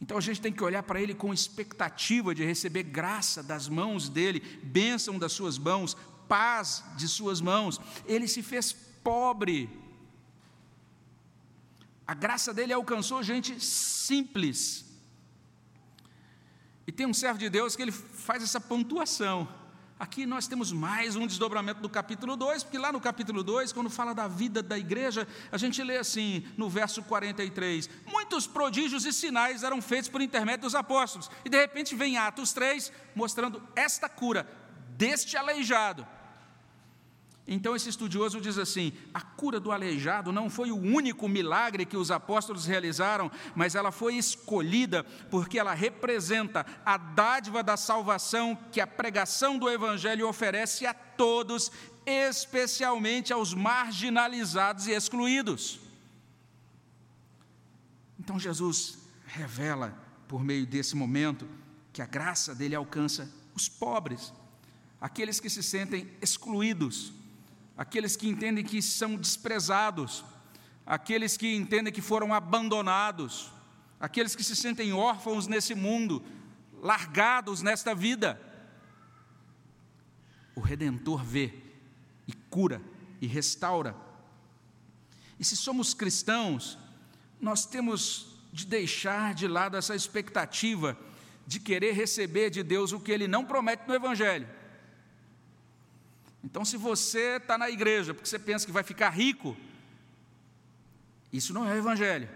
Então 0.00 0.18
a 0.18 0.20
gente 0.20 0.40
tem 0.40 0.52
que 0.52 0.64
olhar 0.64 0.82
para 0.82 1.00
ele 1.00 1.14
com 1.14 1.32
expectativa 1.32 2.34
de 2.34 2.44
receber 2.44 2.82
graça 2.82 3.40
das 3.42 3.68
mãos 3.68 4.08
dele, 4.08 4.40
bênção 4.64 5.16
das 5.16 5.32
suas 5.32 5.58
mãos, 5.58 5.96
paz 6.28 6.84
de 6.96 7.06
suas 7.06 7.40
mãos. 7.40 7.80
Ele 8.04 8.26
se 8.26 8.42
fez 8.42 8.72
pobre. 9.06 9.70
A 12.04 12.12
graça 12.12 12.52
dele 12.52 12.72
alcançou 12.72 13.22
gente 13.22 13.60
simples. 13.64 14.84
E 16.88 16.90
tem 16.90 17.06
um 17.06 17.14
servo 17.14 17.38
de 17.38 17.48
Deus 17.48 17.76
que 17.76 17.82
ele 17.82 17.92
faz 17.92 18.42
essa 18.42 18.60
pontuação. 18.60 19.48
Aqui 19.96 20.26
nós 20.26 20.48
temos 20.48 20.72
mais 20.72 21.14
um 21.14 21.24
desdobramento 21.24 21.80
do 21.80 21.88
capítulo 21.88 22.36
2, 22.36 22.64
porque 22.64 22.78
lá 22.78 22.90
no 22.90 23.00
capítulo 23.00 23.44
2, 23.44 23.72
quando 23.72 23.88
fala 23.88 24.12
da 24.12 24.26
vida 24.26 24.60
da 24.60 24.76
igreja, 24.76 25.26
a 25.52 25.56
gente 25.56 25.80
lê 25.84 25.98
assim, 25.98 26.44
no 26.56 26.68
verso 26.68 27.00
43: 27.04 27.88
Muitos 28.06 28.48
prodígios 28.48 29.04
e 29.04 29.12
sinais 29.12 29.62
eram 29.62 29.80
feitos 29.80 30.08
por 30.08 30.20
intermédio 30.20 30.62
dos 30.62 30.74
apóstolos. 30.74 31.30
E 31.44 31.48
de 31.48 31.56
repente 31.56 31.94
vem 31.94 32.18
Atos 32.18 32.52
3, 32.52 32.92
mostrando 33.14 33.62
esta 33.76 34.08
cura 34.08 34.48
deste 34.96 35.36
aleijado. 35.36 36.04
Então, 37.48 37.76
esse 37.76 37.88
estudioso 37.88 38.40
diz 38.40 38.58
assim: 38.58 38.92
a 39.14 39.20
cura 39.20 39.60
do 39.60 39.70
aleijado 39.70 40.32
não 40.32 40.50
foi 40.50 40.72
o 40.72 40.76
único 40.76 41.28
milagre 41.28 41.86
que 41.86 41.96
os 41.96 42.10
apóstolos 42.10 42.66
realizaram, 42.66 43.30
mas 43.54 43.76
ela 43.76 43.92
foi 43.92 44.16
escolhida 44.16 45.04
porque 45.30 45.58
ela 45.58 45.72
representa 45.72 46.66
a 46.84 46.96
dádiva 46.96 47.62
da 47.62 47.76
salvação 47.76 48.58
que 48.72 48.80
a 48.80 48.86
pregação 48.86 49.58
do 49.58 49.70
Evangelho 49.70 50.28
oferece 50.28 50.86
a 50.86 50.92
todos, 50.92 51.70
especialmente 52.04 53.32
aos 53.32 53.54
marginalizados 53.54 54.88
e 54.88 54.90
excluídos. 54.90 55.78
Então, 58.18 58.40
Jesus 58.40 58.98
revela, 59.24 59.96
por 60.26 60.42
meio 60.42 60.66
desse 60.66 60.96
momento, 60.96 61.48
que 61.92 62.02
a 62.02 62.06
graça 62.06 62.56
dele 62.56 62.74
alcança 62.74 63.32
os 63.54 63.68
pobres, 63.68 64.32
aqueles 65.00 65.38
que 65.38 65.48
se 65.48 65.62
sentem 65.62 66.10
excluídos 66.20 67.12
aqueles 67.76 68.16
que 68.16 68.28
entendem 68.28 68.64
que 68.64 68.80
são 68.80 69.16
desprezados, 69.16 70.24
aqueles 70.84 71.36
que 71.36 71.54
entendem 71.54 71.92
que 71.92 72.00
foram 72.00 72.32
abandonados, 72.32 73.50
aqueles 74.00 74.34
que 74.34 74.44
se 74.44 74.56
sentem 74.56 74.92
órfãos 74.92 75.46
nesse 75.46 75.74
mundo, 75.74 76.24
largados 76.80 77.62
nesta 77.62 77.94
vida. 77.94 78.40
O 80.54 80.60
Redentor 80.60 81.22
vê 81.22 81.52
e 82.26 82.32
cura 82.32 82.80
e 83.20 83.26
restaura. 83.26 83.94
E 85.38 85.44
se 85.44 85.56
somos 85.56 85.92
cristãos, 85.92 86.78
nós 87.40 87.66
temos 87.66 88.38
de 88.52 88.64
deixar 88.64 89.34
de 89.34 89.46
lado 89.46 89.76
essa 89.76 89.94
expectativa 89.94 90.98
de 91.46 91.60
querer 91.60 91.92
receber 91.92 92.50
de 92.50 92.62
Deus 92.62 92.92
o 92.92 92.98
que 92.98 93.12
Ele 93.12 93.28
não 93.28 93.44
promete 93.44 93.86
no 93.86 93.94
Evangelho. 93.94 94.48
Então, 96.46 96.64
se 96.64 96.76
você 96.76 97.38
está 97.38 97.58
na 97.58 97.68
igreja 97.68 98.14
porque 98.14 98.28
você 98.28 98.38
pensa 98.38 98.64
que 98.64 98.70
vai 98.70 98.84
ficar 98.84 99.10
rico, 99.10 99.56
isso 101.32 101.52
não 101.52 101.68
é 101.68 101.72
o 101.72 101.76
Evangelho. 101.76 102.28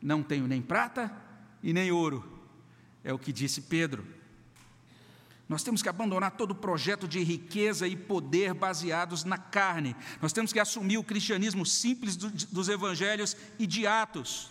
Não 0.00 0.22
tenho 0.22 0.48
nem 0.48 0.62
prata 0.62 1.14
e 1.62 1.70
nem 1.70 1.92
ouro, 1.92 2.42
é 3.04 3.12
o 3.12 3.18
que 3.18 3.30
disse 3.34 3.60
Pedro. 3.60 4.06
Nós 5.46 5.62
temos 5.62 5.82
que 5.82 5.90
abandonar 5.90 6.30
todo 6.30 6.54
projeto 6.54 7.06
de 7.06 7.22
riqueza 7.22 7.86
e 7.86 7.94
poder 7.94 8.54
baseados 8.54 9.24
na 9.24 9.36
carne. 9.36 9.94
Nós 10.22 10.32
temos 10.32 10.50
que 10.50 10.58
assumir 10.58 10.96
o 10.96 11.04
cristianismo 11.04 11.66
simples 11.66 12.16
dos 12.16 12.70
evangelhos 12.70 13.36
e 13.58 13.66
de 13.66 13.86
Atos. 13.86 14.50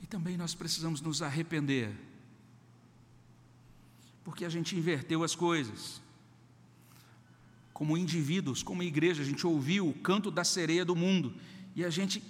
E 0.00 0.06
também 0.06 0.36
nós 0.36 0.54
precisamos 0.54 1.00
nos 1.00 1.22
arrepender 1.22 2.13
porque 4.24 4.44
a 4.44 4.48
gente 4.48 4.74
inverteu 4.74 5.22
as 5.22 5.34
coisas. 5.34 6.00
Como 7.72 7.96
indivíduos, 7.96 8.62
como 8.62 8.82
igreja, 8.82 9.22
a 9.22 9.26
gente 9.26 9.46
ouviu 9.46 9.88
o 9.88 9.94
canto 9.94 10.30
da 10.30 10.44
sereia 10.44 10.84
do 10.84 10.96
mundo, 10.96 11.34
e 11.76 11.84
a 11.84 11.90
gente, 11.90 12.22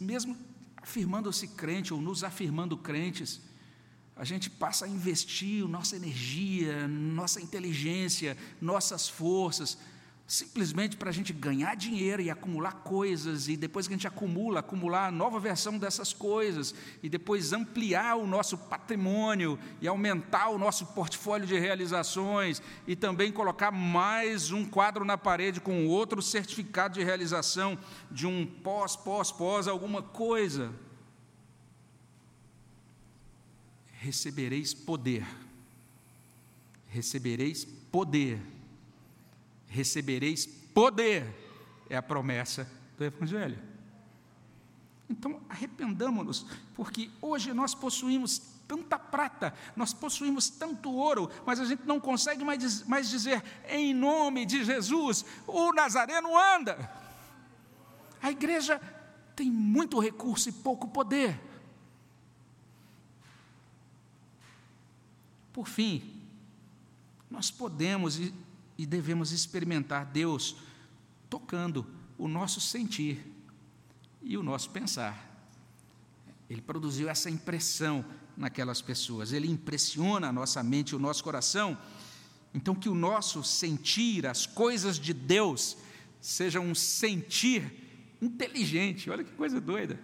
mesmo 0.00 0.36
afirmando-se 0.76 1.48
crente 1.48 1.92
ou 1.92 2.00
nos 2.00 2.22
afirmando 2.22 2.76
crentes, 2.76 3.40
a 4.14 4.24
gente 4.24 4.48
passa 4.48 4.86
a 4.86 4.88
investir 4.88 5.66
nossa 5.66 5.96
energia, 5.96 6.86
nossa 6.88 7.40
inteligência, 7.40 8.36
nossas 8.60 9.08
forças, 9.08 9.76
simplesmente 10.26 10.96
para 10.96 11.10
a 11.10 11.12
gente 11.12 11.32
ganhar 11.32 11.76
dinheiro 11.76 12.20
e 12.20 12.30
acumular 12.30 12.72
coisas, 12.82 13.46
e 13.46 13.56
depois 13.56 13.86
que 13.86 13.94
a 13.94 13.96
gente 13.96 14.08
acumula, 14.08 14.58
acumular 14.58 15.06
a 15.06 15.10
nova 15.10 15.38
versão 15.38 15.78
dessas 15.78 16.12
coisas, 16.12 16.74
e 17.00 17.08
depois 17.08 17.52
ampliar 17.52 18.16
o 18.16 18.26
nosso 18.26 18.58
patrimônio 18.58 19.56
e 19.80 19.86
aumentar 19.86 20.48
o 20.48 20.58
nosso 20.58 20.86
portfólio 20.86 21.46
de 21.46 21.56
realizações, 21.56 22.60
e 22.88 22.96
também 22.96 23.30
colocar 23.30 23.70
mais 23.70 24.50
um 24.50 24.64
quadro 24.64 25.04
na 25.04 25.16
parede 25.16 25.60
com 25.60 25.86
outro 25.86 26.20
certificado 26.20 26.94
de 26.94 27.04
realização 27.04 27.78
de 28.10 28.26
um 28.26 28.44
pós, 28.44 28.96
pós, 28.96 29.30
pós, 29.30 29.68
alguma 29.68 30.02
coisa. 30.02 30.72
Recebereis 33.92 34.74
poder. 34.74 35.24
Recebereis 36.88 37.64
poder 37.64 38.40
recebereis 39.68 40.46
poder, 40.46 41.34
é 41.88 41.96
a 41.96 42.02
promessa 42.02 42.70
do 42.96 43.04
Evangelho. 43.04 43.58
Então, 45.08 45.40
arrependamos-nos, 45.48 46.46
porque 46.74 47.10
hoje 47.20 47.52
nós 47.52 47.74
possuímos 47.74 48.38
tanta 48.66 48.98
prata, 48.98 49.54
nós 49.76 49.92
possuímos 49.92 50.48
tanto 50.48 50.92
ouro, 50.92 51.30
mas 51.44 51.60
a 51.60 51.64
gente 51.64 51.84
não 51.86 52.00
consegue 52.00 52.44
mais, 52.44 52.82
mais 52.84 53.08
dizer, 53.08 53.42
em 53.68 53.94
nome 53.94 54.44
de 54.44 54.64
Jesus, 54.64 55.24
o 55.46 55.72
Nazareno 55.72 56.36
anda. 56.36 56.90
A 58.20 58.30
igreja 58.30 58.80
tem 59.36 59.50
muito 59.50 60.00
recurso 60.00 60.48
e 60.48 60.52
pouco 60.52 60.88
poder. 60.88 61.40
Por 65.52 65.68
fim, 65.68 66.22
nós 67.30 67.50
podemos 67.50 68.18
e 68.18 68.34
devemos 68.84 69.32
experimentar 69.32 70.04
Deus 70.04 70.56
tocando 71.30 71.86
o 72.18 72.28
nosso 72.28 72.60
sentir 72.60 73.24
e 74.22 74.36
o 74.36 74.42
nosso 74.42 74.70
pensar. 74.70 75.24
Ele 76.48 76.60
produziu 76.60 77.08
essa 77.08 77.30
impressão 77.30 78.04
naquelas 78.36 78.82
pessoas, 78.82 79.32
ele 79.32 79.50
impressiona 79.50 80.28
a 80.28 80.32
nossa 80.32 80.62
mente 80.62 80.90
e 80.90 80.96
o 80.96 80.98
nosso 80.98 81.24
coração. 81.24 81.78
Então, 82.52 82.74
que 82.74 82.88
o 82.88 82.94
nosso 82.94 83.42
sentir, 83.42 84.26
as 84.26 84.46
coisas 84.46 84.98
de 84.98 85.12
Deus, 85.12 85.76
seja 86.20 86.60
um 86.60 86.74
sentir 86.74 88.16
inteligente. 88.20 89.10
Olha 89.10 89.24
que 89.24 89.32
coisa 89.32 89.60
doida. 89.60 89.98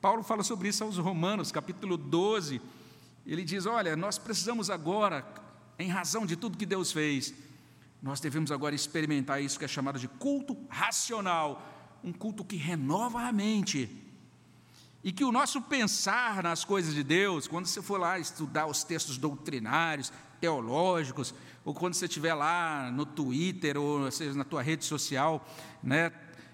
Paulo 0.00 0.22
fala 0.22 0.42
sobre 0.42 0.68
isso 0.68 0.84
aos 0.84 0.98
Romanos, 0.98 1.50
capítulo 1.50 1.96
12. 1.96 2.60
Ele 3.26 3.42
diz: 3.42 3.64
Olha, 3.64 3.96
nós 3.96 4.18
precisamos 4.18 4.68
agora, 4.68 5.26
em 5.78 5.88
razão 5.88 6.26
de 6.26 6.36
tudo 6.36 6.58
que 6.58 6.66
Deus 6.66 6.92
fez, 6.92 7.32
nós 8.04 8.20
devemos 8.20 8.52
agora 8.52 8.74
experimentar 8.74 9.42
isso 9.42 9.58
que 9.58 9.64
é 9.64 9.68
chamado 9.68 9.98
de 9.98 10.06
culto 10.06 10.54
racional, 10.68 11.96
um 12.04 12.12
culto 12.12 12.44
que 12.44 12.54
renova 12.54 13.22
a 13.22 13.32
mente. 13.32 13.88
E 15.02 15.10
que 15.10 15.24
o 15.24 15.32
nosso 15.32 15.62
pensar 15.62 16.42
nas 16.42 16.66
coisas 16.66 16.92
de 16.92 17.02
Deus, 17.02 17.48
quando 17.48 17.64
você 17.64 17.80
for 17.80 17.98
lá 17.98 18.18
estudar 18.18 18.66
os 18.66 18.84
textos 18.84 19.16
doutrinários, 19.16 20.12
teológicos, 20.38 21.34
ou 21.64 21.72
quando 21.72 21.94
você 21.94 22.04
estiver 22.04 22.34
lá 22.34 22.90
no 22.90 23.06
Twitter, 23.06 23.78
ou 23.78 24.10
seja, 24.10 24.34
na 24.34 24.44
tua 24.44 24.60
rede 24.60 24.84
social, 24.84 25.42
né, 25.82 26.12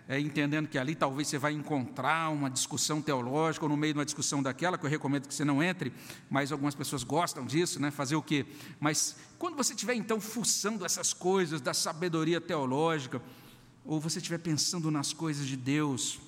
é, 0.08 0.20
entendendo 0.20 0.68
que 0.68 0.78
ali 0.78 0.94
talvez 0.94 1.26
você 1.26 1.38
vai 1.38 1.52
encontrar 1.52 2.30
uma 2.30 2.48
discussão 2.48 3.02
teológica, 3.02 3.64
ou 3.64 3.68
no 3.68 3.76
meio 3.76 3.92
de 3.92 3.98
uma 3.98 4.04
discussão 4.04 4.40
daquela, 4.40 4.78
que 4.78 4.86
eu 4.86 4.90
recomendo 4.90 5.26
que 5.26 5.34
você 5.34 5.44
não 5.44 5.60
entre, 5.60 5.92
mas 6.30 6.52
algumas 6.52 6.76
pessoas 6.76 7.02
gostam 7.02 7.44
disso, 7.44 7.80
né? 7.80 7.90
fazer 7.90 8.14
o 8.14 8.22
quê? 8.22 8.46
Mas 8.78 9.16
quando 9.40 9.56
você 9.56 9.72
estiver 9.72 9.94
então 9.94 10.20
fuçando 10.20 10.84
essas 10.84 11.14
coisas 11.14 11.62
da 11.62 11.72
sabedoria 11.72 12.42
teológica, 12.42 13.22
ou 13.86 13.98
você 13.98 14.18
estiver 14.18 14.36
pensando 14.36 14.90
nas 14.90 15.14
coisas 15.14 15.46
de 15.46 15.56
Deus, 15.56 16.20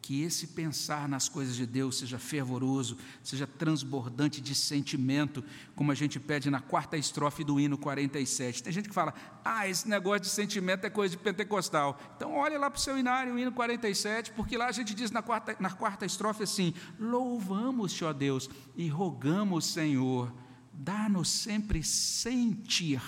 que 0.00 0.22
esse 0.22 0.46
pensar 0.46 1.06
nas 1.10 1.28
coisas 1.28 1.54
de 1.54 1.66
Deus 1.66 1.98
seja 1.98 2.18
fervoroso, 2.18 2.96
seja 3.22 3.46
transbordante 3.46 4.40
de 4.40 4.54
sentimento, 4.54 5.44
como 5.74 5.92
a 5.92 5.94
gente 5.94 6.18
pede 6.18 6.48
na 6.48 6.58
quarta 6.58 6.96
estrofe 6.96 7.44
do 7.44 7.60
hino 7.60 7.76
47. 7.76 8.62
Tem 8.62 8.72
gente 8.72 8.88
que 8.88 8.94
fala, 8.94 9.12
ah, 9.44 9.68
esse 9.68 9.86
negócio 9.86 10.20
de 10.20 10.28
sentimento 10.28 10.86
é 10.86 10.88
coisa 10.88 11.14
de 11.14 11.22
pentecostal. 11.22 12.00
Então, 12.16 12.34
olha 12.34 12.58
lá 12.58 12.70
para 12.70 12.78
o 12.78 12.80
seu 12.80 12.96
inário, 12.96 13.34
o 13.34 13.38
hino 13.38 13.52
47, 13.52 14.32
porque 14.32 14.56
lá 14.56 14.68
a 14.68 14.72
gente 14.72 14.94
diz 14.94 15.10
na 15.10 15.20
quarta, 15.20 15.54
na 15.60 15.70
quarta 15.70 16.06
estrofe 16.06 16.44
assim: 16.44 16.72
Louvamos-te, 16.98 18.06
ó 18.06 18.12
Deus, 18.14 18.48
e 18.74 18.88
rogamos, 18.88 19.66
Senhor, 19.66 20.32
dá-nos 20.78 21.28
sempre 21.28 21.82
sentir 21.82 23.00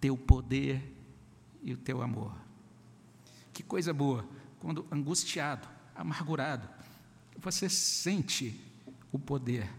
teu 0.00 0.16
poder 0.16 0.96
e 1.62 1.72
o 1.72 1.76
teu 1.76 2.02
amor. 2.02 2.34
Que 3.52 3.62
coisa 3.62 3.92
boa, 3.92 4.26
quando 4.58 4.86
angustiado, 4.90 5.68
amargurado, 5.94 6.68
você 7.38 7.68
sente 7.68 8.58
o 9.10 9.18
poder 9.18 9.70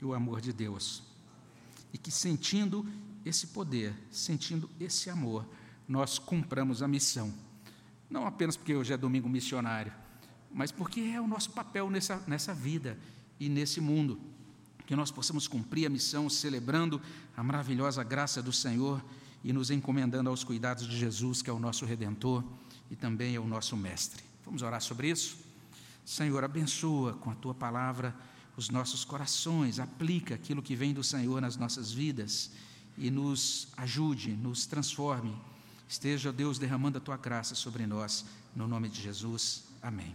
e 0.00 0.04
o 0.04 0.12
amor 0.12 0.40
de 0.40 0.52
Deus. 0.52 1.02
E 1.92 1.98
que 1.98 2.10
sentindo 2.10 2.86
esse 3.24 3.48
poder, 3.48 3.94
sentindo 4.10 4.68
esse 4.78 5.08
amor, 5.08 5.46
nós 5.88 6.18
cumpramos 6.18 6.82
a 6.82 6.88
missão. 6.88 7.32
Não 8.10 8.26
apenas 8.26 8.56
porque 8.56 8.74
hoje 8.74 8.92
é 8.92 8.96
domingo 8.96 9.28
missionário, 9.28 9.92
mas 10.52 10.70
porque 10.70 11.00
é 11.00 11.20
o 11.20 11.26
nosso 11.26 11.50
papel 11.50 11.90
nessa, 11.90 12.22
nessa 12.26 12.54
vida 12.54 12.98
e 13.40 13.48
nesse 13.48 13.80
mundo. 13.80 14.20
Que 14.86 14.96
nós 14.96 15.10
possamos 15.10 15.48
cumprir 15.48 15.86
a 15.86 15.90
missão 15.90 16.28
celebrando 16.28 17.00
a 17.36 17.42
maravilhosa 17.42 18.02
graça 18.02 18.42
do 18.42 18.52
Senhor 18.52 19.02
e 19.42 19.52
nos 19.52 19.70
encomendando 19.70 20.30
aos 20.30 20.44
cuidados 20.44 20.86
de 20.86 20.96
Jesus, 20.96 21.42
que 21.42 21.50
é 21.50 21.52
o 21.52 21.58
nosso 21.58 21.84
redentor 21.84 22.44
e 22.90 22.96
também 22.96 23.34
é 23.34 23.40
o 23.40 23.46
nosso 23.46 23.76
mestre. 23.76 24.22
Vamos 24.44 24.62
orar 24.62 24.80
sobre 24.80 25.10
isso? 25.10 25.38
Senhor, 26.04 26.44
abençoa 26.44 27.14
com 27.14 27.30
a 27.30 27.34
tua 27.34 27.54
palavra 27.54 28.14
os 28.56 28.70
nossos 28.70 29.04
corações, 29.04 29.80
aplica 29.80 30.34
aquilo 30.34 30.62
que 30.62 30.76
vem 30.76 30.92
do 30.92 31.02
Senhor 31.02 31.40
nas 31.40 31.56
nossas 31.56 31.92
vidas 31.92 32.50
e 32.96 33.10
nos 33.10 33.68
ajude, 33.76 34.30
nos 34.30 34.66
transforme. 34.66 35.34
Esteja, 35.88 36.32
Deus, 36.32 36.58
derramando 36.58 36.98
a 36.98 37.00
tua 37.00 37.16
graça 37.16 37.54
sobre 37.54 37.86
nós, 37.86 38.24
no 38.54 38.68
nome 38.68 38.88
de 38.88 39.02
Jesus. 39.02 39.64
Amém. 39.82 40.12